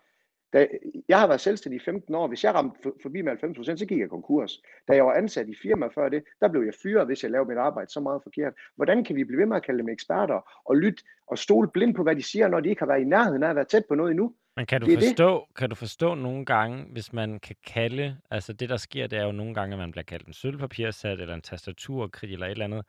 Da, 0.55 0.67
jeg 1.07 1.19
har 1.19 1.27
været 1.27 1.41
selvstændig 1.41 1.81
i 1.81 1.85
15 1.85 2.15
år. 2.15 2.27
Hvis 2.27 2.43
jeg 2.43 2.53
ramte 2.53 2.79
for, 2.83 2.93
forbi 3.01 3.21
med 3.21 3.31
90 3.31 3.57
procent, 3.57 3.79
så 3.79 3.85
gik 3.85 3.99
jeg 3.99 4.09
konkurs. 4.09 4.61
Da 4.87 4.93
jeg 4.93 5.05
var 5.05 5.13
ansat 5.13 5.49
i 5.49 5.55
firma 5.61 5.87
før 5.87 6.09
det, 6.09 6.23
der 6.41 6.47
blev 6.47 6.61
jeg 6.61 6.73
fyret, 6.83 7.05
hvis 7.05 7.23
jeg 7.23 7.31
lavede 7.31 7.49
mit 7.49 7.57
arbejde 7.57 7.91
så 7.91 7.99
meget 7.99 8.21
forkert. 8.23 8.53
Hvordan 8.75 9.03
kan 9.03 9.15
vi 9.15 9.23
blive 9.23 9.39
ved 9.39 9.45
med 9.45 9.57
at 9.57 9.65
kalde 9.65 9.79
dem 9.79 9.89
eksperter 9.89 10.61
og 10.65 10.75
lytte 10.75 11.03
og 11.27 11.37
stole 11.37 11.69
blind 11.73 11.95
på, 11.95 12.03
hvad 12.03 12.15
de 12.15 12.23
siger, 12.23 12.47
når 12.47 12.59
de 12.59 12.69
ikke 12.69 12.81
har 12.81 12.87
været 12.87 13.01
i 13.01 13.03
nærheden 13.15 13.43
af 13.43 13.49
at 13.49 13.55
være 13.55 13.65
tæt 13.65 13.83
på 13.89 13.95
noget 13.95 14.11
endnu? 14.11 14.33
Men 14.55 14.65
kan 14.65 14.81
du, 14.81 14.85
Det 14.85 14.93
er 14.93 14.99
det. 14.99 15.07
forstå, 15.07 15.47
kan 15.55 15.69
du 15.69 15.75
forstå 15.75 16.15
nogle 16.15 16.45
gange, 16.45 16.85
hvis 16.91 17.13
man 17.13 17.39
kan 17.39 17.55
kalde, 17.67 18.17
altså 18.31 18.53
det 18.53 18.69
der 18.69 18.77
sker, 18.77 19.07
det 19.07 19.19
er 19.19 19.25
jo 19.25 19.31
nogle 19.31 19.53
gange, 19.53 19.73
at 19.73 19.79
man 19.79 19.91
bliver 19.91 20.03
kaldt 20.03 20.27
en 20.27 20.33
sølvpapirsat, 20.33 21.19
eller 21.19 21.35
en 21.35 21.41
tastaturkrig, 21.41 22.33
eller 22.33 22.45
et 22.45 22.51
eller 22.51 22.65
andet. 22.65 22.85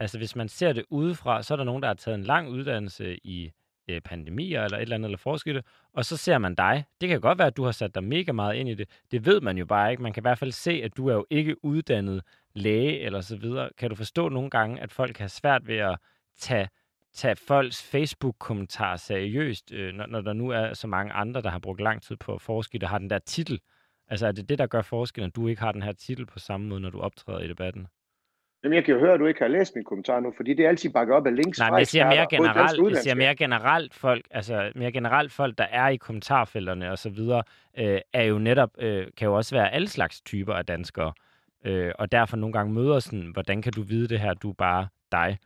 Altså 0.00 0.18
hvis 0.18 0.36
man 0.36 0.48
ser 0.48 0.72
det 0.72 0.84
udefra, 0.90 1.42
så 1.42 1.54
er 1.54 1.56
der 1.56 1.64
nogen, 1.64 1.82
der 1.82 1.88
har 1.88 1.94
taget 1.94 2.18
en 2.18 2.24
lang 2.24 2.48
uddannelse 2.48 3.16
i 3.24 3.52
øh, 3.88 4.00
pandemier, 4.00 4.62
eller 4.62 4.78
et 4.78 4.82
eller 4.82 4.94
andet, 4.94 5.08
eller 5.08 5.18
forskelle, 5.18 5.62
og 5.92 6.04
så 6.04 6.16
ser 6.16 6.38
man 6.38 6.54
dig. 6.54 6.84
Det 7.00 7.08
kan 7.08 7.20
godt 7.20 7.38
være, 7.38 7.46
at 7.46 7.56
du 7.56 7.64
har 7.64 7.72
sat 7.72 7.94
dig 7.94 8.04
mega 8.04 8.32
meget 8.32 8.54
ind 8.54 8.68
i 8.68 8.74
det. 8.74 8.88
Det 9.10 9.26
ved 9.26 9.40
man 9.40 9.58
jo 9.58 9.66
bare 9.66 9.90
ikke. 9.90 10.02
Man 10.02 10.12
kan 10.12 10.20
i 10.20 10.26
hvert 10.28 10.38
fald 10.38 10.52
se, 10.52 10.70
at 10.84 10.96
du 10.96 11.08
er 11.08 11.14
jo 11.14 11.26
ikke 11.30 11.64
uddannet 11.64 12.22
læge, 12.54 13.00
eller 13.00 13.20
så 13.20 13.36
videre. 13.36 13.70
Kan 13.78 13.90
du 13.90 13.96
forstå 13.96 14.28
nogle 14.28 14.50
gange, 14.50 14.80
at 14.80 14.92
folk 14.92 15.18
har 15.18 15.28
svært 15.28 15.68
ved 15.68 15.76
at 15.76 15.98
tage 16.38 16.68
tage 17.16 17.36
folks 17.36 17.82
Facebook-kommentarer 17.82 18.96
seriøst, 18.96 19.72
øh, 19.72 19.94
når, 19.94 20.06
når 20.06 20.20
der 20.20 20.32
nu 20.32 20.48
er 20.48 20.74
så 20.74 20.86
mange 20.86 21.12
andre, 21.12 21.42
der 21.42 21.50
har 21.50 21.58
brugt 21.58 21.80
lang 21.80 22.02
tid 22.02 22.16
på 22.16 22.34
at 22.34 22.42
forske, 22.42 22.78
det, 22.78 22.88
har 22.88 22.98
den 22.98 23.10
der 23.10 23.18
titel. 23.18 23.60
Altså 24.08 24.26
er 24.26 24.32
det 24.32 24.48
det, 24.48 24.58
der 24.58 24.66
gør 24.66 24.82
forskellen, 24.82 25.28
at 25.28 25.36
du 25.36 25.48
ikke 25.48 25.62
har 25.62 25.72
den 25.72 25.82
her 25.82 25.92
titel 25.92 26.26
på 26.26 26.38
samme 26.38 26.66
måde, 26.66 26.80
når 26.80 26.90
du 26.90 27.00
optræder 27.00 27.40
i 27.40 27.48
debatten? 27.48 27.86
Jamen, 28.66 28.76
jeg 28.76 28.84
kan 28.84 28.94
jo 28.94 29.00
høre, 29.00 29.12
at 29.12 29.20
du 29.20 29.26
ikke 29.26 29.40
har 29.40 29.48
læst 29.48 29.74
min 29.74 29.84
kommentar 29.84 30.20
nu, 30.20 30.32
fordi 30.36 30.54
det 30.54 30.64
er 30.64 30.68
altid 30.68 30.90
bakket 30.90 31.14
op 31.14 31.26
af 31.26 31.36
links 31.36 31.58
Nej, 31.58 31.70
men 31.70 31.78
jeg 31.78 31.86
siger 31.86 32.06
mere 32.06 32.26
generelt, 32.30 32.90
jeg 32.90 33.02
siger 33.02 33.14
mere 33.14 33.34
generelt 33.34 33.94
folk, 33.94 34.26
altså 34.30 34.72
mere 34.74 34.92
generelt 34.92 35.32
folk, 35.32 35.58
der 35.58 35.64
er 35.64 35.88
i 35.88 35.96
kommentarfelterne 35.96 36.90
og 36.90 36.98
så 36.98 37.10
videre, 37.10 37.42
øh, 37.78 38.00
er 38.12 38.22
jo 38.22 38.38
netop, 38.38 38.70
øh, 38.78 39.06
kan 39.16 39.26
jo 39.26 39.34
også 39.34 39.54
være 39.54 39.72
alle 39.72 39.88
slags 39.88 40.20
typer 40.20 40.54
af 40.54 40.66
danskere. 40.66 41.12
Øh, 41.64 41.92
og 41.98 42.12
derfor 42.12 42.36
nogle 42.36 42.52
gange 42.52 42.72
møder 42.72 42.98
sådan, 42.98 43.30
hvordan 43.32 43.62
kan 43.62 43.72
du 43.72 43.82
vide 43.82 44.08
det 44.08 44.20
her, 44.20 44.34
du 44.34 44.50
er 44.50 44.54
bare 44.54 44.88
dig? 45.12 45.38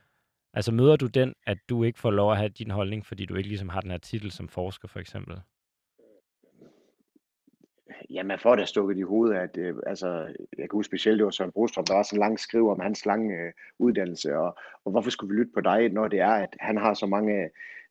Altså 0.54 0.72
møder 0.72 0.96
du 0.96 1.06
den, 1.06 1.35
at 1.46 1.59
du 1.68 1.85
ikke 1.85 1.98
får 1.98 2.11
lov 2.11 2.33
at 2.33 2.38
have 2.38 2.48
din 2.48 2.70
holdning, 2.70 3.06
fordi 3.06 3.26
du 3.26 3.35
ikke 3.35 3.48
ligesom 3.48 3.68
har 3.68 3.80
den 3.80 3.90
her 3.90 3.98
titel 3.98 4.30
som 4.30 4.48
forsker, 4.48 4.88
for 4.88 4.98
eksempel? 4.98 5.37
Ja, 8.11 8.22
man 8.22 8.38
får 8.38 8.57
da 8.57 8.64
stukket 8.64 8.98
i 8.98 9.03
hovedet, 9.03 9.37
at 9.37 9.57
øh, 9.57 9.74
altså, 9.87 10.09
jeg 10.59 10.68
kan 10.70 10.72
huske 10.72 10.90
specielt, 10.90 11.18
det 11.18 11.24
var 11.24 11.31
Søren 11.31 11.53
Brostrøm, 11.53 11.85
der 11.85 11.94
var 11.94 12.03
sådan 12.03 12.16
en 12.16 12.20
lang 12.20 12.40
skriv 12.40 12.68
om 12.68 12.81
hans 12.81 13.07
lange 13.07 13.35
øh, 13.35 13.53
uddannelse, 13.79 14.37
og, 14.38 14.59
og 14.85 14.90
hvorfor 14.92 15.11
skulle 15.11 15.35
vi 15.35 15.40
lytte 15.40 15.53
på 15.55 15.61
dig, 15.61 15.88
når 15.88 16.09
det 16.09 16.20
er, 16.20 16.31
at 16.31 16.57
han 16.61 16.76
har 16.76 16.94
så 16.94 17.07
mange 17.07 17.35
øh, 17.35 17.48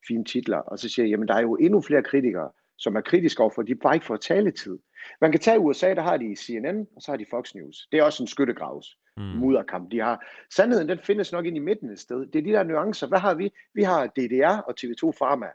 fine 0.07 0.23
titler. 0.25 0.57
Og 0.57 0.79
så 0.79 0.89
siger 0.89 1.05
jeg, 1.05 1.11
jamen 1.11 1.27
der 1.27 1.33
er 1.33 1.41
jo 1.41 1.55
endnu 1.55 1.81
flere 1.81 2.03
kritikere, 2.03 2.49
som 2.77 2.95
er 2.95 3.01
kritiske 3.01 3.41
overfor, 3.41 3.61
de 3.61 3.75
bare 3.75 3.95
ikke 3.95 4.05
får 4.05 4.17
taletid. 4.17 4.79
Man 5.21 5.31
kan 5.31 5.39
tage 5.39 5.59
USA, 5.59 5.93
der 5.93 6.01
har 6.01 6.17
de 6.17 6.35
CNN, 6.35 6.87
og 6.95 7.01
så 7.01 7.11
har 7.11 7.17
de 7.17 7.25
Fox 7.29 7.55
News. 7.55 7.87
Det 7.91 7.99
er 7.99 8.03
også 8.03 8.23
en 8.23 8.27
skyttegravs 8.27 8.97
Mm. 9.17 9.23
mudderkamp, 9.25 9.91
de 9.91 9.99
har. 9.99 10.25
Sandheden, 10.55 10.89
den 10.89 10.99
findes 11.03 11.31
nok 11.31 11.45
ind 11.45 11.55
i 11.55 11.59
midten 11.59 11.89
et 11.89 11.99
sted. 11.99 12.25
Det 12.25 12.39
er 12.39 12.43
de 12.43 12.51
der 12.51 12.63
nuancer. 12.63 13.07
Hvad 13.07 13.19
har 13.19 13.33
vi? 13.33 13.53
Vi 13.73 13.83
har 13.83 14.07
DDR 14.07 14.57
og 14.57 14.73
TV2 14.79 15.11
Pharma. 15.11 15.45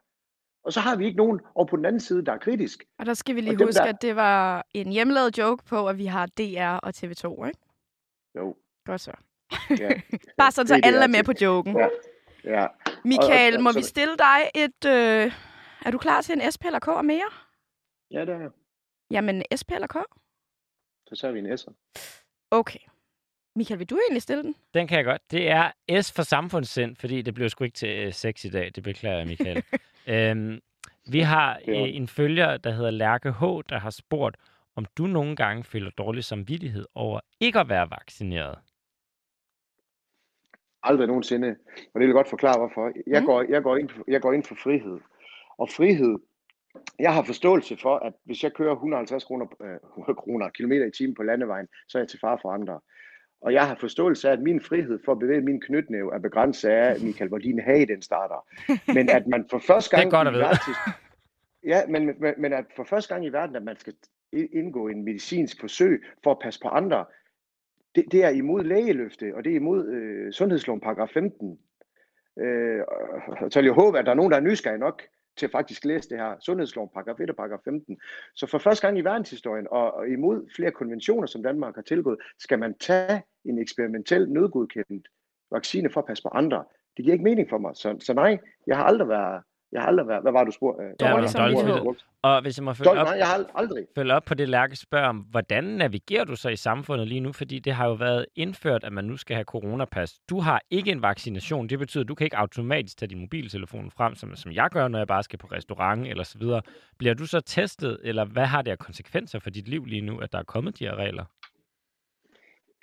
Og 0.65 0.73
så 0.73 0.81
har 0.81 0.97
vi 0.97 1.05
ikke 1.07 1.17
nogen 1.17 1.41
over 1.55 1.67
på 1.67 1.77
den 1.77 1.85
anden 1.85 2.01
side, 2.01 2.25
der 2.27 2.33
er 2.33 2.39
kritisk. 2.39 2.85
Og 2.99 3.07
der 3.07 3.15
skal 3.15 3.35
vi 3.35 3.41
lige 3.41 3.59
dem, 3.59 3.67
huske, 3.69 3.79
der- 3.79 3.85
at 3.85 4.03
det 4.03 4.17
var 4.17 4.67
en 4.75 4.93
hjemmelavet 4.93 5.39
joke 5.39 5.65
på, 5.65 5.89
at 5.89 5.99
vi 5.99 6.07
har 6.07 6.27
DR 6.27 6.79
og 6.83 6.93
TV2, 6.97 7.47
ikke? 7.47 7.59
Jo, 8.37 8.57
Godt 8.85 9.01
så. 9.01 9.13
ja. 9.71 9.89
Bare 10.39 10.53
sådan, 10.53 10.69
så 10.69 10.81
alle 10.85 10.99
er 11.03 11.07
med 11.07 11.25
på 11.25 11.33
joken. 11.43 11.77
Ja. 11.77 11.89
ja. 12.45 12.67
Michael, 13.05 13.57
og- 13.57 13.63
må 13.63 13.73
så- 13.73 13.79
vi 13.79 13.83
stille 13.83 14.17
dig 14.19 14.51
et... 14.55 14.85
Øh... 14.87 15.33
Er 15.87 15.91
du 15.91 15.99
klar 15.99 16.21
til 16.23 16.35
en 16.35 16.53
SP 16.53 16.63
eller 16.65 16.79
K 16.79 16.89
og 16.89 17.05
mere? 17.05 17.31
Ja, 18.11 18.21
det 18.21 18.29
er 18.29 18.41
jeg. 18.41 18.51
Jamen, 19.11 19.43
SP 19.61 19.71
eller 19.71 19.87
K? 19.87 19.97
Så 21.09 21.17
tager 21.21 21.33
vi 21.33 21.39
en 21.39 21.53
S'er. 21.53 21.73
Okay. 22.51 22.79
Michael, 23.57 23.79
vil 23.79 23.91
du 23.91 23.99
egentlig 23.99 24.23
stille 24.23 24.43
den? 24.43 24.55
Den 24.75 24.87
kan 24.87 24.97
jeg 24.97 25.05
godt. 25.05 25.23
Det 25.31 25.51
er 25.51 25.71
S 26.03 26.13
for 26.13 26.23
samfundssind, 26.23 26.97
fordi 26.97 27.23
det 27.23 27.35
blev 27.35 27.49
sgu 27.49 27.65
ikke 27.65 27.75
til 27.77 27.89
øh, 28.07 28.13
sex 28.13 28.45
i 28.45 28.51
dag. 28.51 28.73
Det 28.75 28.83
beklager 28.83 29.17
jeg, 29.19 29.27
Michael. 29.27 29.63
øhm, 30.09 30.61
vi 31.13 31.21
har 31.21 31.61
øh, 31.69 31.75
en 31.97 32.09
følger, 32.09 32.57
der 32.57 32.71
hedder 32.71 32.91
Lærke 32.91 33.33
H., 33.33 33.43
der 33.69 33.79
har 33.79 33.91
spurgt, 33.91 34.37
om 34.77 34.87
du 34.99 35.07
nogle 35.07 35.37
gange 35.37 35.65
føler 35.65 35.91
dårlig 35.91 36.25
samvittighed 36.25 36.87
over 36.95 37.21
ikke 37.41 37.59
at 37.61 37.69
være 37.69 37.91
vaccineret. 37.91 38.59
Aldrig 40.83 41.07
nogensinde. 41.07 41.49
Og 41.77 41.95
det 41.95 42.01
vil 42.01 42.07
jeg 42.07 42.15
godt 42.15 42.29
forklare, 42.29 42.59
hvorfor. 42.59 42.93
Jeg, 43.07 43.21
Mm. 43.21 43.27
går, 43.27 43.43
jeg, 43.43 43.63
går 43.63 43.77
ind, 43.77 43.89
jeg 44.09 44.21
går 44.21 44.33
ind 44.33 44.45
for 44.45 44.55
frihed. 44.55 45.01
Og 45.59 45.69
frihed, 45.77 46.19
jeg 46.99 47.15
har 47.15 47.23
forståelse 47.25 47.77
for, 47.83 47.97
at 47.97 48.13
hvis 48.25 48.43
jeg 48.45 48.53
kører 48.53 48.73
150 48.73 49.25
kroner, 49.25 49.47
øh, 49.63 49.77
100 49.91 50.17
kroner 50.17 50.49
kilometer 50.49 50.87
i 50.87 50.91
timen 50.91 51.15
på 51.15 51.23
landevejen, 51.23 51.69
så 51.89 51.99
er 51.99 52.03
jeg 52.03 52.09
til 52.09 52.19
far 52.21 52.39
for 52.43 52.51
andre. 52.53 52.81
Og 53.45 53.53
jeg 53.53 53.69
har 53.69 53.75
forståelse 53.75 54.29
af, 54.29 54.33
at 54.33 54.41
min 54.41 54.61
frihed 54.61 54.99
for 55.05 55.13
at 55.13 55.19
bevæge 55.19 55.41
min 55.41 55.61
knytnæve 55.61 56.15
er 56.15 56.19
begrænset 56.19 56.69
af, 56.69 57.01
Michael, 57.01 57.29
hvor 57.29 57.39
din 57.39 57.59
hage 57.59 57.87
den 57.87 58.03
starter. 58.03 58.47
Men 58.95 59.11
at 59.11 59.27
man 59.27 59.47
for 59.51 59.59
første 59.59 59.97
Det 59.97 60.05
er 60.05 60.11
gang 60.11 60.11
godt 60.11 60.29
at 60.29 60.35
i 60.35 60.37
vide. 60.37 60.45
verden, 60.45 60.75
ja, 61.73 61.87
men, 61.89 62.07
men, 62.21 62.35
men 62.39 62.53
at 62.53 62.65
for 62.77 62.85
første 62.85 63.15
gang 63.15 63.27
i 63.27 63.29
verden, 63.29 63.57
at 63.57 63.63
man 63.63 63.77
skal 63.77 63.95
indgå 64.33 64.89
en 64.89 65.05
medicinsk 65.05 65.61
forsøg 65.61 66.03
for 66.25 66.31
at 66.31 66.39
passe 66.43 66.61
på 66.61 66.69
andre, 66.69 67.05
det, 67.95 68.05
det 68.13 68.25
er 68.25 68.29
imod 68.29 68.65
lægeløfte, 68.65 69.33
og 69.35 69.45
det 69.45 69.53
er 69.53 69.57
imod 69.57 69.89
øh, 69.89 70.33
sundhedsloven 70.33 70.81
paragraf 70.81 71.09
15. 71.09 71.59
Øh, 72.39 72.81
og 73.29 73.53
så 73.53 73.59
vil 73.59 73.67
jeg 73.67 73.75
håbe, 73.75 73.99
at 73.99 74.05
der 74.07 74.11
er 74.11 74.17
nogen, 74.17 74.31
der 74.31 74.37
er 74.37 74.43
nysgerrige 74.43 74.81
nok 74.81 75.03
til 75.37 75.47
at 75.47 75.53
faktisk 75.53 75.85
læse 75.85 76.09
det 76.09 76.19
her 76.19 76.35
sundhedsloven 76.41 76.89
paragraf 76.95 77.21
1 77.21 77.31
og 77.31 77.37
paragraf 77.37 77.59
15. 77.65 78.01
Så 78.35 78.47
for 78.47 78.59
første 78.59 78.87
gang 78.87 78.99
i 78.99 79.01
verdenshistorien, 79.01 79.67
og, 79.71 79.95
og 79.95 80.09
imod 80.09 80.51
flere 80.57 80.71
konventioner, 80.71 81.27
som 81.27 81.43
Danmark 81.43 81.75
har 81.75 81.83
tilgået, 81.83 82.19
skal 82.39 82.59
man 82.59 82.75
tage 82.75 83.23
en 83.45 83.59
eksperimentel 83.59 84.29
nødgodkendt 84.31 85.09
vaccine 85.53 85.91
for 85.91 86.01
at 86.01 86.07
passe 86.07 86.23
på 86.23 86.29
andre. 86.29 86.65
Det 86.97 87.05
giver 87.05 87.13
ikke 87.13 87.25
mening 87.25 87.49
for 87.51 87.59
mig. 87.59 87.71
Så, 87.77 87.97
så 88.01 88.13
nej, 88.15 88.39
jeg 88.67 88.77
har 88.77 88.85
aldrig 88.85 89.09
været... 89.09 89.43
Jeg 89.73 89.83
har 89.83 89.89
aldrig 89.89 90.07
været... 90.09 90.23
Hvad 90.23 90.33
var 90.33 90.45
du 90.45 90.51
spurgt? 90.51 90.79
Øh, 90.81 90.87
Ja, 90.87 90.91
Dårlig 91.07 91.13
dårlig 91.15 91.29
samvittighed. 91.31 91.75
samvittighed. 91.75 92.01
Og 92.23 92.43
hvis 92.43 92.59
jeg 92.59 92.65
må 92.65 92.73
følge 92.75 92.89
Dårlig, 92.89 93.01
op, 93.03 93.07
nej, 93.09 93.17
jeg 93.19 93.27
har 93.27 93.35
ald- 93.39 93.51
aldrig. 93.55 93.85
følge 93.97 94.15
op 94.15 94.25
på 94.25 94.35
det, 94.35 94.49
Lærke 94.49 94.77
spørger 94.77 95.09
om, 95.09 95.17
hvordan 95.17 95.65
navigerer 95.65 96.25
du 96.25 96.37
så 96.37 96.49
i 96.49 96.57
samfundet 96.57 97.09
lige 97.09 97.21
nu? 97.21 97.33
Fordi 97.33 97.59
det 97.59 97.73
har 97.73 97.87
jo 97.87 97.93
været 97.93 98.27
indført, 98.37 98.85
at 98.85 98.93
man 98.93 99.05
nu 99.05 99.17
skal 99.17 99.35
have 99.37 99.45
coronapas. 99.45 100.19
Du 100.31 100.41
har 100.41 100.63
ikke 100.71 100.91
en 100.91 101.03
vaccination. 101.03 101.69
Det 101.69 101.79
betyder, 101.79 102.05
at 102.05 102.09
du 102.09 102.15
kan 102.15 102.25
ikke 102.25 102.37
automatisk 102.37 102.99
tage 102.99 103.09
din 103.09 103.21
mobiltelefon 103.21 103.91
frem, 103.91 104.15
som, 104.15 104.37
som 104.37 104.53
jeg 104.53 104.69
gør, 104.71 104.89
når 104.89 104.99
jeg 104.99 105.07
bare 105.07 105.23
skal 105.23 105.39
på 105.39 105.47
restaurant 105.47 106.07
eller 106.07 106.25
så 106.25 106.39
videre. 106.39 106.63
Bliver 106.99 107.15
du 107.15 107.27
så 107.27 107.41
testet, 107.41 107.99
eller 108.05 108.25
hvad 108.25 108.47
har 108.47 108.63
det 108.63 108.71
af 108.71 108.79
konsekvenser 108.79 109.39
for 109.39 109.51
dit 109.51 109.69
liv 109.69 109.85
lige 109.85 110.01
nu, 110.03 110.19
at 110.19 110.33
der 110.33 110.39
er 110.39 110.43
kommet 110.45 110.79
de 110.79 110.85
her 110.85 110.95
regler? 110.97 111.25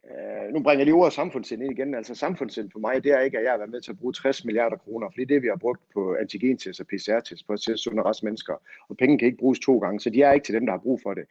Øh, 0.10 0.54
nu 0.54 0.64
bringer 0.64 0.80
jeg 0.80 0.86
lige 0.86 0.96
ordet 0.96 1.14
samfundssind 1.14 1.64
ind 1.64 1.72
igen. 1.72 1.96
Altså 1.96 2.16
samfundssind 2.16 2.72
for 2.72 2.80
mig, 2.80 3.04
det 3.04 3.12
er 3.12 3.20
ikke, 3.20 3.38
at 3.38 3.44
jeg 3.44 3.52
har 3.52 3.58
været 3.58 3.70
med 3.70 3.82
til 3.82 3.92
at 3.92 3.98
bruge 4.00 4.14
60 4.14 4.46
milliarder 4.46 4.78
kroner, 4.78 5.08
for 5.10 5.16
det 5.16 5.36
er 5.36 5.40
vi 5.40 5.48
har 5.48 5.56
brugt 5.56 5.82
på 5.94 6.16
antigentest 6.20 6.80
og 6.80 6.88
PCR-test 6.88 7.48
på 7.48 7.54
at 7.54 7.60
teste 7.60 7.78
sunde 7.78 8.02
raske 8.02 8.26
mennesker. 8.26 8.54
Og 8.90 8.98
penge 8.98 9.20
kan 9.20 9.26
ikke 9.26 9.38
bruges 9.38 9.60
to 9.60 9.78
gange, 9.78 10.00
så 10.00 10.10
de 10.10 10.22
er 10.22 10.32
ikke 10.32 10.46
til 10.46 10.56
dem, 10.56 10.66
der 10.66 10.74
har 10.74 10.80
brug 10.80 11.00
for 11.04 11.14
det. 11.14 11.24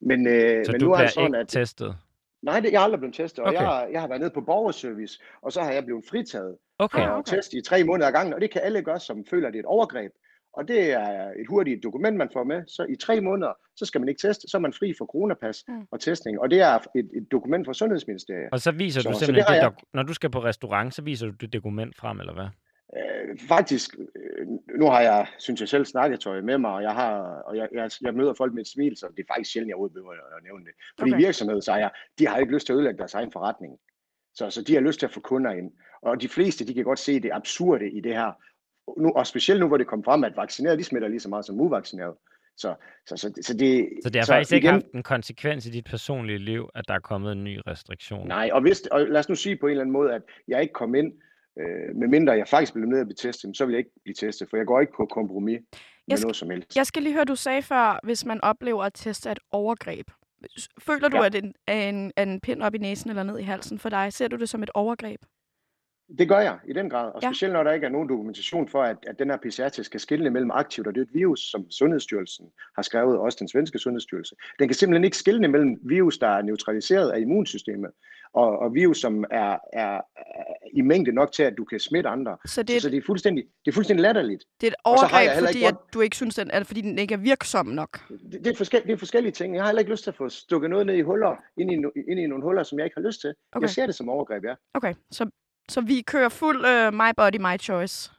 Men, 0.00 0.26
øh, 0.26 0.64
Så 0.64 0.72
men 0.72 0.80
du 0.80 0.86
nu 0.86 0.92
er 0.92 1.06
sådan, 1.06 1.26
ikke 1.26 1.38
at... 1.38 1.48
testet? 1.48 1.96
Nej, 2.42 2.60
det, 2.60 2.72
jeg 2.72 2.80
har 2.80 2.84
aldrig 2.84 3.00
blevet 3.00 3.14
testet, 3.14 3.44
og 3.44 3.48
Okay. 3.48 3.58
jeg, 3.60 3.66
har, 3.68 3.86
jeg 3.86 4.00
har 4.00 4.08
været 4.08 4.20
nede 4.20 4.30
på 4.30 4.40
borgerservice, 4.40 5.22
og 5.42 5.52
så 5.52 5.60
har 5.60 5.72
jeg 5.72 5.84
blevet 5.84 6.04
fritaget 6.10 6.56
Okay. 6.78 7.02
at 7.02 7.10
okay. 7.10 7.36
teste 7.36 7.56
i 7.56 7.62
tre 7.62 7.84
måneder 7.84 8.08
ad 8.08 8.12
gangen, 8.12 8.34
og 8.34 8.40
det 8.40 8.50
kan 8.50 8.60
alle 8.64 8.82
gøre, 8.82 9.00
som 9.00 9.24
føler, 9.24 9.48
at 9.48 9.52
det 9.52 9.58
er 9.58 9.62
et 9.62 9.66
overgreb. 9.66 10.12
Og 10.52 10.68
det 10.68 10.92
er 10.92 11.30
et 11.40 11.46
hurtigt 11.48 11.82
dokument, 11.82 12.16
man 12.16 12.28
får 12.32 12.44
med. 12.44 12.62
Så 12.66 12.86
i 12.88 12.96
tre 12.96 13.20
måneder, 13.20 13.52
så 13.76 13.84
skal 13.84 14.00
man 14.00 14.08
ikke 14.08 14.20
teste, 14.28 14.48
så 14.48 14.56
er 14.56 14.60
man 14.60 14.72
fri 14.72 14.94
for 14.98 15.06
coronapas 15.06 15.64
Mm. 15.68 15.86
og 15.90 16.00
testning. 16.00 16.40
Og 16.40 16.50
det 16.50 16.60
er 16.60 16.78
et, 16.96 17.10
et 17.16 17.26
dokument 17.32 17.66
fra 17.66 17.74
Sundhedsministeriet. 17.74 18.48
Og 18.52 18.60
så 18.60 18.70
viser 18.72 19.00
Så- 19.00 19.08
du 19.08 19.14
så 19.14 19.18
simpelthen, 19.18 19.34
det 19.34 19.44
har 19.44 19.54
det 19.54 19.62
jeg. 19.62 19.72
når 19.94 20.02
du 20.02 20.14
skal 20.14 20.30
på 20.30 20.44
restaurant, 20.44 20.94
så 20.94 21.02
viser 21.02 21.26
du 21.26 21.32
det 21.32 21.52
dokument 21.52 21.96
frem, 21.96 22.20
eller 22.20 22.32
hvad? 22.34 22.48
Øh, 22.96 23.38
faktisk, 23.48 23.94
øh, 23.98 24.46
nu 24.80 24.86
har 24.86 25.00
jeg, 25.00 25.26
synes 25.38 25.60
jeg 25.60 25.68
selv, 25.68 25.84
snakketøj 25.84 26.40
med 26.40 26.58
mig, 26.58 26.70
og 26.72 26.82
jeg, 26.82 26.94
har, 26.94 27.12
og 27.46 27.56
jeg, 27.56 27.68
jeg, 27.72 27.90
jeg 28.02 28.14
møder 28.14 28.34
folk 28.34 28.52
med 28.54 28.60
et 28.62 28.68
smil, 28.68 28.96
så 28.96 29.06
det 29.16 29.22
er 29.22 29.34
faktisk 29.34 29.52
sjældent, 29.52 29.68
jeg 29.68 29.74
overhovedet 29.74 29.94
behøver 29.94 30.12
at 30.12 30.42
nævne 30.44 30.64
det. 30.64 30.72
Fordi 30.98 31.10
Okay. 31.10 31.16
okay. 31.18 31.24
virksomhedsejere, 31.26 31.90
de 32.18 32.26
har 32.28 32.38
ikke 32.38 32.52
lyst 32.54 32.66
til 32.66 32.72
at 32.72 32.76
ødelægge 32.76 32.98
deres 32.98 33.14
egen 33.14 33.32
forretning. 33.32 33.72
Så, 34.34 34.50
så 34.50 34.62
de 34.62 34.74
har 34.74 34.80
lyst 34.80 34.98
til 34.98 35.06
at 35.06 35.12
få 35.12 35.20
kunder 35.20 35.50
ind. 35.50 35.70
Og 36.02 36.20
de 36.22 36.28
fleste, 36.28 36.66
de 36.66 36.74
kan 36.74 36.84
godt 36.84 36.98
se 36.98 37.20
det 37.20 37.30
absurde 37.32 37.90
i 37.90 38.00
det 38.00 38.14
her. 38.14 38.32
Nu, 38.98 39.12
og 39.12 39.26
specielt 39.26 39.60
nu, 39.60 39.68
hvor 39.68 39.76
det 39.76 39.86
kom 39.86 40.04
frem, 40.04 40.24
at 40.24 40.36
vaccinerede, 40.36 40.78
de 40.78 40.84
smitter 40.84 41.08
lige 41.08 41.20
så 41.20 41.28
meget 41.28 41.44
som 41.44 41.60
uvaccinerede. 41.60 42.16
Så, 42.56 42.74
så, 43.06 43.16
så, 43.16 43.32
så, 43.42 43.54
det, 43.56 43.88
Så 44.02 44.10
det 44.10 44.16
har 44.20 44.24
så 44.26 44.32
faktisk 44.32 44.52
ikke 44.52 44.64
igen- 44.64 44.74
haft 44.74 44.86
en 44.94 45.02
konsekvens 45.02 45.66
i 45.66 45.70
dit 45.70 45.84
personlige 45.84 46.38
liv, 46.38 46.68
at 46.74 46.88
der 46.88 46.94
er 46.94 46.98
kommet 46.98 47.32
en 47.32 47.44
ny 47.44 47.60
restriktion? 47.66 48.28
Nej, 48.28 48.50
og, 48.52 48.60
hvis, 48.60 48.80
og 48.80 49.00
lad 49.00 49.20
os 49.20 49.28
nu 49.28 49.34
sige 49.34 49.56
på 49.56 49.66
en 49.66 49.70
eller 49.70 49.80
anden 49.82 49.92
måde, 49.92 50.14
at 50.14 50.22
jeg 50.48 50.62
ikke 50.62 50.72
kom 50.72 50.94
ind, 50.94 51.12
øh, 51.60 51.96
medmindre 51.96 52.32
jeg 52.32 52.48
faktisk 52.48 52.72
blev 52.74 52.86
nødt 52.86 52.96
til 52.96 53.00
at 53.00 53.06
blive 53.06 53.30
testet, 53.32 53.56
så 53.56 53.66
vil 53.66 53.72
jeg 53.72 53.78
ikke 53.78 53.90
blive 54.04 54.14
testet, 54.14 54.50
for 54.50 54.56
jeg 54.56 54.66
går 54.66 54.80
ikke 54.80 54.92
på 54.96 55.06
kompromis 55.06 55.60
med 55.60 55.78
Jeg 56.08 56.18
skal- 56.18 56.26
noget 56.26 56.36
som 56.36 56.50
helst. 56.50 56.76
Jeg 56.76 56.86
skal 56.86 57.02
lige 57.02 57.12
høre, 57.14 57.24
du 57.24 57.34
sagde 57.36 57.62
før, 57.62 58.00
hvis 58.02 58.24
man 58.24 58.40
oplever 58.44 58.82
at 58.84 58.92
teste 58.94 59.30
et 59.32 59.38
overgreb. 59.50 60.06
Føler 60.80 61.08
du, 61.08 61.16
Ja. 61.16 61.26
at 61.26 61.34
en, 61.34 61.54
er 61.66 61.88
en, 61.88 62.12
en 62.18 62.40
pind 62.40 62.62
op 62.62 62.74
i 62.74 62.78
næsen 62.78 63.10
eller 63.10 63.22
ned 63.22 63.38
i 63.38 63.42
halsen 63.42 63.78
for 63.78 63.88
dig? 63.88 64.12
Ser 64.12 64.28
du 64.28 64.36
det 64.36 64.48
som 64.48 64.62
et 64.62 64.70
overgreb? 64.74 65.20
Det 66.18 66.28
gør 66.28 66.38
jeg 66.38 66.58
i 66.68 66.72
den 66.72 66.90
grad, 66.90 67.12
og 67.12 67.22
Ja. 67.22 67.28
specielt 67.28 67.52
når 67.52 67.62
der 67.62 67.72
ikke 67.72 67.86
er 67.86 67.90
nogen 67.90 68.08
dokumentation 68.08 68.68
for, 68.68 68.82
at, 68.82 68.96
at 69.06 69.18
den 69.18 69.30
her 69.30 69.36
PCR-test 69.36 69.84
skal 69.84 70.00
skille 70.00 70.30
mellem 70.30 70.50
aktivt 70.50 70.86
og 70.86 70.94
dødt 70.94 71.14
virus, 71.14 71.40
som 71.50 71.70
Sundhedsstyrelsen 71.70 72.46
har 72.76 72.82
skrevet, 72.82 73.18
også 73.18 73.36
den 73.40 73.48
svenske 73.48 73.78
Sundhedsstyrelse. 73.78 74.34
Den 74.58 74.68
kan 74.68 74.74
simpelthen 74.74 75.04
ikke 75.04 75.16
skille 75.16 75.48
mellem 75.48 75.78
virus, 75.82 76.18
der 76.18 76.26
er 76.28 76.42
neutraliseret 76.42 77.10
af 77.10 77.20
immunsystemet, 77.20 77.90
og, 78.34 78.58
og 78.58 78.74
virus, 78.74 78.98
som 78.98 79.24
er, 79.30 79.58
er, 79.72 80.00
er 80.16 80.54
i 80.72 80.80
mængde 80.80 81.12
nok 81.12 81.32
til, 81.32 81.42
at 81.42 81.54
du 81.58 81.64
kan 81.64 81.80
smitte 81.80 82.08
andre. 82.08 82.36
Så 82.46 82.62
det 82.62 82.70
Så, 82.70 82.76
er, 82.76 82.80
så 82.80 82.88
et, 82.88 82.92
det 82.92 82.98
er 82.98 83.02
fuldstændig, 83.06 83.44
det 83.64 83.70
er 83.70 83.74
fuldstændig 83.74 84.02
latterligt. 84.02 84.44
det 84.60 84.66
er 84.66 84.70
et 84.70 84.74
så 84.74 84.80
overgreb, 84.84 85.30
fordi 85.38 85.58
ikke 85.58 85.68
at 85.68 85.74
du 85.94 86.00
ikke 86.00 86.16
synes, 86.16 86.34
den, 86.34 86.50
eller 86.50 86.64
fordi 86.64 86.80
den 86.80 86.98
ikke 86.98 87.14
er 87.14 87.18
virksom 87.18 87.66
nok. 87.66 88.08
Det, 88.08 88.44
det, 88.44 88.46
er 88.46 88.56
forskel, 88.56 88.82
det 88.82 88.92
er 88.92 88.96
forskellige 88.96 89.32
ting. 89.32 89.54
Jeg 89.54 89.62
har 89.62 89.68
heller 89.68 89.80
ikke 89.80 89.90
lyst 89.92 90.02
til 90.02 90.10
at 90.10 90.16
få 90.16 90.28
stukket 90.28 90.70
noget 90.70 90.86
ned 90.86 90.94
i 90.94 91.00
huller, 91.00 91.36
ind 91.56 91.72
i, 91.72 91.74
ind 92.10 92.20
i 92.20 92.26
nogle 92.26 92.44
huller, 92.44 92.62
som 92.62 92.78
jeg 92.78 92.84
ikke 92.86 92.96
har 92.96 93.06
lyst 93.06 93.20
til. 93.20 93.34
Okay. 93.52 93.62
Jeg 93.62 93.70
ser 93.70 93.86
det 93.86 93.94
som 93.94 94.08
overgreb, 94.08 94.44
ja. 94.44 94.54
Okay, 94.74 94.94
så, 95.10 95.30
så 95.68 95.80
vi 95.80 96.02
kører 96.02 96.28
fuld 96.28 96.56
uh, 96.66 96.94
my 96.94 97.10
body, 97.16 97.36
my 97.40 97.58
choice. 97.60 98.10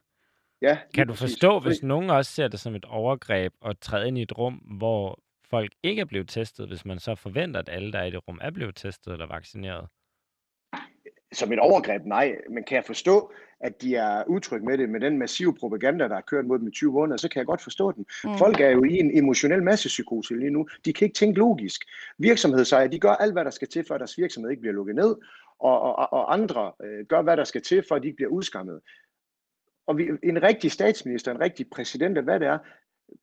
ja 0.62 0.78
Kan 0.94 1.08
du 1.08 1.14
præcis. 1.14 1.22
forstå, 1.34 1.60
Fordi- 1.60 1.70
hvis 1.70 1.84
nogen 1.84 2.10
også 2.10 2.32
ser 2.32 2.48
det 2.48 2.60
som 2.60 2.76
et 2.76 2.86
overgreb 2.86 3.54
at 3.66 3.80
træde 3.80 4.08
ind 4.08 4.18
i 4.18 4.22
et 4.22 4.38
rum, 4.38 4.54
hvor 4.54 5.20
folk 5.50 5.72
ikke 5.84 6.00
er 6.02 6.06
blevet 6.06 6.30
testet, 6.30 6.68
hvis 6.68 6.86
man 6.86 7.00
så 7.00 7.16
forventer, 7.16 7.60
at 7.60 7.70
alle, 7.70 7.92
der 7.92 8.00
er 8.00 8.04
i 8.06 8.12
det 8.12 8.28
rum, 8.28 8.40
er 8.42 8.50
blevet 8.52 8.76
testet 8.76 9.14
eller 9.14 9.28
vaccineret? 9.28 9.88
som 11.34 11.54
et 11.54 11.60
overgreb, 11.60 12.02
nej. 12.06 12.36
Men 12.50 12.64
kan 12.64 12.76
jeg 12.76 12.84
forstå, 12.86 13.32
at 13.60 13.82
de 13.82 13.96
er 13.96 14.24
utrygge 14.28 14.66
med 14.66 14.78
det, 14.78 14.90
med 14.90 15.00
den 15.00 15.18
massive 15.20 15.56
propaganda, 15.56 16.08
der 16.08 16.16
er 16.16 16.22
kørt 16.22 16.46
mod 16.46 16.60
dem 16.60 16.68
i 16.68 16.72
20 16.72 16.92
måneder, 16.94 17.18
så 17.18 17.30
kan 17.30 17.40
jeg 17.40 17.46
godt 17.46 17.62
forstå 17.62 17.92
den. 17.92 18.06
Mm. 18.24 18.38
Folk 18.38 18.60
er 18.60 18.70
jo 18.70 18.84
i 18.84 19.00
en 19.00 19.18
emotionel 19.18 19.64
massepsykose 19.64 20.36
lige 20.36 20.50
nu. 20.50 20.68
De 20.86 20.94
kan 20.94 21.06
ikke 21.06 21.16
tænke 21.16 21.40
logisk. 21.40 21.82
Virksomhedsejere, 22.18 22.88
de 22.92 23.00
gør 23.00 23.10
alt, 23.12 23.34
hvad 23.34 23.46
der 23.46 23.52
skal 23.52 23.68
til, 23.68 23.84
for 23.88 23.94
at 23.96 24.00
deres 24.00 24.18
virksomhed 24.18 24.52
ikke 24.52 24.62
bliver 24.62 24.74
lukket 24.74 24.96
ned, 24.96 25.16
og, 25.64 25.96
og, 25.96 26.14
og 26.14 26.34
andre 26.34 26.72
øh, 26.84 27.06
gør, 27.06 27.22
hvad 27.22 27.38
der 27.38 27.44
skal 27.44 27.62
til, 27.62 27.84
for 27.88 27.96
at 27.96 28.02
de 28.02 28.08
ikke 28.08 28.16
bliver 28.16 28.30
udskammet. 28.30 28.82
Og 29.88 29.98
vi, 29.98 30.10
en 30.24 30.44
rigtig 30.44 30.72
statsminister, 30.72 31.32
en 31.32 31.40
rigtig 31.40 31.70
præsident, 31.70 32.24
hvad 32.24 32.40
det 32.40 32.48
er, 32.48 32.58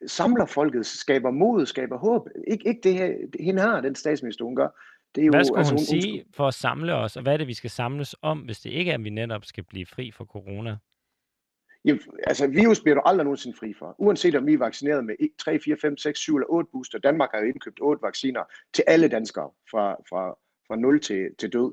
samler 0.06 0.46
folket, 0.46 0.86
skaber 0.86 1.30
mod, 1.30 1.66
skaber 1.66 1.98
håb. 1.98 2.28
Ik- 2.28 2.62
ikke 2.66 2.80
det 2.82 2.94
her, 2.94 3.14
hende 3.40 3.62
her, 3.62 3.80
den 3.80 3.94
statsminister, 3.94 4.44
hun 4.44 4.56
gør. 4.56 4.68
Det 5.14 5.20
er 5.20 5.26
jo, 5.26 5.32
Hvad 5.32 5.44
skulle 5.44 5.58
altså, 5.58 5.72
hun 5.72 5.78
hun 5.78 5.86
sige 6.02 6.24
for 6.34 6.48
at 6.48 6.54
samle 6.54 6.94
os, 6.94 7.16
og 7.16 7.22
hvad 7.22 7.32
er 7.32 7.36
det, 7.36 7.46
vi 7.46 7.54
skal 7.54 7.70
samles 7.70 8.14
om, 8.22 8.38
hvis 8.38 8.60
det 8.60 8.70
ikke 8.70 8.90
er, 8.90 8.94
at 8.94 9.04
vi 9.04 9.10
netop 9.10 9.44
skal 9.44 9.64
blive 9.64 9.86
fri 9.86 10.10
for 10.10 10.24
corona? 10.24 10.76
Jamen, 11.84 12.00
altså, 12.26 12.46
virus 12.46 12.80
bliver 12.80 12.94
du 12.94 13.02
aldrig 13.04 13.24
nogensinde 13.24 13.56
fri 13.56 13.72
for. 13.78 13.94
Uanset 13.98 14.34
om 14.34 14.46
vi 14.46 14.54
er 14.54 14.58
vaccineret 14.58 15.04
med 15.04 15.14
3, 15.38 15.60
4, 15.60 15.76
5, 15.82 15.96
6, 15.96 16.18
7 16.18 16.36
eller 16.36 16.46
8 16.50 16.68
booster. 16.72 16.98
Danmark 16.98 17.30
har 17.32 17.40
jo 17.40 17.46
indkøbt 17.46 17.78
8 17.82 18.02
vacciner 18.02 18.44
til 18.72 18.84
alle 18.86 19.08
danskere 19.08 19.50
fra, 19.70 19.92
fra, 20.08 20.30
fra 20.68 20.76
0 20.76 21.00
til, 21.00 21.28
til 21.38 21.52
død. 21.52 21.72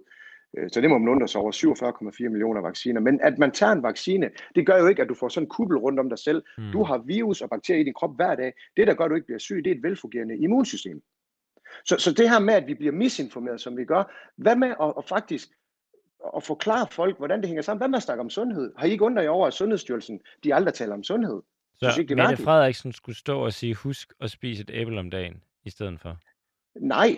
Øh, 0.57 0.69
Så 0.73 0.81
det 0.81 0.89
må 0.89 0.97
man 0.97 1.07
undre 1.09 1.27
sig 1.27 1.41
over 1.41 1.51
47,4 1.51 2.29
millioner 2.29 2.61
vacciner. 2.61 3.01
Men 3.01 3.21
at 3.21 3.37
man 3.37 3.51
tager 3.51 3.71
en 3.71 3.83
vaccine, 3.83 4.29
det 4.55 4.65
gør 4.65 4.77
jo 4.77 4.87
ikke, 4.87 5.01
at 5.01 5.09
du 5.09 5.13
får 5.13 5.29
sådan 5.29 5.45
en 5.45 5.49
kuppel 5.49 5.77
rundt 5.77 5.99
om 5.99 6.09
dig 6.09 6.19
selv. 6.19 6.43
Hmm. 6.57 6.71
Du 6.71 6.83
har 6.83 6.97
virus 6.97 7.41
og 7.41 7.49
bakterier 7.49 7.81
i 7.81 7.83
din 7.83 7.93
krop 7.93 8.15
hver 8.15 8.35
dag. 8.35 8.53
Det, 8.77 8.87
der 8.87 8.93
gør, 8.93 9.05
at 9.05 9.09
du 9.09 9.15
ikke 9.15 9.27
bliver 9.27 9.39
syg, 9.39 9.61
det 9.63 9.71
er 9.71 9.75
et 9.75 9.83
velfungerende 9.83 10.37
immunsystem. 10.37 11.01
Så, 11.85 11.95
så 11.99 12.13
det 12.13 12.29
her 12.29 12.39
med, 12.39 12.53
at 12.53 12.67
vi 12.67 12.73
bliver 12.73 12.93
misinformeret, 12.93 13.61
som 13.61 13.77
vi 13.77 13.85
gør, 13.85 14.31
hvad 14.35 14.55
med 14.55 14.73
at, 14.81 14.93
at 14.97 15.05
faktisk 15.09 15.49
at 16.35 16.43
forklare 16.43 16.87
folk, 16.91 17.17
hvordan 17.17 17.39
det 17.39 17.47
hænger 17.47 17.61
sammen? 17.61 17.79
Hvad 17.79 17.87
med 17.87 17.97
at 17.97 18.03
snakke 18.03 18.21
om 18.21 18.29
sundhed? 18.29 18.73
Har 18.77 18.87
I 18.87 18.91
ikke 18.91 19.03
undret 19.03 19.23
jer 19.23 19.29
over, 19.29 19.47
at 19.47 19.53
Sundhedsstyrelsen 19.53 20.19
de 20.43 20.55
aldrig 20.55 20.73
taler 20.73 20.93
om 20.93 21.03
sundhed? 21.03 21.41
Så 21.79 21.95
ikke, 21.99 22.09
det 22.09 22.17
Mette? 22.17 22.43
Frederiksen 22.43 22.93
skulle 22.93 23.17
stå 23.17 23.39
og 23.39 23.53
sige, 23.53 23.75
husk 23.75 24.13
at 24.21 24.31
spise 24.31 24.61
et 24.61 24.69
æble 24.73 24.99
om 24.99 25.09
dagen, 25.09 25.43
i 25.65 25.69
stedet 25.69 25.99
for. 25.99 26.17
Nej, 26.79 27.17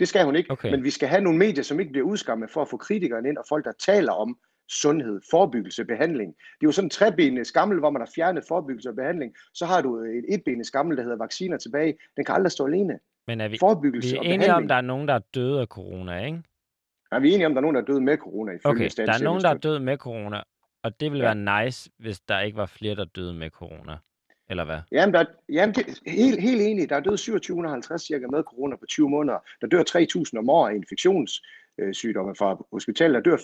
det 0.00 0.08
skal 0.08 0.24
hun 0.24 0.36
ikke. 0.36 0.50
Okay. 0.50 0.70
Men 0.70 0.84
vi 0.84 0.90
skal 0.90 1.08
have 1.08 1.20
nogle 1.22 1.38
medier, 1.38 1.62
som 1.64 1.80
ikke 1.80 1.92
bliver 1.92 2.06
udskammet 2.06 2.50
for 2.50 2.62
at 2.62 2.68
få 2.68 2.76
kritikerne 2.76 3.28
ind, 3.28 3.38
og 3.38 3.44
folk, 3.48 3.64
der 3.64 3.72
taler 3.78 4.12
om 4.12 4.38
sundhed, 4.68 5.20
forebyggelse, 5.30 5.84
behandling. 5.84 6.30
Det 6.36 6.66
er 6.66 6.68
jo 6.68 6.72
sådan 6.72 6.86
en 6.86 6.90
trebenet 6.90 7.46
skammel, 7.46 7.78
hvor 7.78 7.90
man 7.90 8.02
har 8.02 8.10
fjernet 8.14 8.44
forebyggelse 8.48 8.88
og 8.88 8.96
behandling. 8.96 9.34
Så 9.54 9.66
har 9.66 9.82
du 9.82 9.96
et 9.96 10.24
etbenet 10.28 10.66
skammel, 10.66 10.96
der 10.96 11.02
hedder 11.02 11.16
vacciner 11.18 11.58
tilbage. 11.58 11.94
Den 12.16 12.24
kan 12.24 12.34
aldrig 12.34 12.52
stå 12.52 12.66
alene. 12.66 12.98
Men 13.26 13.40
er 13.40 13.48
vi, 13.48 13.56
Forebyggelse 13.60 14.10
vi 14.10 14.16
er 14.16 14.20
enige 14.20 14.38
behandling. 14.38 14.54
om, 14.56 14.68
der 14.68 14.74
er 14.74 14.80
nogen, 14.80 15.08
der 15.08 15.14
er 15.14 15.20
døde 15.34 15.60
af 15.60 15.66
corona, 15.66 16.24
ikke? 16.26 16.42
Er 17.12 17.20
vi 17.20 17.32
enige 17.32 17.46
om, 17.46 17.52
der 17.54 17.58
er 17.60 17.62
nogen, 17.62 17.74
der 17.74 17.80
er 17.82 17.86
døde 17.86 18.00
med 18.00 18.16
corona? 18.16 18.52
Ifølge 18.52 18.70
Okay, 18.74 18.88
der 18.96 19.12
er 19.12 19.22
nogen, 19.24 19.42
der 19.42 19.48
er 19.48 19.54
døde 19.58 19.80
med 19.80 19.96
corona, 19.96 20.42
og 20.82 21.00
det 21.00 21.12
ville 21.12 21.28
Ja. 21.28 21.34
være 21.34 21.64
nice, 21.64 21.90
hvis 21.98 22.20
der 22.20 22.40
ikke 22.40 22.56
var 22.56 22.66
flere, 22.66 22.94
der 22.94 23.04
døde 23.04 23.34
med 23.34 23.50
corona. 23.50 23.96
Eller 24.50 24.64
hvad? 24.64 24.78
Jamen, 24.92 25.14
der, 25.14 25.20
er- 25.20 25.24
jamen 25.48 25.74
det, 25.74 26.00
helt, 26.06 26.40
helt 26.40 26.60
enig. 26.62 26.88
Der 26.90 26.96
er 26.96 27.00
døde 27.00 27.16
2750 27.16 28.02
cirka 28.02 28.26
med 28.26 28.42
corona 28.42 28.76
på 28.76 28.86
20 28.86 29.10
måneder. 29.10 29.38
Der 29.60 29.66
dør 29.66 29.82
3.000 30.34 30.38
om 30.38 30.50
året 30.50 30.70
af 30.70 30.74
infektionssygdomme 30.76 32.34
fra 32.36 32.64
hospitalet. 32.72 33.24
Der 33.24 33.30
dør 33.30 33.36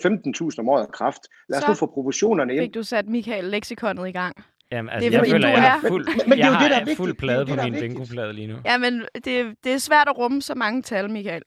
15.000 0.51 0.59
om 0.59 0.69
året 0.69 0.81
af 0.81 0.91
kræft. 0.91 1.21
Lad 1.49 1.57
os 1.57 1.63
Så 1.63 1.69
nu 1.71 1.75
få 1.75 1.85
proportionerne 1.85 2.53
ind. 2.55 2.61
Fik 2.63 2.73
du 2.73 2.83
sat 2.83 3.07
Michael 3.07 3.43
leksikon 3.45 4.07
i 4.07 4.11
gang? 4.11 4.35
Jamen, 4.71 4.89
altså, 4.89 5.07
er 5.09 5.11
jeg 5.11 5.25
føler, 5.31 5.49
jeg 5.49 5.61
har 5.61 5.77
er- 5.77 5.87
fuld, 5.89 6.05
Men- 6.07 6.15
men 6.29 6.37
det 6.37 6.45
er 6.45 6.51
jeg 6.51 6.59
jo 6.59 6.63
det, 6.63 6.69
der 6.71 6.75
er 6.75 6.79
har 6.79 6.79
vigtigt. 6.79 6.97
fuld 6.97 7.09
Det 7.09 7.17
plade 7.17 7.45
på 7.45 7.51
det, 7.55 7.59
er 7.59 7.63
min 7.71 7.79
bingoplade 7.79 8.33
lige 8.33 8.47
nu. 8.47 8.55
Ja, 8.65 8.77
men 8.77 9.01
det, 9.15 9.55
det 9.63 9.73
er 9.73 9.77
svært 9.77 10.07
at 10.07 10.17
rumme 10.17 10.41
så 10.41 10.55
mange 10.55 10.81
tal, 10.81 11.09
Michael. 11.11 11.43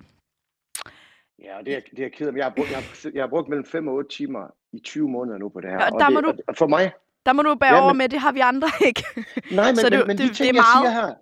Ja, 1.43 1.59
og 1.59 1.67
det 1.67 1.77
er, 1.77 1.81
det 1.91 1.99
er 1.99 2.03
jeg 2.03 2.13
ked 2.13 2.27
af. 2.27 2.33
men 2.33 2.39
Jeg 2.39 2.45
har, 2.47 2.53
brugt, 2.57 2.71
jeg, 2.71 2.79
har, 2.79 3.11
jeg 3.15 3.23
har 3.23 3.29
brugt 3.29 3.49
mellem 3.49 3.65
5 3.65 3.89
og 3.89 3.95
8 3.95 4.11
timer 4.17 4.47
i 4.73 4.79
20 4.85 5.09
måneder 5.09 5.39
nu 5.39 5.49
på 5.49 5.61
det 5.61 5.71
her. 5.71 5.77
Ja, 5.77 5.91
og 5.91 6.01
der 6.01 6.07
det, 6.07 6.15
må 6.15 6.21
du- 6.21 6.33
og 6.49 6.57
for 6.57 6.67
mig, 6.67 6.91
Der 7.27 7.33
må 7.33 7.43
du 7.43 7.55
bære 7.55 7.75
Ja, 7.75 7.83
over 7.83 7.93
men- 7.93 7.99
med, 7.99 8.09
det 8.09 8.21
har 8.21 8.33
vi 8.33 8.41
andre 8.41 8.69
ikke. 8.89 9.05
nej, 9.53 9.71
men, 9.71 9.77
Så 9.77 9.89
det- 9.91 9.99
men, 9.99 10.07
men 10.07 10.19
de 10.19 10.23
det- 10.23 10.37
ting, 10.37 10.39
det 10.39 10.41
er 10.41 10.45
jeg 10.47 10.55
meget- 10.55 10.95
siger 10.95 11.07
her, 11.07 11.15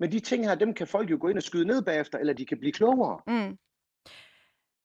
men 0.00 0.12
de 0.12 0.20
ting 0.20 0.48
her, 0.48 0.54
dem 0.54 0.74
kan 0.74 0.86
folk 0.86 1.10
jo 1.10 1.18
gå 1.20 1.28
ind 1.28 1.36
og 1.36 1.42
skyde 1.42 1.64
ned 1.66 1.82
bagefter, 1.82 2.18
eller 2.18 2.32
de 2.32 2.46
kan 2.46 2.58
blive 2.58 2.72
klogere. 2.72 3.20
Mm. 3.26 3.56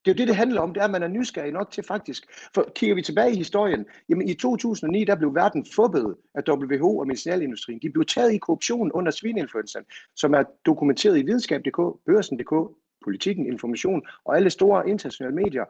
Det 0.05 0.11
er 0.11 0.15
jo 0.15 0.17
det, 0.17 0.27
det 0.27 0.35
handler 0.35 0.61
om, 0.61 0.73
det 0.73 0.81
er, 0.81 0.85
at 0.85 0.91
man 0.91 1.03
er 1.03 1.07
nysgerrig 1.07 1.51
nok 1.51 1.71
til 1.71 1.83
faktisk. 1.83 2.23
For 2.55 2.71
kigger 2.75 2.95
vi 2.95 3.01
tilbage 3.01 3.31
i 3.31 3.35
historien, 3.35 3.85
jamen 4.09 4.27
i 4.29 4.33
2009, 4.33 5.03
der 5.03 5.15
blev 5.15 5.35
verden 5.35 5.65
fubbet 5.75 6.15
af 6.35 6.41
WHO 6.49 6.97
og 6.97 7.07
medicinalindustrien. 7.07 7.79
De 7.81 7.89
blev 7.89 8.05
taget 8.05 8.33
i 8.33 8.37
korruption 8.37 8.91
under 8.91 9.11
svineinfluenzaen, 9.11 9.85
som 10.15 10.33
er 10.33 10.43
dokumenteret 10.65 11.17
i 11.17 11.21
videnskab.dk, 11.23 11.77
børsen.dk, 12.05 12.75
politikken, 13.03 13.45
information 13.45 14.01
og 14.25 14.35
alle 14.35 14.49
store 14.49 14.89
internationale 14.89 15.35
medier. 15.35 15.65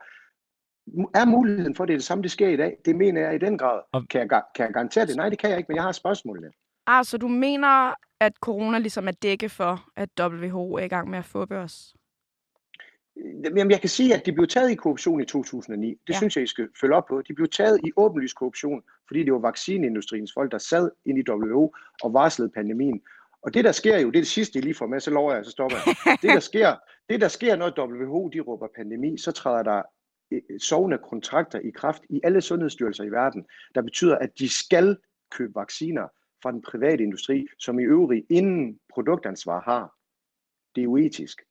Er 1.15 1.25
muligheden 1.25 1.75
for, 1.75 1.83
at 1.83 1.87
det 1.87 1.93
er 1.93 1.97
det 1.97 2.05
samme, 2.05 2.21
det 2.21 2.31
sker 2.31 2.47
i 2.49 2.55
dag? 2.55 2.77
Det 2.85 2.95
mener 2.95 3.21
jeg 3.21 3.35
i 3.35 3.37
den 3.37 3.57
grad. 3.57 3.81
Og- 3.91 4.03
Kan 4.09 4.19
jeg, 4.31 4.41
kan 4.55 4.65
jeg 4.65 4.73
garantere 4.73 5.05
det? 5.05 5.15
Nej, 5.15 5.29
det 5.29 5.39
kan 5.39 5.49
jeg 5.49 5.57
ikke, 5.57 5.67
men 5.67 5.75
jeg 5.75 5.83
har 5.83 5.91
spørgsmålene. 5.91 6.51
Ah, 6.87 7.05
så 7.05 7.17
du 7.17 7.27
mener, 7.27 7.93
at 8.19 8.33
corona 8.41 8.77
ligesom 8.79 9.07
er 9.07 9.11
dække 9.11 9.49
for, 9.49 9.85
at 9.95 10.09
WHO 10.21 10.73
er 10.73 10.83
i 10.83 10.87
gang 10.87 11.09
med 11.09 11.19
at 11.19 11.25
få 11.25 11.45
os? 11.51 11.93
Jamen, 13.45 13.71
jeg 13.71 13.79
kan 13.79 13.89
sige, 13.89 14.15
at 14.15 14.25
de 14.25 14.31
blev 14.33 14.47
taget 14.47 14.71
i 14.71 14.75
korruption 14.75 15.21
i 15.21 15.25
2009. 15.25 15.89
Det 15.89 15.97
Ja. 16.09 16.17
synes 16.17 16.35
jeg, 16.35 16.43
I 16.43 16.47
skal 16.47 16.67
følge 16.81 16.95
op 16.95 17.05
på. 17.09 17.21
De 17.21 17.33
blev 17.33 17.47
taget 17.47 17.79
i 17.83 17.91
åbenlyst 17.97 18.35
korruption, 18.35 18.81
fordi 19.07 19.23
det 19.23 19.33
var 19.33 19.39
vaccineindustriens 19.39 20.31
folk, 20.33 20.51
der 20.51 20.57
sad 20.57 20.91
ind 21.05 21.19
i 21.19 21.23
WHO 21.31 21.73
og 22.03 22.13
varslede 22.13 22.49
pandemien. 22.49 23.01
Og 23.41 23.53
det, 23.53 23.65
der 23.65 23.71
sker 23.71 23.99
jo, 23.99 24.07
det 24.07 24.15
er 24.17 24.21
det 24.21 24.27
sidste, 24.27 24.59
I 24.59 24.61
lige 24.61 24.73
får 24.75 24.87
med, 24.87 24.99
så 24.99 25.11
lover 25.11 25.33
jeg, 25.35 25.45
så 25.45 25.51
stopper 25.51 25.77
jeg. 25.85 25.95
Det, 26.21 26.29
der 26.29 26.39
sker, 26.39 26.75
det, 27.09 27.21
der 27.21 27.27
sker 27.27 27.55
når 27.55 27.79
WHO 27.79 28.27
de 28.29 28.39
råber 28.39 28.67
pandemi, 28.75 29.17
så 29.17 29.31
træder 29.31 29.63
der 29.63 29.77
øh, 29.77 29.83
sovende 30.59 30.97
kontrakter 30.97 31.59
i 31.59 31.69
kraft 31.69 32.03
i 32.09 32.21
alle 32.23 32.41
sundhedsstyrelser 32.41 33.03
i 33.03 33.11
verden, 33.11 33.45
der 33.75 33.81
betyder, 33.81 34.17
at 34.17 34.39
de 34.39 34.49
skal 34.49 34.97
købe 35.31 35.55
vacciner 35.55 36.07
fra 36.43 36.51
den 36.51 36.61
private 36.61 37.03
industri, 37.03 37.47
som 37.59 37.79
i 37.79 37.83
øvrigt 37.83 38.25
inden 38.29 38.79
produktansvar 38.93 39.61
har. 39.61 39.95
Det 40.75 40.83
er 40.83 40.87
uetisk. 40.87 41.41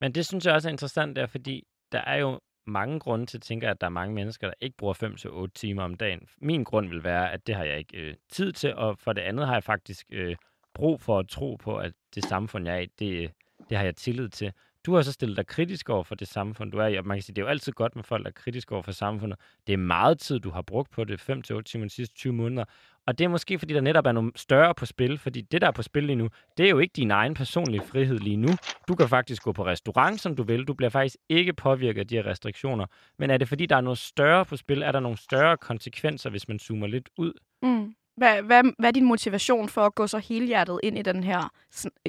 Men 0.00 0.12
det 0.12 0.26
synes 0.26 0.46
jeg 0.46 0.54
også 0.54 0.68
er 0.68 0.72
interessant 0.72 1.16
der, 1.16 1.26
fordi 1.26 1.66
der 1.92 2.00
er 2.00 2.16
jo 2.16 2.40
mange 2.66 3.00
grunde 3.00 3.26
til 3.26 3.38
at 3.38 3.42
tænke, 3.42 3.68
at 3.68 3.80
der 3.80 3.86
er 3.86 3.90
mange 3.90 4.14
mennesker, 4.14 4.46
der 4.46 4.54
ikke 4.60 4.76
bruger 4.76 5.46
5-8 5.46 5.52
timer 5.54 5.82
om 5.82 5.94
dagen. 5.94 6.28
Min 6.38 6.64
grund 6.64 6.88
vil 6.88 7.04
være, 7.04 7.32
at 7.32 7.46
det 7.46 7.54
har 7.54 7.64
jeg 7.64 7.78
ikke 7.78 7.98
øh, 7.98 8.14
tid 8.30 8.52
til, 8.52 8.74
og 8.74 8.98
for 8.98 9.12
det 9.12 9.22
andet 9.22 9.46
har 9.46 9.54
jeg 9.54 9.64
faktisk 9.64 10.06
øh, 10.12 10.36
brug 10.74 11.00
for 11.00 11.18
at 11.18 11.28
tro 11.28 11.56
på, 11.56 11.76
at 11.76 11.92
det 12.14 12.24
samfund, 12.24 12.66
jeg 12.66 12.76
er 12.76 12.80
i, 12.80 12.86
det, 12.98 13.22
øh, 13.22 13.28
det 13.68 13.76
har 13.76 13.84
jeg 13.84 13.96
tillid 13.96 14.28
til 14.28 14.52
du 14.86 14.94
har 14.94 15.02
så 15.02 15.12
stillet 15.12 15.36
dig 15.36 15.46
kritisk 15.46 15.88
over 15.90 16.04
for 16.04 16.14
det 16.14 16.28
samfund, 16.28 16.72
du 16.72 16.78
er 16.78 16.86
i. 16.86 16.96
Og 16.96 17.06
man 17.06 17.16
kan 17.16 17.22
sige, 17.22 17.34
det 17.34 17.42
er 17.42 17.46
jo 17.46 17.50
altid 17.50 17.72
godt 17.72 17.96
med 17.96 18.04
folk, 18.04 18.22
der 18.24 18.28
er 18.28 18.32
kritiske 18.32 18.72
over 18.72 18.82
for 18.82 18.92
samfundet. 18.92 19.38
Det 19.66 19.72
er 19.72 19.76
meget 19.76 20.18
tid, 20.18 20.40
du 20.40 20.50
har 20.50 20.62
brugt 20.62 20.90
på 20.90 21.04
det, 21.04 21.30
5-8 21.30 21.62
timer 21.62 21.84
de 21.84 21.90
sidste 21.90 22.14
20 22.14 22.32
måneder. 22.32 22.64
Og 23.06 23.18
det 23.18 23.24
er 23.24 23.28
måske, 23.28 23.58
fordi 23.58 23.74
der 23.74 23.80
netop 23.80 24.06
er 24.06 24.12
nogle 24.12 24.32
større 24.36 24.74
på 24.74 24.86
spil, 24.86 25.18
fordi 25.18 25.40
det, 25.40 25.60
der 25.60 25.66
er 25.66 25.70
på 25.70 25.82
spil 25.82 26.04
lige 26.04 26.16
nu, 26.16 26.28
det 26.58 26.66
er 26.66 26.70
jo 26.70 26.78
ikke 26.78 26.92
din 26.92 27.10
egen 27.10 27.34
personlige 27.34 27.82
frihed 27.86 28.18
lige 28.18 28.36
nu. 28.36 28.48
Du 28.88 28.94
kan 28.94 29.08
faktisk 29.08 29.42
gå 29.42 29.52
på 29.52 29.66
restaurant, 29.66 30.20
som 30.20 30.36
du 30.36 30.42
vil. 30.42 30.64
Du 30.64 30.74
bliver 30.74 30.90
faktisk 30.90 31.16
ikke 31.28 31.52
påvirket 31.52 32.00
af 32.00 32.06
de 32.06 32.14
her 32.14 32.26
restriktioner. 32.26 32.86
Men 33.18 33.30
er 33.30 33.36
det, 33.36 33.48
fordi 33.48 33.66
der 33.66 33.76
er 33.76 33.80
noget 33.80 33.98
større 33.98 34.44
på 34.44 34.56
spil? 34.56 34.82
Er 34.82 34.92
der 34.92 35.00
nogle 35.00 35.18
større 35.18 35.56
konsekvenser, 35.56 36.30
hvis 36.30 36.48
man 36.48 36.58
zoomer 36.58 36.86
lidt 36.86 37.08
ud? 37.16 37.32
Mm. 37.62 37.94
Hvad, 38.16 38.42
hvad, 38.42 38.62
hvad 38.78 38.88
er 38.88 38.92
din 38.92 39.04
motivation 39.04 39.68
for 39.68 39.80
at 39.80 39.94
gå 39.94 40.06
så 40.06 40.18
helhjertet 40.18 40.80
ind 40.82 40.98
i 40.98 41.02
den 41.02 41.24
her, 41.24 41.52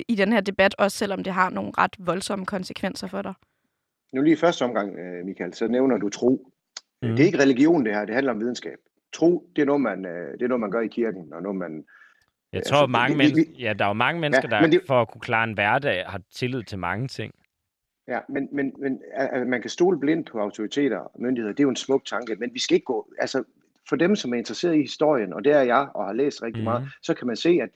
i 0.08 0.16
den 0.16 0.34
her 0.34 0.42
debat, 0.42 0.76
også 0.78 0.98
selvom 0.98 1.24
det 1.24 1.34
har 1.34 1.50
nogle 1.50 1.72
ret 1.78 1.96
voldsomme 2.00 2.46
konsekvenser 2.46 3.08
for 3.08 3.22
dig? 3.22 3.34
Nu 4.14 4.22
lige 4.22 4.34
i 4.34 4.38
første 4.38 4.64
omgang, 4.66 5.00
øh, 5.00 5.26
Michael, 5.26 5.54
så 5.54 5.68
nævner 5.68 5.98
du 5.98 6.10
tro. 6.10 6.52
Mm. 7.02 7.10
Det 7.10 7.20
er 7.20 7.26
ikke 7.26 7.40
religion, 7.40 7.86
det 7.86 7.94
her. 7.96 8.06
Det 8.06 8.16
handler 8.16 8.34
om 8.34 8.40
videnskab. 8.40 8.78
Tro, 9.14 9.50
det 9.56 9.62
er 9.62 9.66
noget, 9.66 9.82
man, 9.82 10.06
øh, 10.06 10.34
det 10.34 10.42
er 10.42 10.48
noget, 10.48 10.60
man 10.62 10.72
gør 10.72 10.82
i 10.82 10.88
kirken, 10.88 11.34
og 11.34 11.42
noget, 11.44 11.58
man... 11.58 11.86
Jeg 12.54 12.58
Altså, 12.60 12.74
tror, 12.74 12.82
det- 12.82 12.90
mange 12.90 13.18
vi- 13.18 13.24
vi- 13.24 13.34
mennesker, 13.34 13.54
ja, 13.60 13.74
der 13.74 13.86
er 13.86 13.90
jo 13.90 13.94
mange 13.94 14.22
mennesker, 14.22 14.48
der 14.50 14.62
men 14.62 14.72
det- 14.72 14.82
for 14.88 15.02
at 15.02 15.12
kunne 15.12 15.22
klare 15.22 15.44
en 15.44 15.54
hverdag, 15.54 16.06
har 16.08 16.22
tillid 16.36 16.64
til 16.64 16.80
mange 16.80 17.08
ting. 17.08 17.34
Ja, 18.08 18.20
men, 18.30 18.50
men, 18.52 18.74
men 18.80 19.02
at 19.14 19.48
man 19.48 19.62
kan 19.62 19.70
stole 19.70 20.00
blindt 20.00 20.32
på 20.32 20.40
autoriteter 20.40 20.98
og 20.98 21.22
myndigheder, 21.22 21.54
det 21.54 21.60
er 21.60 21.64
jo 21.64 21.70
en 21.70 21.76
smuk 21.76 22.06
tanke, 22.06 22.36
men 22.36 22.54
vi 22.54 22.60
skal 22.60 22.76
ikke 22.76 22.86
gå... 22.86 23.08
Altså, 23.20 23.44
for 23.90 23.96
dem, 23.96 24.16
som 24.16 24.34
er 24.34 24.38
interesseret 24.38 24.76
i 24.76 24.82
historien, 24.82 25.34
og 25.34 25.44
det 25.44 25.54
er 25.54 25.62
jeg, 25.62 25.88
og 25.96 26.06
har 26.06 26.14
læst 26.14 26.44
rigtig 26.44 26.64
Mhm. 26.64 26.72
mm. 26.72 26.72
meget, 26.72 26.90
så 27.02 27.14
kan 27.14 27.28
man 27.28 27.36
se, 27.36 27.60
at 27.62 27.70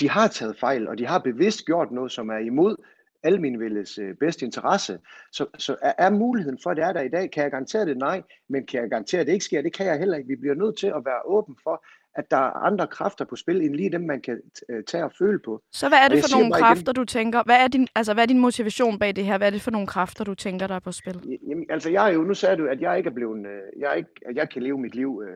de 0.00 0.10
har 0.10 0.28
taget 0.28 0.58
fejl, 0.58 0.88
og 0.88 0.98
de 0.98 1.06
har 1.06 1.18
bevidst 1.18 1.64
gjort 1.66 1.90
noget, 1.90 2.12
som 2.12 2.28
er 2.28 2.38
imod 2.38 2.76
almenvældes 3.22 3.98
øh, 3.98 4.14
bedste 4.14 4.44
interesse. 4.44 4.98
Så, 5.32 5.46
så 5.58 5.76
er, 5.82 5.92
er 5.98 6.10
muligheden 6.10 6.58
for, 6.62 6.70
at 6.70 6.76
det 6.76 6.84
er 6.84 6.92
der 6.92 7.00
i 7.00 7.08
dag? 7.08 7.30
Kan 7.30 7.42
jeg 7.42 7.50
garantere 7.50 7.86
det? 7.86 7.96
Nej. 7.98 8.22
Men 8.48 8.66
kan 8.66 8.80
jeg 8.80 8.90
garantere, 8.90 9.20
at 9.20 9.26
det 9.26 9.32
ikke 9.32 9.44
sker? 9.44 9.62
Det 9.62 9.72
kan 9.72 9.86
jeg 9.86 9.98
heller 9.98 10.16
ikke. 10.16 10.28
Vi 10.28 10.36
bliver 10.36 10.54
nødt 10.54 10.78
til 10.78 10.86
at 10.86 11.02
være 11.04 11.22
åben 11.24 11.56
for, 11.62 11.84
at 12.18 12.30
der 12.30 12.36
er 12.36 12.50
andre 12.68 12.86
kræfter 12.86 13.24
på 13.24 13.36
spil, 13.36 13.56
end 13.62 13.74
lige 13.74 13.92
dem, 13.92 14.00
man 14.00 14.20
kan 14.20 14.40
øh, 14.70 14.82
tage 14.84 15.04
og 15.04 15.12
føle 15.18 15.38
på. 15.44 15.62
Så 15.72 15.88
hvad 15.88 15.98
er 15.98 16.08
det 16.08 16.18
for 16.24 16.36
nogle 16.36 16.50
bare 16.50 16.58
igen- 16.60 16.64
kræfter, 16.66 16.92
du 16.92 17.04
tænker? 17.04 17.42
Hvad 17.46 17.56
er, 17.56 17.68
din, 17.68 17.88
altså, 17.94 18.14
hvad 18.14 18.24
er 18.24 18.26
din 18.26 18.38
motivation 18.38 18.98
bag 18.98 19.16
det 19.16 19.24
her? 19.24 19.38
Hvad 19.38 19.46
er 19.46 19.50
det 19.50 19.62
for 19.62 19.70
nogle 19.70 19.86
kræfter, 19.86 20.24
du 20.24 20.34
tænker, 20.34 20.66
der 20.66 20.74
er 20.74 20.78
på 20.78 20.92
spil? 20.92 21.38
Jamen, 21.48 21.66
altså 21.70 21.90
jeg 21.90 22.08
er 22.10 22.12
jo, 22.14 22.22
nu 22.22 22.34
sagde 22.34 22.56
du, 22.56 22.66
at 22.66 22.80
jeg 22.80 22.98
ikke 22.98 23.10
er 23.10 23.14
blevet, 23.14 23.38
øh, 23.46 23.80
jeg 23.80 23.90
er 23.90 23.94
ikke, 23.94 24.10
at 24.26 24.36
jeg 24.36 24.50
kan 24.50 24.62
leve 24.62 24.78
mit 24.78 24.94
liv, 24.94 25.22
øh, 25.26 25.34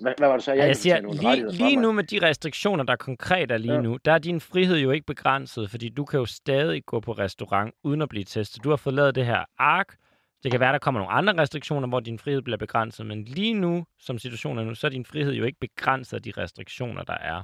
hvad, 0.00 0.12
hvad 0.18 0.28
var 0.28 0.34
det 0.36 0.44
så, 0.44 0.52
jeg, 0.52 0.66
Jeg, 0.66 0.76
siger, 0.76 1.00
lige, 1.12 1.52
lige 1.52 1.76
nu 1.76 1.92
med 1.92 2.04
de 2.04 2.18
restriktioner, 2.22 2.84
der 2.84 2.96
konkret 2.96 3.50
er 3.50 3.58
lige 3.58 3.74
Ja. 3.74 3.80
nu, 3.80 3.96
der 4.04 4.12
er 4.12 4.18
din 4.18 4.40
frihed 4.40 4.76
jo 4.78 4.90
ikke 4.90 5.06
begrænset, 5.06 5.70
fordi 5.70 5.88
du 5.88 6.04
kan 6.04 6.18
jo 6.20 6.26
stadig 6.26 6.86
gå 6.86 7.00
på 7.00 7.12
restaurant 7.12 7.74
uden 7.84 8.02
at 8.02 8.08
blive 8.08 8.24
testet. 8.24 8.64
Du 8.64 8.68
har 8.68 8.76
fået 8.76 8.94
lavet 8.94 9.14
det 9.14 9.26
her 9.26 9.44
ark. 9.58 9.94
Det 10.42 10.50
kan 10.50 10.60
være, 10.60 10.72
der 10.72 10.78
kommer 10.78 11.00
nogle 11.00 11.12
andre 11.12 11.42
restriktioner, 11.42 11.88
hvor 11.88 12.00
din 12.00 12.18
frihed 12.18 12.42
bliver 12.42 12.56
begrænset, 12.56 13.06
men 13.06 13.24
lige 13.24 13.54
nu, 13.54 13.84
som 13.98 14.18
situationen 14.18 14.58
er 14.64 14.68
nu, 14.68 14.74
så 14.74 14.86
er 14.86 14.90
din 14.90 15.04
frihed 15.04 15.32
jo 15.32 15.44
ikke 15.44 15.58
begrænset 15.60 16.16
af 16.16 16.22
de 16.22 16.32
restriktioner, 16.36 17.02
der 17.02 17.12
er. 17.20 17.42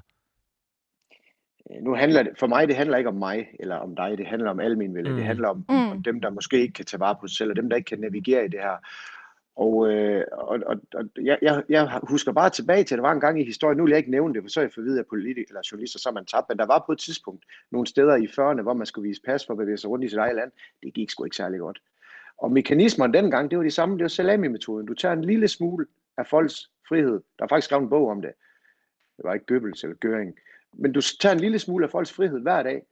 Nu 1.83 1.95
handler 1.95 2.23
det, 2.23 2.33
for 2.39 2.47
mig, 2.47 2.69
det 2.69 2.77
handler 2.77 2.97
ikke 2.97 3.11
om 3.11 3.17
mig 3.17 3.47
eller 3.61 3.77
om 3.77 3.97
dig, 3.97 4.19
det 4.19 4.27
handler 4.27 4.51
om 4.51 4.61
almenvælde. 4.61 5.11
Mm. 5.11 5.17
Det 5.17 5.25
handler 5.25 5.49
om, 5.49 5.65
Mm. 5.69 5.91
om 5.91 6.03
dem, 6.03 6.21
der 6.21 6.31
måske 6.31 6.61
ikke 6.61 6.73
kan 6.73 6.85
tage 6.85 7.01
vare 7.01 7.17
på 7.21 7.27
sig 7.27 7.37
selv, 7.37 7.51
og 7.51 7.57
dem, 7.57 7.69
der 7.69 7.77
ikke 7.77 7.89
kan 7.89 8.01
navigere 8.01 8.45
i 8.45 8.49
det 8.49 8.61
her. 8.61 8.77
Og, 9.57 9.93
øh, 9.93 10.25
og, 10.33 10.61
og, 10.67 10.77
og 10.95 11.05
jeg, 11.23 11.39
jeg, 11.43 11.63
jeg 11.69 12.01
husker 12.03 12.33
bare 12.33 12.51
tilbage 12.51 12.85
til, 12.85 12.95
at 12.95 12.99
der 12.99 13.03
var 13.03 13.13
en 13.13 13.21
gang 13.21 13.41
i 13.41 13.45
historien, 13.45 13.77
nu 13.77 13.85
vil 13.85 13.91
jeg 13.91 13.99
ikke 13.99 14.11
nævne 14.11 14.35
det, 14.35 14.43
for 14.43 14.49
så 14.49 14.61
er 14.61 14.65
jeg 14.65 14.73
forvidet 14.75 14.99
af 14.99 15.07
politikere 15.11 15.45
eller 15.49 15.69
journalister, 15.73 15.99
så 15.99 16.09
er 16.09 16.13
man 16.13 16.27
tabt, 16.27 16.49
men 16.49 16.59
der 16.59 16.67
var 16.67 16.83
på 16.87 16.93
et 16.93 16.99
tidspunkt 16.99 17.45
nogle 17.71 17.87
steder 17.87 18.17
i 18.17 18.27
40'erne, 18.27 18.63
hvor 18.63 18.73
man 18.75 18.87
skulle 18.87 19.09
vise 19.09 19.23
pas 19.27 19.47
for 19.47 19.53
at 19.55 19.59
bevæge 19.59 19.77
sig 19.79 19.91
rundt 19.91 20.05
i 20.05 20.09
sit 20.09 20.19
eget 20.19 20.37
land. 20.37 20.51
Det 20.83 20.95
gik 20.95 21.11
sgu 21.11 21.25
ikke 21.25 21.37
særlig 21.37 21.61
godt. 21.61 21.81
Og 22.39 22.53
mekanismerne 22.53 23.13
dengang, 23.13 23.51
det 23.51 23.59
var 23.59 23.65
de 23.65 23.71
samme, 23.71 23.95
det 23.95 24.03
var 24.03 24.09
salami-metoden. 24.09 24.87
Du 24.87 24.95
tager 24.95 25.13
en 25.13 25.25
lille 25.25 25.49
smule 25.49 25.87
af 26.19 26.27
folks 26.27 26.71
frihed. 26.89 27.21
Der 27.39 27.45
er 27.45 27.49
faktisk 27.49 27.65
skrevet 27.65 27.83
en 27.83 27.91
bog 27.91 28.11
om 28.11 28.23
det. 28.23 28.33
Det 29.17 29.25
var 29.25 29.35
ikke 29.35 29.47
Goebbels 29.47 29.85
eller 29.85 29.97
Göring. 30.05 30.41
Men 30.73 30.93
du 30.93 31.01
tager 31.21 31.33
en 31.35 31.41
lille 31.41 31.59
smule 31.59 31.85
af 31.85 31.91
folks 31.91 32.13
frihed 32.13 32.41
hver 32.41 32.63
dag, 32.63 32.83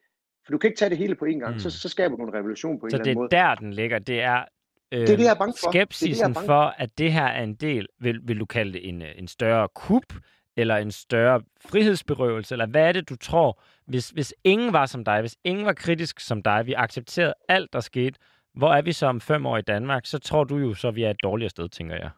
for 0.45 0.53
du 0.53 0.59
kan 0.59 0.69
ikke 0.69 0.79
tage 0.79 0.91
det 0.91 0.99
hele 0.99 1.15
på 1.15 1.25
én 1.25 1.39
gang. 1.39 1.53
Mm. 1.53 1.59
Så, 1.59 1.71
så 1.71 1.89
skaber 1.89 2.17
du 2.17 2.23
en 2.23 2.35
revolution 2.35 2.81
på 2.81 2.87
en 2.87 2.91
Så 2.91 2.97
eller 2.97 3.05
det 3.05 3.11
anden 3.11 3.19
er 3.19 3.23
måde. 3.23 3.31
der, 3.31 3.55
den 3.55 3.73
ligger. 3.73 3.99
Det 3.99 4.21
er, 4.23 4.45
øh, 4.93 5.07
det, 5.07 5.19
jeg 5.19 5.31
er 5.31 5.35
bange 5.35 5.55
for. 5.65 5.71
Det 5.71 5.81
er 5.81 5.85
det, 5.85 5.93
er 5.93 5.95
skepsisen 5.95 6.35
bange 6.35 6.47
for, 6.47 6.75
at 6.79 6.99
det 6.99 7.13
her 7.13 7.27
er 7.27 7.43
en 7.43 7.55
del, 7.55 7.87
vil, 8.01 8.21
vil 8.25 8.41
du 8.41 8.47
kalde 8.47 8.73
det 8.73 8.89
en, 8.89 9.03
en 9.03 9.29
større 9.29 9.69
kup, 9.75 10.15
eller 10.57 10.77
en 10.77 10.91
større 10.91 11.43
frihedsberøvelse, 11.61 12.55
eller 12.55 12.67
hvad 12.67 12.89
er 12.89 12.93
det, 12.93 13.09
du 13.09 13.17
tror, 13.17 13.63
hvis, 13.87 14.11
hvis 14.11 14.35
ingen 14.45 14.73
var 14.73 14.87
som 14.87 15.05
dig, 15.05 15.21
hvis 15.21 15.37
ingen 15.45 15.67
var 15.67 15.73
kritisk 15.73 16.21
som 16.21 16.43
dig, 16.43 16.67
vi 16.67 16.73
accepterede 16.73 17.35
alt, 17.49 17.73
der 17.73 17.81
skete, 17.81 18.19
hvor 18.55 18.73
er 18.73 18.83
vi 18.83 18.93
så 18.93 19.07
om 19.07 19.21
fem 19.21 19.47
år 19.47 19.57
i 19.59 19.63
Danmark, 19.63 20.07
så 20.07 20.19
tror 20.19 20.45
du 20.45 20.57
jo 20.57 20.75
så, 20.75 20.89
at 20.89 20.95
vi 20.95 21.03
er 21.03 21.11
et 21.11 21.23
dårligere 21.23 21.51
sted, 21.51 21.69
tænker 21.69 21.97
jeg. 21.97 22.11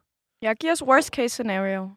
Jeg 0.42 0.56
giver 0.56 0.72
os 0.72 0.82
worst 0.82 1.14
case 1.14 1.28
scenario. 1.28 1.90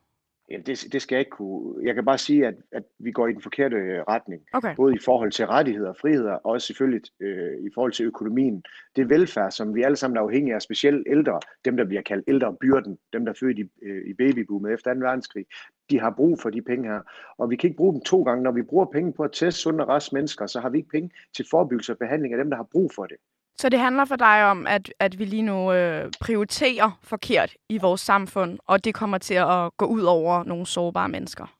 Ja, 0.51 0.57
det, 0.65 0.93
det 0.93 1.01
skal 1.01 1.15
jeg 1.15 1.19
ikke 1.19 1.31
kunne. 1.31 1.87
Jeg 1.87 1.95
kan 1.95 2.05
bare 2.05 2.17
sige, 2.17 2.47
at, 2.47 2.55
at 2.71 2.83
vi 2.99 3.11
går 3.11 3.27
i 3.27 3.33
den 3.33 3.41
forkerte 3.41 3.75
øh, 3.75 4.01
retning. 4.01 4.41
Okay. 4.53 4.75
Både 4.75 4.95
i 4.95 4.99
forhold 5.05 5.31
til 5.31 5.47
rettigheder 5.47 5.89
og 5.89 5.97
friheder, 5.97 6.31
og 6.31 6.45
også 6.51 6.67
selvfølgelig 6.67 7.01
øh, 7.19 7.65
i 7.65 7.69
forhold 7.73 7.91
til 7.91 8.05
økonomien. 8.05 8.63
Det 8.95 9.09
velfærd, 9.09 9.51
som 9.51 9.75
vi 9.75 9.83
alle 9.83 9.95
sammen 9.95 10.17
er 10.17 10.21
afhængige 10.21 10.55
af, 10.55 10.61
specielt 10.61 11.07
ældre, 11.09 11.39
dem 11.65 11.77
der 11.77 11.85
bliver 11.85 12.01
kaldt 12.01 12.23
ældre 12.27 12.55
byrden, 12.61 12.97
dem 13.13 13.25
der 13.25 13.31
er 13.31 13.37
født 13.39 13.59
i, 13.59 13.63
øh, 13.81 14.09
i 14.09 14.13
babyboomet 14.13 14.73
efter 14.73 14.93
2. 14.93 14.99
verdenskrig, 14.99 15.45
de 15.89 15.99
har 15.99 16.13
brug 16.17 16.39
for 16.41 16.49
de 16.49 16.61
penge 16.61 16.89
her. 16.89 17.01
Og 17.37 17.49
vi 17.49 17.55
kan 17.55 17.67
ikke 17.67 17.77
bruge 17.77 17.93
dem 17.93 18.01
to 18.01 18.23
gange. 18.23 18.43
Når 18.43 18.51
vi 18.51 18.61
bruger 18.61 18.85
penge 18.85 19.13
på 19.13 19.23
at 19.23 19.31
teste 19.33 19.61
sunde 19.61 19.83
og 19.83 19.89
raske 19.89 20.15
mennesker, 20.15 20.47
så 20.47 20.59
har 20.59 20.69
vi 20.69 20.77
ikke 20.77 20.89
penge 20.89 21.11
til 21.35 21.45
forebyggelse 21.51 21.91
og 21.93 21.97
behandling 21.97 22.33
af 22.33 22.37
dem, 22.37 22.49
der 22.49 22.57
har 22.57 22.67
brug 22.71 22.91
for 22.95 23.05
det. 23.05 23.17
Så 23.61 23.69
det 23.69 23.79
handler 23.79 24.05
for 24.05 24.15
dig 24.15 24.45
om, 24.45 24.67
at, 24.67 24.93
at 24.99 25.19
vi 25.19 25.25
lige 25.25 25.41
nu 25.41 25.73
øh, 25.73 26.11
prioriterer 26.21 26.99
forkert 27.03 27.53
i 27.69 27.77
vores 27.77 28.01
samfund, 28.01 28.59
og 28.67 28.85
det 28.85 28.93
kommer 28.93 29.17
til 29.17 29.33
at 29.33 29.77
gå 29.77 29.85
ud 29.85 30.01
over 30.01 30.43
nogle 30.43 30.65
sårbare 30.65 31.09
mennesker. 31.09 31.57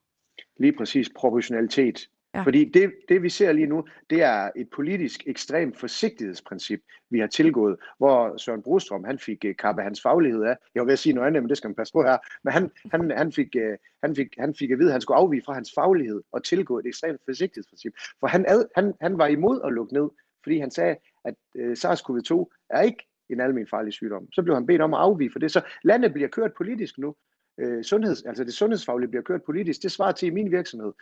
Lige 0.60 0.74
præcis 0.78 1.10
proportionalitet. 1.16 2.08
Ja. 2.36 2.42
Fordi 2.42 2.66
det, 2.66 2.94
det, 3.10 3.24
vi 3.24 3.30
ser 3.30 3.52
lige 3.52 3.68
nu, 3.68 3.84
det 4.10 4.22
er 4.22 4.50
et 4.56 4.70
politisk 4.76 5.24
ekstremt 5.28 5.80
forsigtighedsprincip, 5.80 6.80
vi 7.10 7.20
har 7.20 7.28
tilgået, 7.28 7.76
hvor 7.98 8.38
Søren 8.38 8.62
Brostrøm, 8.64 9.04
han 9.04 9.20
fik 9.20 9.46
uh, 9.48 9.52
kappet 9.60 9.84
hans 9.84 10.02
faglighed 10.02 10.44
af. 10.44 10.56
Jeg 10.76 10.90
at 10.90 11.00
sige 11.00 11.14
noget 11.14 11.28
andet, 11.28 11.44
men 11.44 11.50
det 11.50 11.58
skal 11.58 11.68
man 11.68 11.76
passe 11.76 11.94
på 11.94 12.04
her. 12.04 12.18
Men 12.44 12.54
han, 12.54 12.72
han, 12.92 13.12
han, 13.18 13.32
fik, 13.32 13.56
uh, 13.56 13.76
han, 14.04 14.16
fik, 14.16 14.28
han 14.40 14.56
fik 14.60 14.72
at 14.72 14.80
vide, 14.80 14.90
at 14.90 14.94
han 14.94 15.02
skulle 15.02 15.18
afvige 15.18 15.42
fra 15.46 15.54
hans 15.54 15.72
faglighed 15.76 16.22
og 16.32 16.44
tilgå 16.44 16.80
et 16.80 16.86
ekstremt 16.86 17.22
forsigtighedsprincip. 17.26 17.94
For 18.20 18.28
han, 18.28 18.46
ad, 18.48 18.66
han, 18.76 18.94
han 19.02 19.18
var 19.18 19.28
imod 19.28 19.62
at 19.66 19.74
lukke 19.74 19.94
ned, 19.94 20.10
fordi 20.44 20.60
han 20.60 20.72
sagde, 20.72 20.96
at 21.28 21.36
øh, 21.56 21.72
SARS-CoV-2 21.72 22.34
er 22.70 22.82
ikke 22.82 23.04
en 23.30 23.42
almen 23.42 23.68
farlig 23.68 23.94
sygdom. 23.94 24.32
Så 24.32 24.44
blev 24.44 24.56
han 24.56 24.66
bedt 24.66 24.82
om 24.82 24.94
at 24.94 25.00
afvige 25.00 25.32
for 25.32 25.40
det. 25.40 25.52
Så 25.52 25.62
landet 25.84 26.14
bliver 26.14 26.28
kørt 26.28 26.54
politisk 26.58 26.98
nu 26.98 27.16
øh, 27.60 27.84
sundheds, 27.84 28.22
altså 28.24 28.44
det 28.44 28.54
sundhedsfaglige 28.54 29.10
bliver 29.10 29.24
kørt 29.24 29.44
politisk, 29.44 29.84
det 29.84 29.92
svarer 29.92 30.12
til 30.12 30.28
i 30.28 30.32
min 30.32 30.52
virksomhed, 30.52 30.94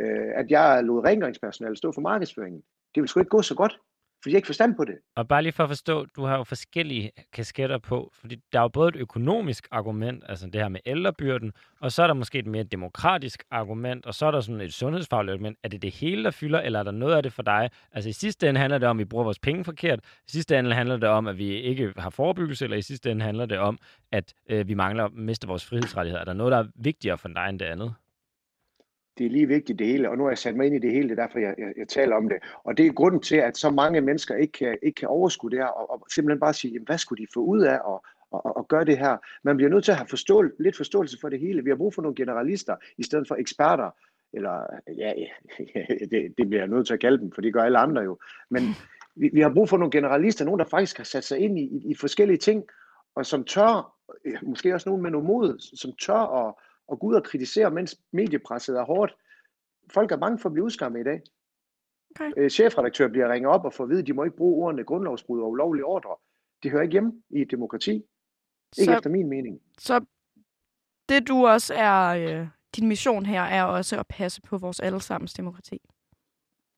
øh, 0.00 0.30
at 0.34 0.50
jeg 0.50 0.84
lod 0.84 1.04
rengøringspersonale 1.04 1.76
stå 1.76 1.92
for 1.92 2.00
markedsføringen. 2.00 2.62
Det 2.94 3.00
vil 3.00 3.08
sgu 3.08 3.20
ikke 3.20 3.30
gå 3.30 3.42
så 3.42 3.54
godt, 3.54 3.80
fordi 4.24 4.32
jeg 4.32 4.38
ikke 4.38 4.46
forstand 4.46 4.76
på 4.76 4.84
det. 4.84 4.94
Og 5.16 5.28
bare 5.28 5.42
lige 5.42 5.52
for 5.52 5.62
at 5.62 5.70
forstå, 5.70 6.06
du 6.16 6.24
har 6.24 6.36
jo 6.36 6.44
forskellige 6.44 7.10
kasketter 7.32 7.78
på, 7.78 8.12
fordi 8.14 8.36
der 8.52 8.58
er 8.58 8.62
jo 8.62 8.68
både 8.68 8.88
et 8.88 8.96
økonomisk 8.96 9.68
argument, 9.70 10.24
altså 10.28 10.46
det 10.46 10.60
her 10.60 10.68
med 10.68 10.80
ældrebyrden, 10.86 11.52
og 11.80 11.92
så 11.92 12.02
er 12.02 12.06
der 12.06 12.14
måske 12.14 12.38
et 12.38 12.46
mere 12.46 12.62
demokratisk 12.62 13.44
argument, 13.50 14.06
og 14.06 14.14
så 14.14 14.26
er 14.26 14.30
der 14.30 14.40
sådan 14.40 14.60
et 14.60 14.74
sundhedsfagligt 14.74 15.32
argument. 15.32 15.58
Er 15.62 15.68
det 15.68 15.82
det 15.82 15.94
hele, 15.94 16.24
der 16.24 16.30
fylder, 16.30 16.60
eller 16.60 16.78
er 16.78 16.82
der 16.82 16.90
noget 16.90 17.14
af 17.14 17.22
det 17.22 17.32
for 17.32 17.42
dig? 17.42 17.70
Altså 17.92 18.10
i 18.10 18.12
sidste 18.12 18.48
ende 18.48 18.60
handler 18.60 18.78
det 18.78 18.88
om, 18.88 18.96
at 18.96 18.98
vi 18.98 19.04
bruger 19.04 19.24
vores 19.24 19.38
penge 19.38 19.64
forkert. 19.64 20.00
I 20.28 20.30
sidste 20.30 20.58
ende 20.58 20.74
handler 20.74 20.96
det 20.96 21.08
om, 21.08 21.26
at 21.26 21.38
vi 21.38 21.54
ikke 21.54 21.92
har 21.96 22.10
forebyggelse, 22.10 22.64
eller 22.64 22.76
i 22.76 22.82
sidste 22.82 23.10
ende 23.10 23.24
handler 23.24 23.46
det 23.46 23.58
om, 23.58 23.78
at 24.12 24.34
øh, 24.50 24.68
vi 24.68 24.74
mangler 24.74 25.04
at 25.04 25.12
miste 25.12 25.46
vores 25.46 25.64
frihedsrettigheder. 25.64 26.20
Er 26.20 26.24
der 26.24 26.32
noget, 26.32 26.52
der 26.52 26.58
er 26.58 26.66
vigtigere 26.74 27.18
for 27.18 27.28
dig 27.28 27.46
end 27.48 27.58
det 27.58 27.66
andet? 27.66 27.94
Det 29.18 29.26
er 29.26 29.30
lige 29.30 29.48
vigtigt 29.48 29.78
det 29.78 29.86
hele, 29.86 30.10
og 30.10 30.16
nu 30.16 30.22
har 30.22 30.30
jeg 30.30 30.38
sat 30.38 30.56
mig 30.56 30.66
ind 30.66 30.74
i 30.76 30.78
det 30.78 30.92
hele, 30.92 31.08
det 31.08 31.18
er 31.18 31.22
derfor, 31.26 31.38
jeg, 31.38 31.54
jeg, 31.58 31.72
jeg 31.76 31.88
taler 31.88 32.16
om 32.16 32.28
det. 32.28 32.38
Og 32.64 32.76
det 32.76 32.86
er 32.86 32.92
grunden 32.92 33.20
til, 33.20 33.36
at 33.36 33.56
så 33.56 33.70
mange 33.70 34.00
mennesker 34.00 34.34
ikke 34.34 34.52
kan, 34.52 34.78
ikke 34.82 34.96
kan 34.96 35.08
overskue 35.08 35.50
det 35.50 35.58
her, 35.58 35.66
og, 35.66 35.90
og 35.90 36.06
simpelthen 36.14 36.40
bare 36.40 36.54
sige, 36.54 36.72
jamen, 36.72 36.86
hvad 36.86 36.98
skulle 36.98 37.22
de 37.22 37.30
få 37.34 37.40
ud 37.40 37.62
af 37.62 37.74
at, 37.74 37.80
og, 37.84 38.04
og, 38.30 38.56
og 38.56 38.68
gøre 38.68 38.84
det 38.84 38.98
her? 38.98 39.16
Man 39.42 39.56
bliver 39.56 39.70
nødt 39.70 39.84
til 39.84 39.92
at 39.92 39.98
have 39.98 40.08
forståel, 40.08 40.52
lidt 40.58 40.76
forståelse 40.76 41.18
for 41.20 41.28
det 41.28 41.40
hele. 41.40 41.64
Vi 41.64 41.70
har 41.70 41.76
brug 41.76 41.94
for 41.94 42.02
nogle 42.02 42.16
generalister, 42.16 42.76
i 42.98 43.02
stedet 43.02 43.28
for 43.28 43.34
eksperter, 43.34 43.90
eller 44.32 44.66
ja, 44.96 45.12
det, 46.10 46.34
det 46.38 46.48
bliver 46.48 46.60
jeg 46.60 46.68
nødt 46.68 46.86
til 46.86 46.94
at 46.94 47.00
kalde 47.00 47.18
dem, 47.18 47.32
for 47.32 47.40
det 47.40 47.52
gør 47.52 47.62
alle 47.62 47.78
andre 47.78 48.02
jo. 48.02 48.18
Men 48.50 48.62
vi, 49.16 49.30
vi 49.32 49.40
har 49.40 49.54
brug 49.54 49.68
for 49.68 49.76
nogle 49.76 49.90
generalister, 49.90 50.44
nogen, 50.44 50.58
der 50.58 50.66
faktisk 50.66 50.96
har 50.96 51.04
sat 51.04 51.24
sig 51.24 51.38
ind 51.38 51.58
i, 51.58 51.62
i, 51.62 51.90
i 51.90 51.94
forskellige 51.94 52.38
ting, 52.38 52.64
og 53.14 53.26
som 53.26 53.44
tør, 53.44 53.94
måske 54.42 54.74
også 54.74 54.88
nogen 54.88 55.02
med 55.02 55.10
noget 55.10 55.26
mod, 55.26 55.76
som 55.76 55.92
tør 55.92 56.46
at, 56.48 56.54
at 56.92 56.98
gå 56.98 57.06
ud 57.06 57.14
og 57.14 57.24
kritisere, 57.24 57.70
mens 57.70 58.00
mediepresset 58.12 58.76
er 58.76 58.84
hårdt. 58.84 59.16
Folk 59.92 60.12
er 60.12 60.16
bange 60.16 60.38
for 60.38 60.48
at 60.48 60.52
blive 60.52 60.64
udskammet 60.64 61.00
i 61.00 61.04
dag. 61.04 61.22
Okay. 62.20 62.32
Øh, 62.36 62.50
chefredaktør 62.50 63.08
bliver 63.08 63.32
ringet 63.32 63.50
op 63.50 63.64
og 63.64 63.72
får 63.72 63.84
at 63.84 63.90
vide, 63.90 64.00
at 64.00 64.06
de 64.06 64.12
må 64.12 64.24
ikke 64.24 64.36
bruge 64.36 64.64
ordene 64.66 64.84
grundlovsbrud 64.84 65.40
og 65.40 65.50
ulovlige 65.50 65.84
ordre. 65.84 66.16
Det 66.62 66.70
hører 66.70 66.82
ikke 66.82 66.92
hjemme 66.92 67.22
i 67.30 67.42
et 67.42 67.50
demokrati. 67.50 67.94
Ikke 67.94 68.04
Så, 68.84 68.96
efter 68.96 69.10
min 69.10 69.28
mening. 69.28 69.60
så 69.78 70.04
det 71.08 71.28
du 71.28 71.46
også 71.46 71.74
er, 71.74 72.06
øh, 72.40 72.48
din 72.76 72.88
mission 72.88 73.26
her, 73.26 73.42
er 73.42 73.64
også 73.64 74.00
at 74.00 74.06
passe 74.08 74.42
på 74.42 74.58
vores 74.58 74.80
allesammens 74.80 75.32
demokrati. 75.32 75.82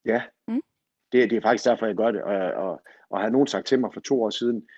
Ja. 0.04 0.22
Mm. 0.48 0.60
Det, 1.12 1.30
det 1.30 1.36
er 1.36 1.40
faktisk 1.40 1.64
derfor, 1.64 1.86
jeg 1.86 1.96
gør 1.96 2.10
det. 2.10 2.22
Og, 2.22 2.36
og, 2.36 2.82
Og 3.08 3.18
havde 3.20 3.32
nogen 3.32 3.46
sagt 3.46 3.66
til 3.66 3.80
mig 3.80 3.90
for 3.94 4.00
to 4.00 4.22
år 4.22 4.30
siden, 4.30 4.68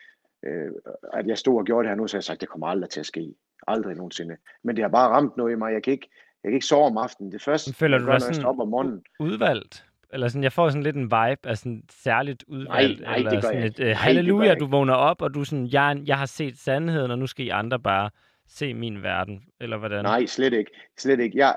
øh, 0.45 0.73
at 1.13 1.27
jeg 1.27 1.39
stod 1.39 1.59
og 1.59 1.65
gjorde 1.65 1.83
det 1.83 1.91
her 1.91 1.97
nu, 1.97 2.07
så 2.07 2.17
har 2.17 2.19
jeg 2.19 2.25
sagt, 2.25 2.41
det 2.41 2.49
kommer 2.49 2.67
aldrig 2.67 2.91
til 2.91 3.01
at 3.01 3.07
ske. 3.07 3.35
Aldrig 3.67 3.97
nogensinde. 3.97 4.37
Men 4.63 4.77
det 4.77 4.85
har 4.85 4.89
bare 4.89 5.09
ramt 5.09 5.37
noget 5.37 5.53
i 5.53 5.55
mig. 5.57 5.73
Jeg 5.73 5.83
kan 5.83 5.93
ikke, 5.93 6.09
jeg 6.45 6.51
kan 6.51 6.55
ikke 6.55 6.67
sove 6.67 6.85
om 6.85 6.99
aftenen. 6.99 7.33
Det 7.33 7.43
første, 7.43 7.75
føler 7.75 7.99
du 7.99 8.07
dig 8.07 8.23
sådan 8.23 8.45
op 8.45 8.61
om 8.61 8.69
morgenen. 8.69 9.03
Udvalgt? 9.21 9.85
Eller 10.13 10.29
sådan, 10.29 10.43
jeg 10.43 10.53
får 10.53 10.69
sådan 10.69 10.83
lidt 10.83 10.97
en 10.97 11.05
vibe 11.05 11.49
af 11.49 11.59
sådan 11.59 11.83
særligt 11.91 12.45
udvalgt. 12.49 13.01
nej, 13.01 13.17
eller 13.17 13.31
det 13.31 13.43
sådan 13.43 13.63
et, 13.63 13.79
Nej, 13.79 13.89
gør 13.89 13.95
halleluja, 13.95 14.55
du 14.55 14.67
vågner 14.67 14.95
op, 14.95 15.23
og 15.23 15.35
du 15.35 15.45
sådan, 15.45 15.67
jeg, 15.67 16.03
jeg 16.07 16.19
har 16.19 16.27
set 16.27 16.59
sandheden, 16.59 17.11
og 17.11 17.19
nu 17.19 17.27
skal 17.27 17.47
I 17.47 17.49
andre 17.49 17.81
bare 17.81 18.11
se 18.49 18.75
min 18.75 19.03
verden. 19.03 19.43
Eller 19.61 19.77
hvordan? 19.77 20.05
Nej, 20.05 20.27
slet 20.27 20.53
ikke. 20.53 20.71
Slet 20.99 21.21
ikke. 21.21 21.39
Jeg, 21.39 21.57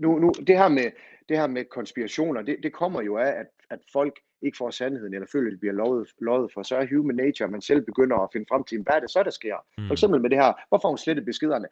nu, 0.00 0.18
nu, 0.18 0.32
det, 0.46 0.58
her 0.58 0.68
med, 0.68 0.90
det 1.28 1.36
her 1.36 1.46
med 1.46 1.64
konspirationer, 1.64 2.42
det, 2.42 2.56
det 2.62 2.72
kommer 2.72 3.02
jo 3.02 3.16
af, 3.16 3.28
at, 3.28 3.46
at 3.70 3.78
folk 3.92 4.18
ikke 4.42 4.56
får 4.56 4.70
sandheden, 4.70 5.14
eller 5.14 5.26
føler, 5.32 5.46
at 5.46 5.52
det 5.52 5.60
bliver 5.60 5.72
lovet, 5.74 6.08
lovet 6.20 6.52
for. 6.52 6.62
Så 6.62 6.76
er 6.76 6.86
human 6.96 7.16
nature, 7.16 7.44
at 7.46 7.50
man 7.50 7.60
selv 7.60 7.80
begynder 7.84 8.16
at 8.16 8.28
finde 8.32 8.46
frem 8.50 8.64
til, 8.64 8.82
hvad 8.82 8.94
er 8.94 9.00
det 9.00 9.10
så, 9.10 9.22
der 9.22 9.30
sker? 9.30 9.56
Mm. 9.78 9.86
For 9.86 9.92
eksempel 9.92 10.20
med 10.20 10.30
det 10.30 10.38
her, 10.38 10.52
hvorfor 10.68 10.88
hun 10.88 10.98
slettet 10.98 11.24
beskederne? 11.24 11.66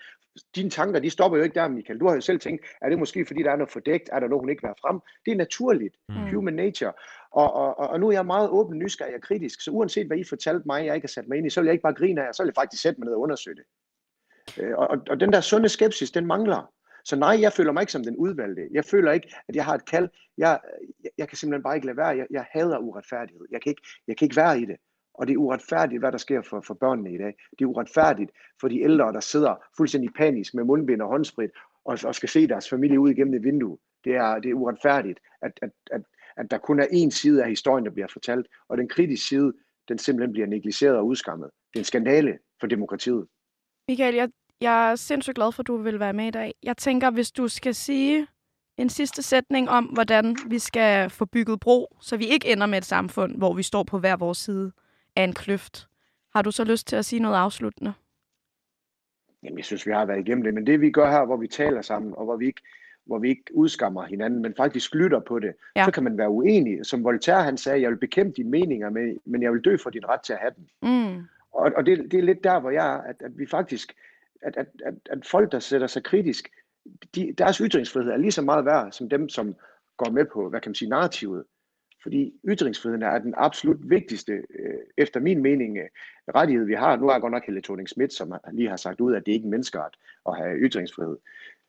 Dine 0.56 0.70
tanker, 0.70 1.00
de 1.00 1.10
stopper 1.10 1.38
jo 1.38 1.44
ikke 1.44 1.54
der, 1.54 1.68
Michael. 1.68 2.00
Du 2.00 2.06
har 2.08 2.14
jo 2.14 2.20
selv 2.20 2.40
tænkt, 2.40 2.66
er 2.82 2.88
det 2.88 2.98
måske, 2.98 3.26
fordi 3.26 3.42
der 3.42 3.50
er 3.50 3.56
noget 3.56 3.70
fordækt? 3.70 4.08
Er 4.12 4.20
der 4.20 4.28
noget, 4.28 4.42
hun 4.42 4.48
ikke 4.48 4.62
vil 4.62 4.68
have 4.68 4.80
frem? 4.80 5.00
Det 5.24 5.32
er 5.32 5.36
naturligt. 5.36 5.96
Mm. 6.08 6.14
Human 6.34 6.54
nature. 6.54 6.92
Og, 7.30 7.52
og, 7.54 7.78
og, 7.78 7.86
og 7.90 8.00
nu 8.00 8.08
er 8.08 8.12
jeg 8.12 8.26
meget 8.26 8.50
åben, 8.50 8.78
nysgerrig 8.78 9.14
og 9.14 9.20
kritisk, 9.20 9.60
så 9.60 9.70
uanset 9.70 10.06
hvad 10.06 10.18
I 10.18 10.24
fortalte 10.24 10.62
mig, 10.66 10.86
jeg 10.86 10.94
ikke 10.94 11.04
har 11.04 11.08
sat 11.16 11.28
mig 11.28 11.38
ind 11.38 11.46
i, 11.46 11.50
så 11.50 11.60
vil 11.60 11.66
jeg 11.66 11.72
ikke 11.72 11.82
bare 11.82 11.94
grine 11.94 12.20
af 12.20 12.24
jer, 12.26 12.32
så 12.32 12.42
vil 12.42 12.48
jeg 12.48 12.54
faktisk 12.54 12.82
sætte 12.82 13.00
mig 13.00 13.06
ned 13.06 13.14
og 13.14 13.20
undersøge 13.20 13.56
det. 13.56 13.64
Øh, 14.62 14.78
Og, 14.78 14.88
og, 14.88 14.98
og 15.10 15.20
den 15.20 15.32
der 15.32 15.40
sunde 15.40 15.68
skepsis, 15.68 16.10
den 16.10 16.26
mangler. 16.26 16.70
Så 17.04 17.16
nej, 17.16 17.40
jeg 17.40 17.52
føler 17.52 17.72
mig 17.72 17.80
ikke 17.80 17.92
som 17.92 18.04
den 18.04 18.16
udvalgte. 18.16 18.68
Jeg 18.72 18.84
føler 18.84 19.12
ikke, 19.12 19.34
at 19.48 19.56
jeg 19.56 19.64
har 19.64 19.74
et 19.74 19.84
kald. 19.84 20.08
Jeg, 20.38 20.60
jeg, 21.04 21.10
jeg 21.18 21.28
kan 21.28 21.38
simpelthen 21.38 21.62
bare 21.62 21.74
ikke 21.74 21.86
lade 21.86 21.96
være. 21.96 22.16
Jeg, 22.16 22.26
jeg 22.30 22.46
hader 22.50 22.78
uretfærdighed. 22.78 23.46
Jeg 23.50 23.62
kan, 23.62 23.70
ikke, 23.70 23.82
jeg 24.08 24.16
kan 24.16 24.26
ikke 24.26 24.36
være 24.36 24.60
i 24.60 24.64
det. 24.64 24.76
Og 25.14 25.26
det 25.26 25.34
er 25.34 25.38
uretfærdigt, 25.38 26.00
hvad 26.00 26.12
der 26.12 26.18
sker 26.18 26.42
for, 26.42 26.60
for 26.60 26.74
børnene 26.74 27.14
i 27.14 27.18
dag. 27.18 27.34
Det 27.58 27.64
er 27.64 27.66
uretfærdigt 27.66 28.30
for 28.60 28.68
de 28.68 28.80
ældre, 28.80 29.12
der 29.12 29.20
sidder 29.20 29.64
fuldstændig 29.76 30.10
panisk 30.16 30.54
med 30.54 30.64
mundbind 30.64 31.02
og 31.02 31.08
håndsprit, 31.08 31.50
og, 31.84 31.98
og 32.04 32.14
skal 32.14 32.28
se 32.28 32.46
deres 32.46 32.68
familie 32.68 33.00
ud 33.00 33.10
igennem 33.10 33.34
et 33.34 33.42
vindue. 33.42 33.78
Det 34.04 34.14
er, 34.14 34.38
det 34.38 34.50
er 34.50 34.54
uretfærdigt, 34.54 35.20
at, 35.42 35.52
at, 35.62 35.70
at, 35.90 36.02
at 36.36 36.50
der 36.50 36.58
kun 36.58 36.80
er 36.80 36.86
én 36.86 37.10
side 37.10 37.42
af 37.42 37.48
historien, 37.48 37.84
der 37.84 37.90
bliver 37.90 38.08
fortalt, 38.12 38.46
og 38.68 38.78
den 38.78 38.88
kritiske 38.88 39.26
side, 39.26 39.52
den 39.88 39.98
simpelthen 39.98 40.32
bliver 40.32 40.46
negligeret 40.46 40.96
og 40.96 41.06
udskammet. 41.06 41.50
Det 41.72 41.76
er 41.76 41.80
en 41.80 41.84
skandale 41.84 42.38
for 42.60 42.66
demokratiet. 42.66 43.26
Michael, 43.88 44.14
jeg, 44.14 44.28
jeg 44.60 44.90
er 44.90 44.94
sindssygt 44.96 45.34
glad 45.34 45.52
for, 45.52 45.62
at 45.62 45.66
du 45.66 45.76
vil 45.76 46.00
være 46.00 46.12
med 46.12 46.26
i 46.26 46.30
dag. 46.30 46.54
Jeg 46.62 46.76
tænker, 46.76 47.10
hvis 47.10 47.30
du 47.32 47.48
skal 47.48 47.74
sige 47.74 48.26
en 48.76 48.88
sidste 48.88 49.22
sætning 49.22 49.70
om, 49.70 49.84
hvordan 49.84 50.36
vi 50.46 50.58
skal 50.58 51.10
få 51.10 51.24
bygget 51.24 51.60
bro, 51.60 51.96
så 52.00 52.16
vi 52.16 52.26
ikke 52.26 52.52
ender 52.52 52.66
med 52.66 52.78
et 52.78 52.84
samfund, 52.84 53.36
hvor 53.36 53.54
vi 53.54 53.62
står 53.62 53.82
på 53.82 53.98
hver 53.98 54.16
vores 54.16 54.38
side 54.38 54.72
af 55.16 55.24
en 55.24 55.32
kløft. 55.32 55.88
Har 56.34 56.42
du 56.42 56.50
så 56.50 56.64
lyst 56.64 56.86
til 56.86 56.96
at 56.96 57.04
sige 57.04 57.20
noget 57.20 57.36
afsluttende? 57.36 57.92
Jamen, 59.42 59.58
jeg 59.58 59.64
synes, 59.64 59.86
vi 59.86 59.92
har 59.92 60.04
været 60.04 60.20
igennem 60.20 60.44
det, 60.44 60.54
men 60.54 60.66
det 60.66 60.80
vi 60.80 60.90
gør 60.90 61.10
her, 61.10 61.24
hvor 61.24 61.36
vi 61.36 61.48
taler 61.48 61.82
sammen, 61.82 62.14
og 62.16 62.24
hvor 62.24 62.36
vi 62.36 62.46
ikke, 62.46 62.60
hvor 63.06 63.18
vi 63.18 63.28
ikke 63.28 63.44
udskammer 63.54 64.04
hinanden, 64.04 64.42
men 64.42 64.54
faktisk 64.56 64.94
lytter 64.94 65.20
på 65.20 65.38
det, 65.38 65.54
Ja. 65.76 65.84
så 65.84 65.90
kan 65.90 66.02
man 66.04 66.18
være 66.18 66.30
uenig. 66.30 66.86
Som 66.86 67.04
Voltaire 67.04 67.42
han 67.44 67.56
sagde, 67.56 67.82
jeg 67.82 67.90
vil 67.90 67.96
bekæmpe 67.96 68.32
dine 68.36 68.50
meninger, 68.50 68.90
men, 68.90 69.18
men 69.24 69.42
jeg 69.42 69.52
vil 69.52 69.60
dø 69.60 69.76
for 69.76 69.90
din 69.90 70.08
ret 70.08 70.20
til 70.20 70.32
at 70.32 70.38
have 70.38 70.52
dem. 70.56 70.90
Mm. 70.90 71.22
Og, 71.52 71.72
og 71.76 71.86
det, 71.86 71.98
det 72.10 72.18
er 72.18 72.22
lidt 72.22 72.44
der, 72.44 72.60
hvor 72.60 72.70
jeg 72.70 72.94
er, 72.94 72.98
at, 73.00 73.16
at 73.20 73.38
vi 73.38 73.46
faktisk, 73.46 73.92
at, 74.44 74.56
at, 74.56 74.66
at, 74.84 74.94
at 75.10 75.26
folk, 75.26 75.52
der 75.52 75.58
sætter 75.58 75.86
sig 75.86 76.04
kritisk, 76.04 76.48
de, 77.14 77.34
deres 77.38 77.56
ytringsfrihed 77.56 78.10
er 78.10 78.16
lige 78.16 78.32
så 78.32 78.42
meget 78.42 78.64
værd, 78.64 78.92
som 78.92 79.08
dem, 79.08 79.28
som 79.28 79.54
går 79.96 80.10
med 80.10 80.24
på, 80.32 80.48
hvad 80.48 80.60
kan 80.60 80.70
man 80.70 80.74
sige, 80.74 80.88
narrativet. 80.88 81.44
Fordi 82.02 82.32
ytringsfriheden 82.48 83.02
er 83.02 83.18
den 83.18 83.34
absolut 83.36 83.90
vigtigste, 83.90 84.32
øh, 84.32 84.74
efter 84.98 85.20
min 85.20 85.42
mening, 85.42 85.78
øh, 85.78 85.84
rettighed, 86.34 86.66
vi 86.66 86.74
har. 86.74 86.96
Nu 86.96 87.08
er 87.08 87.12
jeg 87.12 87.20
godt 87.20 87.32
nok 87.32 87.46
Helle 87.46 87.62
thorning 87.62 87.88
Schmidt, 87.88 88.12
som 88.12 88.34
lige 88.52 88.68
har 88.68 88.76
sagt 88.76 89.00
ud, 89.00 89.14
at 89.14 89.26
det 89.26 89.32
ikke 89.32 89.42
er 89.42 89.46
en 89.46 89.50
menneskeret 89.50 89.94
at 90.28 90.36
have 90.36 90.58
ytringsfrihed. 90.58 91.16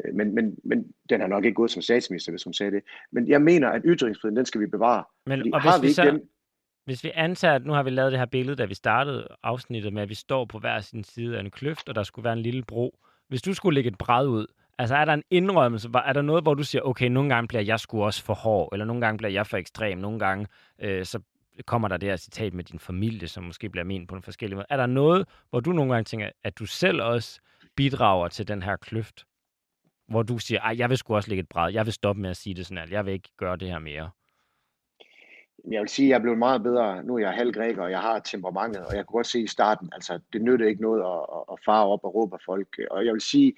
Øh, 0.06 0.16
Men, 0.16 0.36
men, 0.36 0.58
men 0.64 0.94
den 1.10 1.22
har 1.22 1.28
nok 1.28 1.46
ikke 1.46 1.56
gået 1.56 1.72
som 1.72 1.82
statsminister, 1.82 2.32
hvis 2.32 2.44
hun 2.44 2.54
sagde 2.54 2.72
det. 2.72 2.84
Men 3.12 3.28
jeg 3.28 3.42
mener, 3.42 3.70
at 3.70 3.82
ytringsfriheden, 3.86 4.38
den 4.38 4.46
skal 4.46 4.62
vi 4.62 4.68
bevare. 4.68 5.04
Men, 5.26 5.54
og 5.54 5.62
har 5.62 5.80
hvis 5.80 5.82
vi 5.82 5.86
vi, 5.86 5.90
ikke 5.90 5.96
så, 5.96 6.12
den, 6.12 6.30
hvis 6.86 7.04
vi 7.04 7.12
antager, 7.14 7.56
at 7.56 7.66
nu 7.66 7.74
har 7.74 7.84
vi 7.84 7.90
lavet 7.90 8.12
det 8.12 8.20
her 8.20 8.26
billede, 8.26 8.56
da 8.56 8.66
vi 8.66 8.74
startede 8.74 9.28
afsnittet 9.44 9.94
med, 9.94 10.02
at 10.02 10.10
vi 10.10 10.16
står 10.16 10.46
på 10.46 10.60
hver 10.60 10.80
sin 10.80 11.04
side 11.04 11.38
af 11.38 11.40
en 11.40 11.52
kløft, 11.52 11.90
og 11.90 11.96
der 11.96 12.04
skulle 12.04 12.24
være 12.24 12.34
en 12.34 12.42
lille 12.42 12.64
bro. 12.64 13.00
Hvis 13.28 13.42
du 13.42 13.54
skulle 13.54 13.76
lægge 13.76 13.88
et 13.88 13.98
bræd 13.98 14.28
ud, 14.28 14.46
altså 14.78 14.96
er 14.96 15.06
der 15.06 15.14
en 15.14 15.24
indrømmelse, 15.30 15.90
er 16.06 16.14
der 16.14 16.22
noget, 16.22 16.44
hvor 16.44 16.54
du 16.54 16.64
siger, 16.64 16.82
okay, 16.82 17.08
nogle 17.08 17.30
gange 17.30 17.48
bliver 17.48 17.62
jeg 17.62 17.80
sgu 17.80 18.04
også 18.04 18.24
for 18.24 18.34
hård, 18.34 18.70
eller 18.74 18.86
nogle 18.86 19.02
gange 19.02 19.18
bliver 19.18 19.32
jeg 19.32 19.48
for 19.48 19.58
ekstrem, 19.58 19.98
nogle 19.98 20.20
gange 20.20 20.48
øh, 20.80 21.06
så 21.06 21.20
kommer 21.66 21.88
der 21.88 21.98
det 21.98 22.10
her 22.10 22.16
citat 22.16 22.54
med 22.54 22.64
din 22.64 22.80
familie, 22.80 23.28
som 23.28 23.44
måske 23.44 23.70
bliver 23.70 23.84
ment 23.84 24.10
på 24.10 24.16
en 24.16 24.22
forskellig 24.22 24.56
måde. 24.56 24.66
Er 24.70 24.78
der 24.78 24.86
noget, 24.86 25.28
hvor 25.50 25.60
du 25.60 25.72
nogle 25.72 25.94
gange 25.94 26.04
tænker, 26.06 26.30
at 26.44 26.60
du 26.60 26.66
selv 26.66 27.02
også 27.02 27.40
bidrager 27.76 28.28
til 28.28 28.48
den 28.48 28.64
her 28.64 28.76
kløft? 28.76 29.26
Hvor 30.08 30.24
du 30.24 30.38
siger, 30.38 30.62
at 30.62 30.78
jeg 30.78 30.90
vil 30.90 30.98
sgu 30.98 31.16
også 31.16 31.30
lægge 31.30 31.42
et 31.42 31.50
bræd, 31.50 31.74
jeg 31.74 31.86
vil 31.86 31.94
stoppe 31.94 32.22
med 32.22 32.30
at 32.30 32.38
sige 32.38 32.54
det 32.54 32.66
sådan 32.66 32.78
her, 32.78 32.96
jeg 32.96 33.06
vil 33.06 33.14
ikke 33.14 33.30
gøre 33.38 33.58
det 33.58 33.68
her 33.68 33.80
mere. 33.80 34.10
Jeg 35.72 35.82
vil 35.82 35.90
sige, 35.90 36.06
at 36.06 36.10
jeg 36.10 36.16
er 36.16 36.22
blevet 36.22 36.38
meget 36.40 36.64
bedre. 36.64 37.04
Nu 37.04 37.16
er 37.16 37.20
jeg 37.20 37.32
halv 37.32 37.54
græker, 37.54 37.84
og 37.84 37.92
jeg 37.92 38.00
har 38.00 38.20
temperamentet, 38.20 38.86
og 38.86 38.96
jeg 38.96 39.06
kunne 39.06 39.18
godt 39.18 39.28
se 39.28 39.42
i 39.42 39.48
starten, 39.48 39.90
altså 39.94 40.20
det 40.34 40.42
nyttede 40.42 40.70
ikke 40.70 40.82
noget 40.82 41.02
at, 41.02 41.36
at, 41.36 41.44
at 41.52 41.60
fare 41.66 41.86
op 41.86 42.00
og 42.04 42.16
råbe 42.16 42.36
af 42.36 42.40
folk. 42.46 42.68
Og 42.92 43.06
jeg 43.06 43.14
vil 43.14 43.22
sige, 43.22 43.54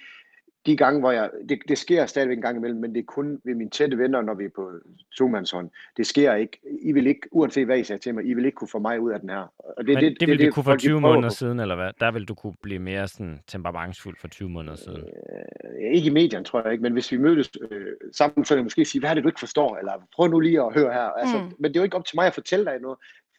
de 0.68 0.76
gange, 0.76 1.00
hvor 1.00 1.10
jeg, 1.10 1.30
det, 1.48 1.58
det 1.68 1.78
sker 1.78 2.06
stadigvæk 2.06 2.36
en 2.36 2.42
gang 2.42 2.56
imellem, 2.56 2.80
men 2.80 2.94
det 2.94 3.00
er 3.00 3.04
kun 3.04 3.40
ved 3.44 3.54
mine 3.54 3.70
tætte 3.70 3.98
venner, 3.98 4.22
når 4.22 4.34
vi 4.34 4.44
er 4.44 4.48
på 4.56 4.70
tomandshånd. 5.18 5.70
Det 5.96 6.06
sker 6.06 6.34
ikke. 6.34 6.60
I 6.82 6.92
vil 6.92 7.06
ikke, 7.06 7.28
uanset 7.30 7.66
hvad 7.66 7.78
I 7.78 7.84
sagde 7.84 8.02
til 8.02 8.14
mig, 8.14 8.26
I 8.26 8.34
vil 8.34 8.44
ikke 8.44 8.56
kunne 8.56 8.68
få 8.68 8.78
mig 8.78 9.00
ud 9.00 9.10
af 9.10 9.20
den 9.20 9.28
her. 9.30 9.52
Og 9.58 9.86
Det, 9.86 9.94
Men 9.94 10.04
det, 10.04 10.20
det 10.20 10.28
ville 10.28 10.44
vi 10.44 10.50
kunne 10.50 10.64
for 10.64 10.70
folk, 10.70 10.80
de 10.80 10.86
20 10.86 11.00
prøver 11.00 11.14
måneder 11.14 11.30
på. 11.30 11.34
siden, 11.34 11.60
eller 11.60 11.74
hvad? 11.74 11.90
Der 12.00 12.10
ville 12.10 12.26
du 12.26 12.34
kunne 12.34 12.54
blive 12.62 12.78
mere 12.78 13.08
sådan 13.08 13.40
temperamentsfuld 13.46 14.16
for 14.20 14.28
20 14.28 14.48
måneder 14.48 14.76
siden. 14.76 15.00
Øh, 15.00 15.94
ikke 15.94 16.06
i 16.06 16.10
medierne, 16.10 16.44
tror 16.44 16.62
jeg 16.62 16.72
ikke, 16.72 16.82
men 16.82 16.92
hvis 16.92 17.12
vi 17.12 17.16
mødtes 17.16 17.50
øh, 17.70 17.86
sammen, 18.12 18.44
så 18.44 18.54
ville 18.54 18.60
jeg 18.60 18.64
måske 18.64 18.84
sige, 18.84 19.00
hvad 19.00 19.10
er 19.10 19.14
det, 19.14 19.22
du 19.22 19.28
ikke 19.28 19.40
forstår? 19.40 19.76
Eller 19.76 19.92
prøv 20.14 20.28
nu 20.28 20.40
lige 20.40 20.60
at 20.62 20.74
høre 20.74 20.92
her. 20.92 21.08
Altså, 21.20 21.38
mm. 21.38 21.52
Men 21.58 21.70
det 21.70 21.76
er 21.76 21.80
jo 21.80 21.84
ikke 21.84 21.96
op 21.96 22.04
til 22.04 22.16
mig 22.16 22.26
at 22.26 22.34
fortælle 22.34 22.64
dig 22.64 22.80
noget. 22.80 22.98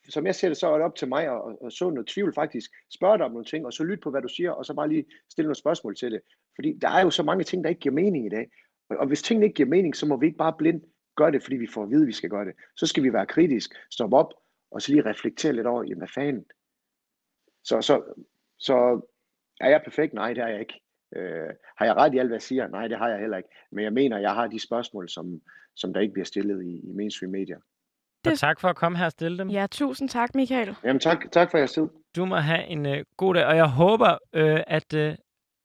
Som 0.10 0.26
jeg 0.26 0.36
ser 0.36 0.48
det, 0.48 0.58
så 0.58 0.68
er 0.68 0.74
det 0.74 0.86
op 0.86 0.96
til 0.96 1.08
mig 1.08 1.24
at, 1.24 1.42
at, 1.50 1.58
at 1.66 1.74
så 1.74 1.90
noget 1.90 2.08
tvivl 2.08 2.34
faktisk. 2.34 2.72
spørge 2.94 3.18
dig 3.18 3.26
om 3.26 3.32
nogle 3.32 3.46
ting, 3.46 3.66
og 3.66 3.74
så 3.74 3.84
lytte 3.84 4.02
på, 4.02 4.10
hvad 4.10 4.22
du 4.22 4.28
siger, 4.28 4.52
og 4.52 4.66
så 4.66 4.74
bare 4.74 4.90
lige 4.90 5.06
stille 5.30 5.48
nogle 5.48 5.56
spørgsmål 5.56 5.96
til 5.96 6.12
det. 6.12 6.22
Fordi 6.56 6.74
der 6.82 6.90
er 6.90 7.02
jo 7.02 7.10
så 7.10 7.24
mange 7.24 7.44
ting, 7.44 7.64
der 7.64 7.70
ikke 7.70 7.82
giver 7.82 7.96
mening 7.96 8.26
i 8.26 8.30
dag. 8.30 8.52
Og, 8.90 8.98
og 8.98 9.08
hvis 9.08 9.22
tingene 9.22 9.46
ikke 9.46 9.56
giver 9.56 9.70
mening, 9.70 9.96
så 9.96 10.06
må 10.06 10.18
vi 10.18 10.26
ikke 10.26 10.38
bare 10.38 10.56
blindt 10.58 10.86
gøre 11.16 11.32
det, 11.32 11.44
fordi 11.44 11.56
vi 11.56 11.68
får 11.68 11.84
at 11.84 11.90
vide, 11.90 12.02
at 12.02 12.08
vi 12.08 12.12
skal 12.12 12.30
gøre 12.30 12.46
det. 12.46 12.54
Så 12.76 12.88
skal 12.88 13.04
vi 13.04 13.14
være 13.14 13.26
kritisk, 13.26 13.76
stoppe 13.92 14.18
op, 14.18 14.34
og 14.72 14.82
så 14.82 14.92
lige 14.92 15.10
reflektere 15.10 15.54
lidt 15.54 15.68
over, 15.68 15.84
jamen 15.84 15.98
hvad 15.98 16.08
fanden? 16.16 16.46
Så, 17.64 17.82
så, 17.82 18.04
så 18.60 19.02
er 19.60 19.70
jeg 19.70 19.82
perfekt? 19.84 20.14
Nej, 20.14 20.34
det 20.34 20.44
er 20.44 20.48
jeg 20.48 20.60
ikke. 20.60 20.82
Øh, 21.16 21.50
har 21.78 21.86
jeg 21.86 21.96
ret 21.96 22.14
i 22.14 22.18
alt, 22.18 22.30
hvad 22.30 22.36
jeg 22.36 22.42
siger? 22.42 22.68
Nej, 22.68 22.88
det 22.88 22.98
har 22.98 23.10
jeg 23.10 23.20
heller 23.20 23.38
ikke. 23.38 23.50
Men 23.72 23.84
jeg 23.84 23.94
mener, 23.94 24.18
jeg 24.18 24.34
har 24.34 24.48
de 24.48 24.60
spørgsmål, 24.60 25.10
som, 25.10 25.42
som 25.76 25.94
der 25.94 26.02
ikke 26.02 26.14
bliver 26.14 26.26
stillet 26.26 26.66
i, 26.66 26.90
i 26.90 26.92
mainstream 26.94 27.32
medier. 27.32 27.60
Og 28.26 28.32
Det- 28.32 28.40
tak 28.40 28.60
for 28.60 28.68
at 28.70 28.76
komme 28.76 28.98
her 28.98 29.06
og 29.06 29.12
stille 29.12 29.38
dem. 29.38 29.50
Ja, 29.50 29.68
tusind 29.72 30.10
tak, 30.10 30.36
Michael. 30.36 30.76
Jamen 30.84 31.00
tak, 31.00 31.32
tak 31.32 31.52
for 31.52 31.58
jeres 31.58 31.72
tid. 31.72 31.88
Du 32.16 32.26
må 32.26 32.36
have 32.36 32.66
en 32.68 32.86
øh, 32.86 33.06
god 33.18 33.34
dag, 33.34 33.46
og 33.46 33.56
jeg 33.56 33.68
håber, 33.68 34.18
øh, 34.34 34.60
at 34.68 34.94
øh, 34.94 35.16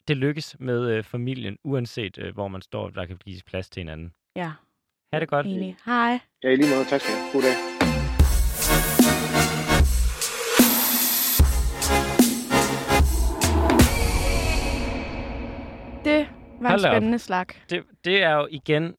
det 0.09 0.17
lykkes 0.17 0.57
med 0.61 0.91
øh, 0.91 1.05
familien, 1.05 1.57
uanset 1.65 2.19
øh, 2.19 2.35
hvor 2.35 2.49
man 2.49 2.63
står, 2.63 2.89
der 2.91 3.07
kan 3.07 3.17
gives 3.17 3.43
plads 3.43 3.71
til 3.71 3.81
hinanden. 3.81 4.13
Ja, 4.37 4.51
Ha' 5.13 5.21
det 5.21 5.29
godt. 5.29 5.47
enig. 5.47 5.77
Hej. 5.87 6.19
Ja, 6.43 6.49
i 6.49 6.57
lige 6.57 6.75
måde. 6.75 6.85
Tak 6.85 7.01
skal 7.01 7.15
have. 7.15 7.33
God 7.33 7.43
dag. 7.43 7.55
Det 16.05 16.29
var 16.61 16.69
en 16.69 16.71
Hold 16.71 16.85
op. 16.85 16.93
spændende 16.93 17.19
slag. 17.19 17.47
Det, 17.71 17.83
det 18.05 18.23
er 18.23 18.31
jo 18.35 18.49
igen 18.51 18.95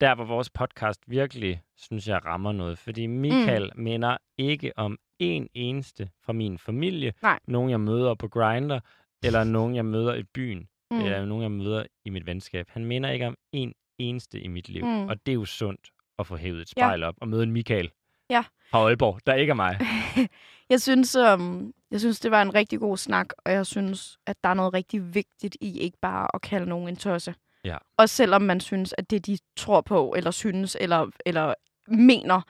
der, 0.00 0.14
hvor 0.14 0.24
vores 0.24 0.50
podcast 0.50 1.00
virkelig, 1.06 1.62
synes 1.76 2.08
jeg, 2.08 2.24
rammer 2.24 2.52
noget. 2.52 2.78
Fordi 2.78 3.06
Michael 3.06 3.70
mm. 3.76 3.82
minder 3.82 4.16
ikke 4.38 4.72
om 4.76 4.98
en 5.18 5.48
eneste 5.54 6.10
fra 6.24 6.32
min 6.32 6.58
familie. 6.58 7.12
Nej. 7.22 7.38
Nogen, 7.48 7.70
jeg 7.70 7.80
møder 7.80 8.14
på 8.14 8.28
Grinder, 8.28 8.80
eller 9.24 9.44
nogen, 9.44 9.74
jeg 9.74 9.84
møder 9.84 10.14
i 10.14 10.22
byen, 10.22 10.68
Mm. 10.90 10.96
mm. 10.96 11.04
eller 11.04 11.24
nogen, 11.24 11.42
jeg 11.42 11.50
møder 11.50 11.84
i 12.04 12.10
mit 12.10 12.26
venskab. 12.26 12.66
Han 12.70 12.84
minder 12.84 13.10
ikke 13.10 13.26
om 13.26 13.36
en 13.52 13.74
eneste 13.98 14.40
i 14.40 14.48
mit 14.48 14.68
liv. 14.68 14.84
Mm. 14.84 14.90
Mm. 14.90 15.08
Og 15.08 15.26
det 15.26 15.32
er 15.32 15.34
jo 15.34 15.44
sundt 15.44 15.90
at 16.18 16.26
få 16.26 16.36
hævet 16.36 16.60
et 16.62 16.72
Ja. 16.76 16.80
spejl 16.80 17.02
op 17.02 17.14
og 17.20 17.28
møde 17.28 17.42
en 17.42 17.50
Michael 17.52 17.90
Ja. 18.30 18.44
fra 18.70 18.78
Aalborg, 18.78 19.20
der 19.26 19.34
ikke 19.34 19.50
er 19.50 19.54
mig. 19.54 19.78
Jeg 20.70 20.80
synes, 20.80 21.16
um, 21.16 21.72
jeg 21.90 22.00
synes, 22.00 22.20
det 22.20 22.30
var 22.30 22.42
en 22.42 22.54
rigtig 22.54 22.78
god 22.80 22.96
snak, 22.96 23.26
og 23.44 23.52
jeg 23.52 23.66
synes, 23.66 24.18
at 24.26 24.36
der 24.42 24.48
er 24.48 24.54
noget 24.54 24.74
rigtig 24.74 25.14
vigtigt 25.14 25.56
i 25.60 25.78
ikke 25.78 25.98
bare 26.02 26.28
at 26.34 26.40
kalde 26.40 26.66
nogen 26.66 26.88
en 26.88 26.96
tosse. 26.96 27.34
Ja. 27.64 27.76
Også 27.96 28.14
selvom 28.16 28.42
man 28.42 28.60
synes, 28.60 28.94
at 28.98 29.10
det, 29.10 29.26
de 29.26 29.38
tror 29.56 29.80
på, 29.80 30.14
eller 30.16 30.30
synes, 30.30 30.76
eller, 30.80 31.06
eller 31.26 31.54
mener, 31.88 32.40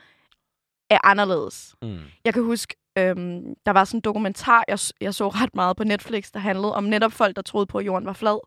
er 0.90 0.98
anderledes. 1.04 1.74
Mm. 1.82 1.98
Jeg 2.24 2.34
kan 2.34 2.42
huske, 2.42 2.76
øhm, 2.98 3.54
der 3.66 3.72
var 3.72 3.84
sådan 3.84 3.98
en 3.98 4.02
dokumentar, 4.02 4.64
jeg, 4.68 4.78
jeg 5.00 5.14
så 5.14 5.28
ret 5.28 5.54
meget 5.54 5.76
på 5.76 5.84
Netflix, 5.84 6.30
der 6.32 6.38
handlede 6.38 6.74
om 6.74 6.84
netop 6.84 7.12
folk, 7.12 7.36
der 7.36 7.42
troede 7.42 7.66
på, 7.66 7.78
at 7.78 7.86
jorden 7.86 8.06
var 8.06 8.12
flad. 8.12 8.40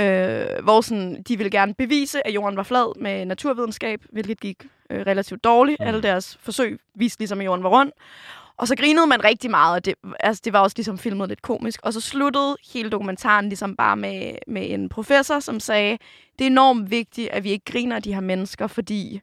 øh, 0.00 0.64
hvor 0.64 0.80
sådan, 0.80 1.22
de 1.22 1.36
ville 1.36 1.50
gerne 1.50 1.74
bevise, 1.74 2.26
at 2.26 2.34
jorden 2.34 2.56
var 2.56 2.62
flad 2.62 3.00
med 3.00 3.24
naturvidenskab, 3.24 4.00
hvilket 4.12 4.40
gik 4.40 4.66
øh, 4.90 5.06
relativt 5.06 5.44
dårligt. 5.44 5.80
Mm. 5.80 5.86
Alle 5.86 6.02
deres 6.02 6.36
forsøg 6.40 6.80
viste 6.94 7.20
ligesom, 7.20 7.40
at 7.40 7.44
jorden 7.46 7.64
var 7.64 7.70
rund. 7.70 7.92
Og 8.56 8.68
så 8.68 8.76
grinede 8.76 9.06
man 9.06 9.24
rigtig 9.24 9.50
meget, 9.50 9.74
og 9.74 9.84
det, 9.84 9.94
altså, 10.20 10.42
det 10.44 10.52
var 10.52 10.60
også 10.60 10.74
ligesom 10.78 10.98
filmet 10.98 11.28
lidt 11.28 11.42
komisk. 11.42 11.80
Og 11.82 11.92
så 11.92 12.00
sluttede 12.00 12.56
hele 12.74 12.90
dokumentaren 12.90 13.48
ligesom 13.48 13.76
bare 13.76 13.96
med, 13.96 14.32
med 14.46 14.70
en 14.70 14.88
professor, 14.88 15.40
som 15.40 15.60
sagde, 15.60 15.98
det 16.38 16.44
er 16.44 16.50
enormt 16.50 16.90
vigtigt, 16.90 17.28
at 17.28 17.44
vi 17.44 17.50
ikke 17.50 17.64
griner 17.72 17.96
af 17.96 18.02
de 18.02 18.14
her 18.14 18.20
mennesker, 18.20 18.66
fordi 18.66 19.20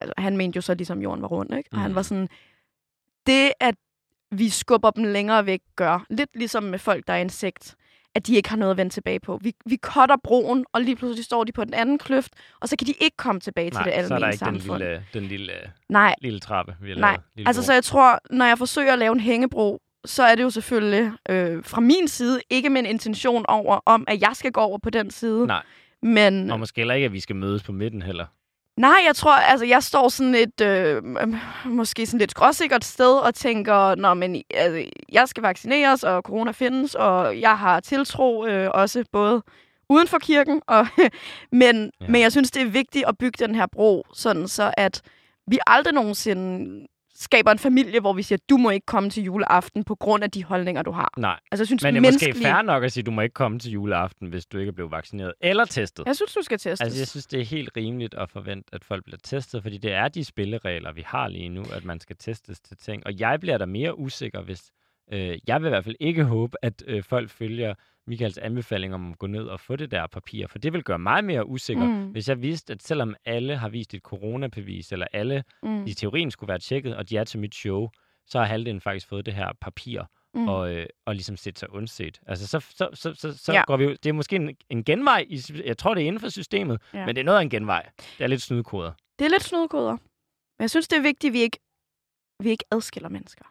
altså, 0.00 0.14
han 0.18 0.36
mente 0.36 0.56
jo 0.56 0.60
så 0.60 0.74
ligesom, 0.74 1.02
jorden 1.02 1.22
var 1.22 1.28
rund, 1.28 1.54
ikke? 1.56 1.68
Og 1.72 1.76
Mm. 1.76 1.82
han 1.82 1.94
var 1.94 2.02
sådan, 2.02 2.28
det 3.26 3.52
at 3.60 3.74
vi 4.30 4.48
skubber 4.48 4.90
dem 4.90 5.04
længere 5.04 5.46
væk, 5.46 5.60
gør 5.76 6.04
lidt 6.10 6.30
ligesom 6.34 6.62
med 6.62 6.78
folk, 6.78 7.06
der 7.06 7.12
er 7.12 7.18
insekt, 7.18 7.74
at 8.14 8.26
de 8.26 8.34
ikke 8.36 8.48
har 8.48 8.56
noget 8.56 8.70
at 8.70 8.76
vende 8.76 8.92
tilbage 8.92 9.20
på. 9.20 9.38
Vi, 9.42 9.52
vi 9.66 9.76
cutter 9.76 10.16
broen, 10.24 10.64
og 10.72 10.80
lige 10.80 10.96
pludselig 10.96 11.24
står 11.24 11.44
de 11.44 11.52
på 11.52 11.64
den 11.64 11.74
anden 11.74 11.98
kløft, 11.98 12.32
og 12.60 12.68
så 12.68 12.76
kan 12.76 12.86
de 12.86 12.92
ikke 13.00 13.16
komme 13.16 13.40
tilbage 13.40 13.70
til 13.70 13.78
det 13.78 13.86
Nej, 13.86 14.02
så 14.02 14.14
er 14.14 14.18
der 14.18 14.26
almindelige 14.26 14.32
ikke 14.32 14.44
den 14.44 14.60
samfund. 14.60 14.82
lille, 14.82 15.04
den 15.14 15.22
lille, 15.24 15.52
Nej, 15.88 16.14
lille 16.22 16.40
trappe, 16.40 16.76
vi 16.82 16.88
har 16.88 16.96
Nej, 16.96 17.10
lavet. 17.10 17.20
Lille 17.36 17.48
Altså, 17.48 17.62
bro. 17.62 17.66
så 17.66 17.72
jeg 17.72 17.84
tror, 17.84 18.18
når 18.30 18.44
jeg 18.46 18.58
forsøger 18.58 18.92
at 18.92 18.98
lave 18.98 19.12
en 19.12 19.20
hængebro, 19.20 19.80
så 20.04 20.22
er 20.22 20.34
det 20.34 20.42
jo 20.42 20.50
selvfølgelig 20.50 21.12
øh, 21.28 21.64
fra 21.64 21.80
min 21.80 22.08
side 22.08 22.40
ikke 22.50 22.70
med 22.70 22.80
en 22.80 22.86
intention 22.86 23.44
over, 23.48 23.80
om 23.86 24.04
at 24.08 24.20
jeg 24.22 24.30
skal 24.34 24.52
gå 24.52 24.60
over 24.60 24.78
på 24.78 24.90
den 24.90 25.10
side. 25.10 25.46
Nej. 25.46 25.62
Men 26.02 26.50
Og 26.50 26.58
måske 26.58 26.80
heller 26.80 26.94
ikke, 26.94 27.04
at 27.04 27.12
vi 27.12 27.20
skal 27.20 27.36
mødes 27.36 27.62
på 27.62 27.72
midten 27.72 28.02
heller. 28.02 28.26
Nej, 28.76 28.98
jeg 29.06 29.16
tror, 29.16 29.32
altså 29.32 29.66
jeg 29.66 29.82
står 29.82 30.08
sådan 30.08 30.34
et, 30.34 30.60
øh, 30.60 31.02
måske 31.64 32.06
sådan 32.06 32.18
lidt 32.18 32.30
skråsikkert 32.30 32.84
sted 32.84 33.18
og 33.18 33.34
tænker, 33.34 33.94
når 33.94 34.14
men 34.14 34.42
altså, 34.54 34.90
jeg 35.12 35.28
skal 35.28 35.42
vaccineres, 35.42 36.04
og 36.04 36.22
corona 36.22 36.50
findes, 36.50 36.94
og 36.94 37.40
jeg 37.40 37.58
har 37.58 37.80
tiltro 37.80 38.46
øh, 38.46 38.70
også 38.74 39.04
både 39.12 39.42
uden 39.88 40.08
for 40.08 40.18
kirken, 40.18 40.62
og, 40.66 40.86
men, 41.52 41.90
ja. 42.00 42.06
men 42.08 42.20
jeg 42.20 42.32
synes, 42.32 42.50
det 42.50 42.62
er 42.62 42.70
vigtigt 42.70 43.04
at 43.08 43.18
bygge 43.18 43.46
den 43.46 43.54
her 43.54 43.66
bro, 43.66 44.06
sådan 44.14 44.48
så 44.48 44.74
at 44.76 45.02
vi 45.46 45.58
aldrig 45.66 45.94
nogensinde 45.94 46.86
skaber 47.22 47.50
en 47.52 47.58
familie, 47.58 48.00
hvor 48.00 48.12
vi 48.12 48.22
siger, 48.22 48.38
du 48.50 48.56
må 48.56 48.70
ikke 48.70 48.86
komme 48.86 49.10
til 49.10 49.22
juleaften 49.24 49.84
på 49.84 49.94
grund 49.94 50.24
af 50.24 50.30
de 50.30 50.44
holdninger, 50.44 50.82
du 50.82 50.90
har. 50.90 51.12
Nej, 51.16 51.38
Altså, 51.52 51.62
jeg 51.62 51.66
synes, 51.66 51.82
men 51.82 51.94
det 51.94 51.98
er 51.98 52.00
måske 52.12 52.24
menneskelige- 52.26 52.52
fair 52.52 52.62
nok 52.62 52.84
at 52.84 52.92
sige, 52.92 53.04
du 53.04 53.10
må 53.10 53.20
ikke 53.20 53.32
komme 53.34 53.58
til 53.58 53.72
juleaften, 53.72 54.28
hvis 54.28 54.46
du 54.46 54.58
ikke 54.58 54.68
er 54.70 54.74
blevet 54.74 54.90
vaccineret 54.92 55.32
eller 55.40 55.64
testet. 55.64 56.06
Jeg 56.06 56.16
synes, 56.16 56.32
du 56.32 56.42
skal 56.42 56.58
testes. 56.58 56.80
Altså, 56.80 56.98
jeg 57.00 57.08
synes, 57.08 57.26
det 57.26 57.40
er 57.40 57.44
helt 57.44 57.70
rimeligt 57.76 58.14
at 58.14 58.30
forvente, 58.30 58.68
at 58.74 58.84
folk 58.84 59.04
bliver 59.04 59.18
testet, 59.24 59.62
fordi 59.62 59.78
det 59.78 59.92
er 59.92 60.08
de 60.08 60.24
spilleregler, 60.24 60.92
vi 60.92 61.02
har 61.06 61.28
lige 61.28 61.48
nu, 61.48 61.62
at 61.72 61.84
man 61.84 62.00
skal 62.00 62.16
testes 62.16 62.60
til 62.60 62.76
ting. 62.76 63.06
Og 63.06 63.20
jeg 63.20 63.40
bliver 63.40 63.58
da 63.58 63.66
mere 63.66 63.98
usikker, 63.98 64.42
hvis... 64.42 64.62
Øh, 65.12 65.38
jeg 65.46 65.60
vil 65.60 65.66
i 65.66 65.68
hvert 65.68 65.84
fald 65.84 65.96
ikke 66.00 66.24
håbe, 66.24 66.56
at 66.62 66.82
øh, 66.86 67.02
folk 67.04 67.30
følger 67.30 67.74
Michaels 68.06 68.38
anbefaling 68.38 68.94
om 68.94 69.12
at 69.12 69.18
gå 69.18 69.26
ned 69.26 69.44
og 69.46 69.60
få 69.60 69.76
det 69.76 69.90
der 69.90 70.06
papir, 70.06 70.46
for 70.46 70.58
det 70.58 70.72
vil 70.72 70.82
gøre 70.84 70.98
mig 70.98 71.24
mere 71.24 71.46
usikker, 71.46 71.84
mm. 71.84 72.10
Hvis 72.10 72.28
jeg 72.28 72.42
vidste, 72.42 72.72
at 72.72 72.82
selvom 72.82 73.14
alle 73.24 73.56
har 73.56 73.68
vist 73.68 73.94
et 73.94 74.02
coronabevis, 74.02 74.92
eller 74.92 75.06
alle 75.12 75.44
mm. 75.62 75.86
i 75.86 75.94
teorien 75.94 76.30
skulle 76.30 76.48
være 76.48 76.58
tjekket, 76.58 76.96
og 76.96 77.10
de 77.10 77.16
er 77.16 77.24
til 77.24 77.40
mit 77.40 77.54
show, 77.54 77.88
så 78.26 78.38
har 78.38 78.46
halvdelen 78.46 78.80
faktisk 78.80 79.08
fået 79.08 79.26
det 79.26 79.34
her 79.34 79.52
papir, 79.60 80.02
Mm. 80.34 80.48
og, 80.48 80.74
øh, 80.74 80.86
og 81.06 81.14
ligesom 81.14 81.36
set 81.36 81.58
sig 81.58 81.72
undset. 81.72 82.20
Altså, 82.26 82.46
så, 82.46 82.60
så, 82.60 82.88
så, 82.94 83.14
så, 83.14 83.38
så 83.38 83.52
Ja. 83.52 83.64
går 83.66 83.76
vi 83.76 83.84
jo, 83.84 83.90
det 83.90 84.06
er 84.06 84.12
måske 84.12 84.36
en, 84.36 84.56
en 84.70 84.84
genvej, 84.84 85.26
i, 85.28 85.40
jeg 85.64 85.78
tror, 85.78 85.94
det 85.94 86.02
er 86.02 86.06
inden 86.06 86.20
for 86.20 86.28
systemet, 86.28 86.82
ja. 86.94 87.06
Men 87.06 87.14
det 87.16 87.20
er 87.20 87.24
noget 87.24 87.38
af 87.38 87.42
en 87.42 87.50
genvej. 87.50 87.90
Det 88.18 88.24
er 88.24 88.26
lidt 88.26 88.42
snydkoder. 88.42 88.92
Det 89.18 89.24
er 89.24 89.28
lidt 89.28 89.42
snudkoder. 89.42 89.92
Men 89.92 90.60
jeg 90.60 90.70
synes, 90.70 90.88
det 90.88 90.96
er 90.98 91.02
vigtigt, 91.02 91.30
at 91.30 91.34
vi 91.34 91.38
ikke, 91.40 91.58
vi 92.42 92.50
ikke 92.50 92.64
adskiller 92.70 93.08
mennesker. 93.08 93.44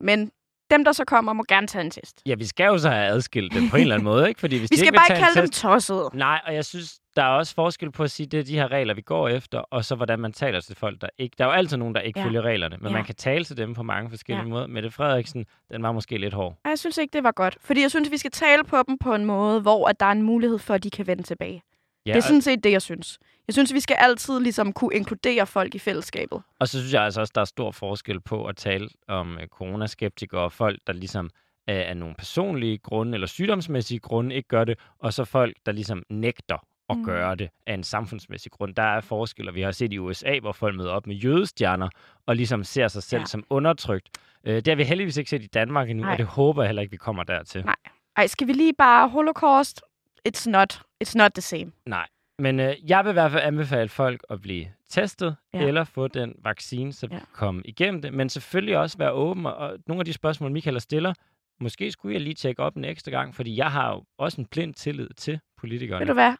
Men 0.00 0.32
dem, 0.70 0.84
der 0.84 0.92
så 0.92 1.04
kommer, 1.04 1.32
må 1.32 1.44
gerne 1.48 1.66
tage 1.66 1.84
en 1.84 1.90
test. 1.90 2.22
Ja, 2.26 2.34
vi 2.34 2.44
skal 2.46 2.64
jo 2.66 2.78
så 2.78 2.90
have 2.90 3.06
adskilt 3.06 3.54
dem 3.54 3.68
på 3.70 3.76
en 3.76 3.82
eller 3.82 3.94
anden 3.94 4.04
måde, 4.04 4.28
ikke? 4.28 4.40
Fordi 4.40 4.58
hvis 4.58 4.70
Vi 4.72 4.76
skal 4.76 4.86
ikke 4.86 4.96
bare 4.96 5.16
ikke 5.16 5.24
kalde 5.24 5.40
dem 5.40 5.48
test, 5.50 5.62
tossede. 5.62 6.10
Nej, 6.14 6.40
og 6.46 6.54
jeg 6.54 6.64
synes, 6.64 6.98
der 7.16 7.22
er 7.22 7.28
også 7.28 7.54
forskel 7.54 7.92
på 7.92 8.02
at 8.02 8.10
sige, 8.10 8.26
det 8.26 8.40
er 8.40 8.44
de 8.44 8.54
her 8.54 8.70
regler, 8.70 8.94
vi 8.94 9.00
går 9.00 9.28
efter, 9.28 9.58
og 9.58 9.84
så 9.84 9.94
hvordan 9.94 10.18
man 10.18 10.32
taler 10.32 10.60
til 10.60 10.76
folk, 10.76 11.00
der 11.00 11.08
ikke... 11.18 11.34
Der 11.38 11.44
er 11.44 11.48
jo 11.48 11.54
altid 11.54 11.76
nogen, 11.76 11.94
der 11.94 12.00
ikke 12.00 12.20
ja. 12.20 12.26
Følger 12.26 12.42
reglerne, 12.42 12.76
men 12.76 12.86
ja. 12.86 12.92
Man 12.92 13.04
kan 13.04 13.14
tale 13.14 13.44
til 13.44 13.56
dem 13.56 13.74
på 13.74 13.82
mange 13.82 14.10
forskellige 14.10 14.44
ja. 14.44 14.48
Måder. 14.48 14.66
Mette 14.66 14.90
Frederiksen, 14.90 15.46
den 15.72 15.82
var 15.82 15.92
måske 15.92 16.18
lidt 16.18 16.34
hård. 16.34 16.56
Jeg 16.64 16.78
synes 16.78 16.98
ikke, 16.98 17.12
det 17.12 17.24
var 17.24 17.32
godt. 17.32 17.58
Fordi 17.60 17.82
jeg 17.82 17.90
synes, 17.90 18.10
vi 18.10 18.16
skal 18.16 18.30
tale 18.30 18.64
på 18.64 18.76
dem 18.88 18.98
på 18.98 19.14
en 19.14 19.24
måde, 19.24 19.60
hvor 19.60 19.88
at 19.88 20.00
der 20.00 20.06
er 20.06 20.12
en 20.12 20.22
mulighed 20.22 20.58
for, 20.58 20.74
at 20.74 20.84
de 20.84 20.90
kan 20.90 21.06
vende 21.06 21.22
tilbage. 21.22 21.62
Ja, 22.06 22.10
Det 22.12 22.18
er 22.18 22.22
sådan 22.22 22.42
set 22.42 22.64
det, 22.64 22.72
jeg 22.72 22.82
synes. 22.82 23.18
Jeg 23.46 23.54
synes, 23.54 23.74
vi 23.74 23.80
skal 23.80 23.96
altid 24.00 24.40
ligesom 24.40 24.72
kunne 24.72 24.94
inkludere 24.94 25.46
folk 25.46 25.74
i 25.74 25.78
fællesskabet. 25.78 26.42
Og 26.58 26.68
så 26.68 26.78
synes 26.78 26.92
jeg 26.94 27.02
altså 27.02 27.20
også, 27.20 27.32
der 27.34 27.40
er 27.40 27.44
stor 27.44 27.70
forskel 27.70 28.20
på 28.20 28.44
at 28.46 28.56
tale 28.56 28.88
om 29.08 29.38
øh, 29.38 29.46
coronaskeptikere 29.46 30.40
og 30.40 30.52
folk, 30.52 30.78
der 30.86 30.92
ligesom 30.92 31.24
øh, 31.70 31.76
af 31.76 31.96
nogle 31.96 32.14
personlige 32.14 32.78
grunde 32.78 33.14
eller 33.14 33.26
sygdomsmæssige 33.26 33.98
grunde 34.00 34.34
ikke 34.34 34.48
gør 34.48 34.64
det, 34.64 34.78
og 34.98 35.12
så 35.12 35.24
folk, 35.24 35.56
der 35.66 35.72
ligesom 35.72 36.02
nægter 36.10 36.66
at 36.90 36.96
Mm. 36.96 37.04
gøre 37.04 37.34
det 37.34 37.48
af 37.66 37.74
en 37.74 37.84
samfundsmæssig 37.84 38.52
grund. 38.52 38.74
Der 38.74 38.82
er 38.82 39.00
forskel, 39.00 39.48
og 39.48 39.54
vi 39.54 39.60
har 39.62 39.70
set 39.70 39.92
i 39.92 39.98
USA, 39.98 40.38
hvor 40.40 40.52
folk 40.52 40.76
møder 40.76 40.90
op 40.90 41.06
med 41.06 41.16
jødestjerner 41.16 41.88
og 42.26 42.36
ligesom 42.36 42.64
ser 42.64 42.88
sig 42.88 43.02
selv 43.02 43.20
ja. 43.20 43.26
Som 43.26 43.44
undertrykt. 43.50 44.08
Øh, 44.44 44.54
det 44.56 44.68
har 44.68 44.74
vi 44.74 44.84
heldigvis 44.84 45.16
ikke 45.16 45.30
set 45.30 45.42
i 45.42 45.46
Danmark 45.46 45.90
endnu, 45.90 46.04
Nej. 46.04 46.12
og 46.12 46.18
det 46.18 46.26
håber 46.26 46.62
jeg 46.62 46.68
heller 46.68 46.82
ikke, 46.82 46.90
vi 46.90 46.96
kommer 46.96 47.22
dertil. 47.22 47.64
Nej. 47.64 47.76
Ej, 48.16 48.26
skal 48.26 48.46
vi 48.46 48.52
lige 48.52 48.72
bare 48.78 49.08
holocaust? 49.08 49.82
It's 50.28 50.50
not, 50.50 50.82
it's 51.04 51.12
not 51.16 51.30
the 51.34 51.40
same. 51.42 51.72
Nej. 51.86 52.06
Men 52.38 52.60
øh, 52.60 52.90
jeg 52.90 53.04
vil 53.04 53.10
i 53.10 53.12
hvert 53.12 53.30
fald 53.32 53.42
anbefale 53.42 53.88
folk 53.88 54.20
at 54.30 54.40
blive 54.40 54.66
testet, 54.88 55.36
ja. 55.54 55.66
Eller 55.66 55.84
få 55.84 56.08
den 56.08 56.34
vaccine, 56.44 56.92
så 56.92 57.06
vi 57.06 57.14
Ja. 57.14 57.18
kan 57.18 57.28
komme 57.32 57.62
igennem 57.64 58.02
det. 58.02 58.14
Men 58.14 58.28
selvfølgelig 58.28 58.78
også 58.78 58.98
være 58.98 59.12
åben, 59.12 59.46
og- 59.46 59.54
og 59.56 59.78
nogle 59.86 60.00
af 60.00 60.04
de 60.04 60.12
spørgsmål, 60.12 60.50
Michael 60.52 60.80
stiller, 60.80 61.14
måske 61.60 61.90
skulle 61.92 62.12
jeg 62.14 62.20
lige 62.22 62.34
tjekke 62.34 62.62
op 62.62 62.76
en 62.76 62.84
ekstra 62.84 63.10
gang, 63.10 63.34
fordi 63.34 63.56
jeg 63.56 63.70
har 63.72 63.90
jo 63.92 64.04
også 64.18 64.40
en 64.40 64.46
blind 64.46 64.74
tillid 64.74 65.08
til 65.16 65.40
politikerne. 65.58 66.00
Ved 66.00 66.06
du 66.06 66.12
hvad? 66.12 66.34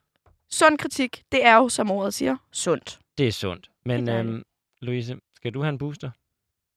Sund 0.50 0.78
kritik, 0.78 1.22
det 1.32 1.46
er 1.46 1.56
jo, 1.56 1.68
som 1.68 1.90
ordet 1.90 2.14
siger, 2.14 2.36
sundt. 2.52 2.98
Det 3.18 3.28
er 3.28 3.32
sundt. 3.32 3.70
Men 3.84 4.08
er 4.08 4.18
øhm, 4.20 4.42
Louise, 4.80 5.16
skal 5.36 5.54
du 5.54 5.60
have 5.62 5.68
en 5.68 5.78
booster? 5.78 6.10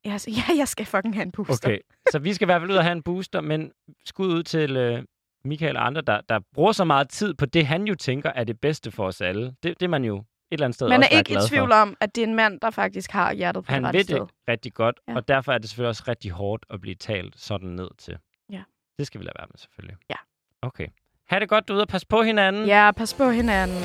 Ja, 0.05 0.11
altså, 0.13 0.29
ja, 0.31 0.57
jeg 0.57 0.67
skal 0.67 0.85
fucking 0.85 1.13
have 1.15 1.23
en 1.23 1.31
booster. 1.31 1.67
Okay, 1.69 1.79
så 2.11 2.19
vi 2.19 2.33
skal 2.33 2.45
i 2.45 2.47
hvert 2.47 2.61
fald 2.61 2.71
ud 2.71 2.75
og 2.75 2.83
have 2.83 2.91
en 2.91 3.03
booster, 3.03 3.41
men 3.41 3.71
skud 4.05 4.27
ud 4.27 4.43
til 4.43 4.77
øh, 4.77 5.03
Michael 5.45 5.77
og 5.77 5.85
andre, 5.85 6.01
der, 6.01 6.21
der 6.29 6.39
bruger 6.53 6.71
så 6.71 6.83
meget 6.83 7.09
tid 7.09 7.33
på 7.33 7.45
det, 7.45 7.65
han 7.67 7.83
jo 7.87 7.95
tænker 7.95 8.29
er 8.35 8.43
det 8.43 8.59
bedste 8.59 8.91
for 8.91 9.07
os 9.07 9.21
alle. 9.21 9.45
Det, 9.63 9.79
det 9.79 9.81
er 9.83 9.87
man 9.87 10.03
jo 10.05 10.17
et 10.17 10.23
eller 10.51 10.65
andet 10.65 10.75
sted 10.75 10.87
Man 10.89 10.97
også 10.99 11.07
er 11.11 11.13
være 11.15 11.19
ikke 11.19 11.33
i 11.33 11.47
tvivl 11.49 11.69
for. 11.69 11.75
om, 11.75 11.97
at 11.99 12.15
det 12.15 12.23
er 12.23 12.27
en 12.27 12.35
mand, 12.35 12.59
der 12.59 12.69
faktisk 12.69 13.11
har 13.11 13.33
hjertet 13.33 13.65
på 13.65 13.71
Han 13.71 13.81
det 13.81 13.87
rette 13.87 13.97
ved 13.97 14.03
sted. 14.03 14.19
det 14.19 14.29
rigtig 14.47 14.73
godt. 14.73 14.99
Ja. 15.07 15.15
og 15.15 15.27
derfor 15.27 15.51
er 15.53 15.57
det 15.57 15.69
selvfølgelig 15.69 15.89
også 15.89 16.03
rigtig 16.07 16.31
hårdt 16.31 16.65
at 16.69 16.81
blive 16.81 16.95
talt 16.95 17.39
sådan 17.39 17.69
ned 17.69 17.89
til. 17.97 18.17
Ja. 18.51 18.61
Det 18.99 19.07
skal 19.07 19.19
vi 19.19 19.25
lade 19.25 19.35
være 19.39 19.47
med, 19.51 19.57
selvfølgelig. 19.57 19.95
Ja. 20.09 20.15
Okay. 20.61 20.87
Ha' 21.29 21.39
det 21.39 21.49
godt 21.49 21.67
derude, 21.67 21.81
og 21.81 21.87
pas 21.87 22.05
på 22.05 22.21
hinanden. 22.21 22.65
Ja, 22.65 22.91
pas 22.91 23.13
på 23.13 23.29
hinanden. 23.29 23.83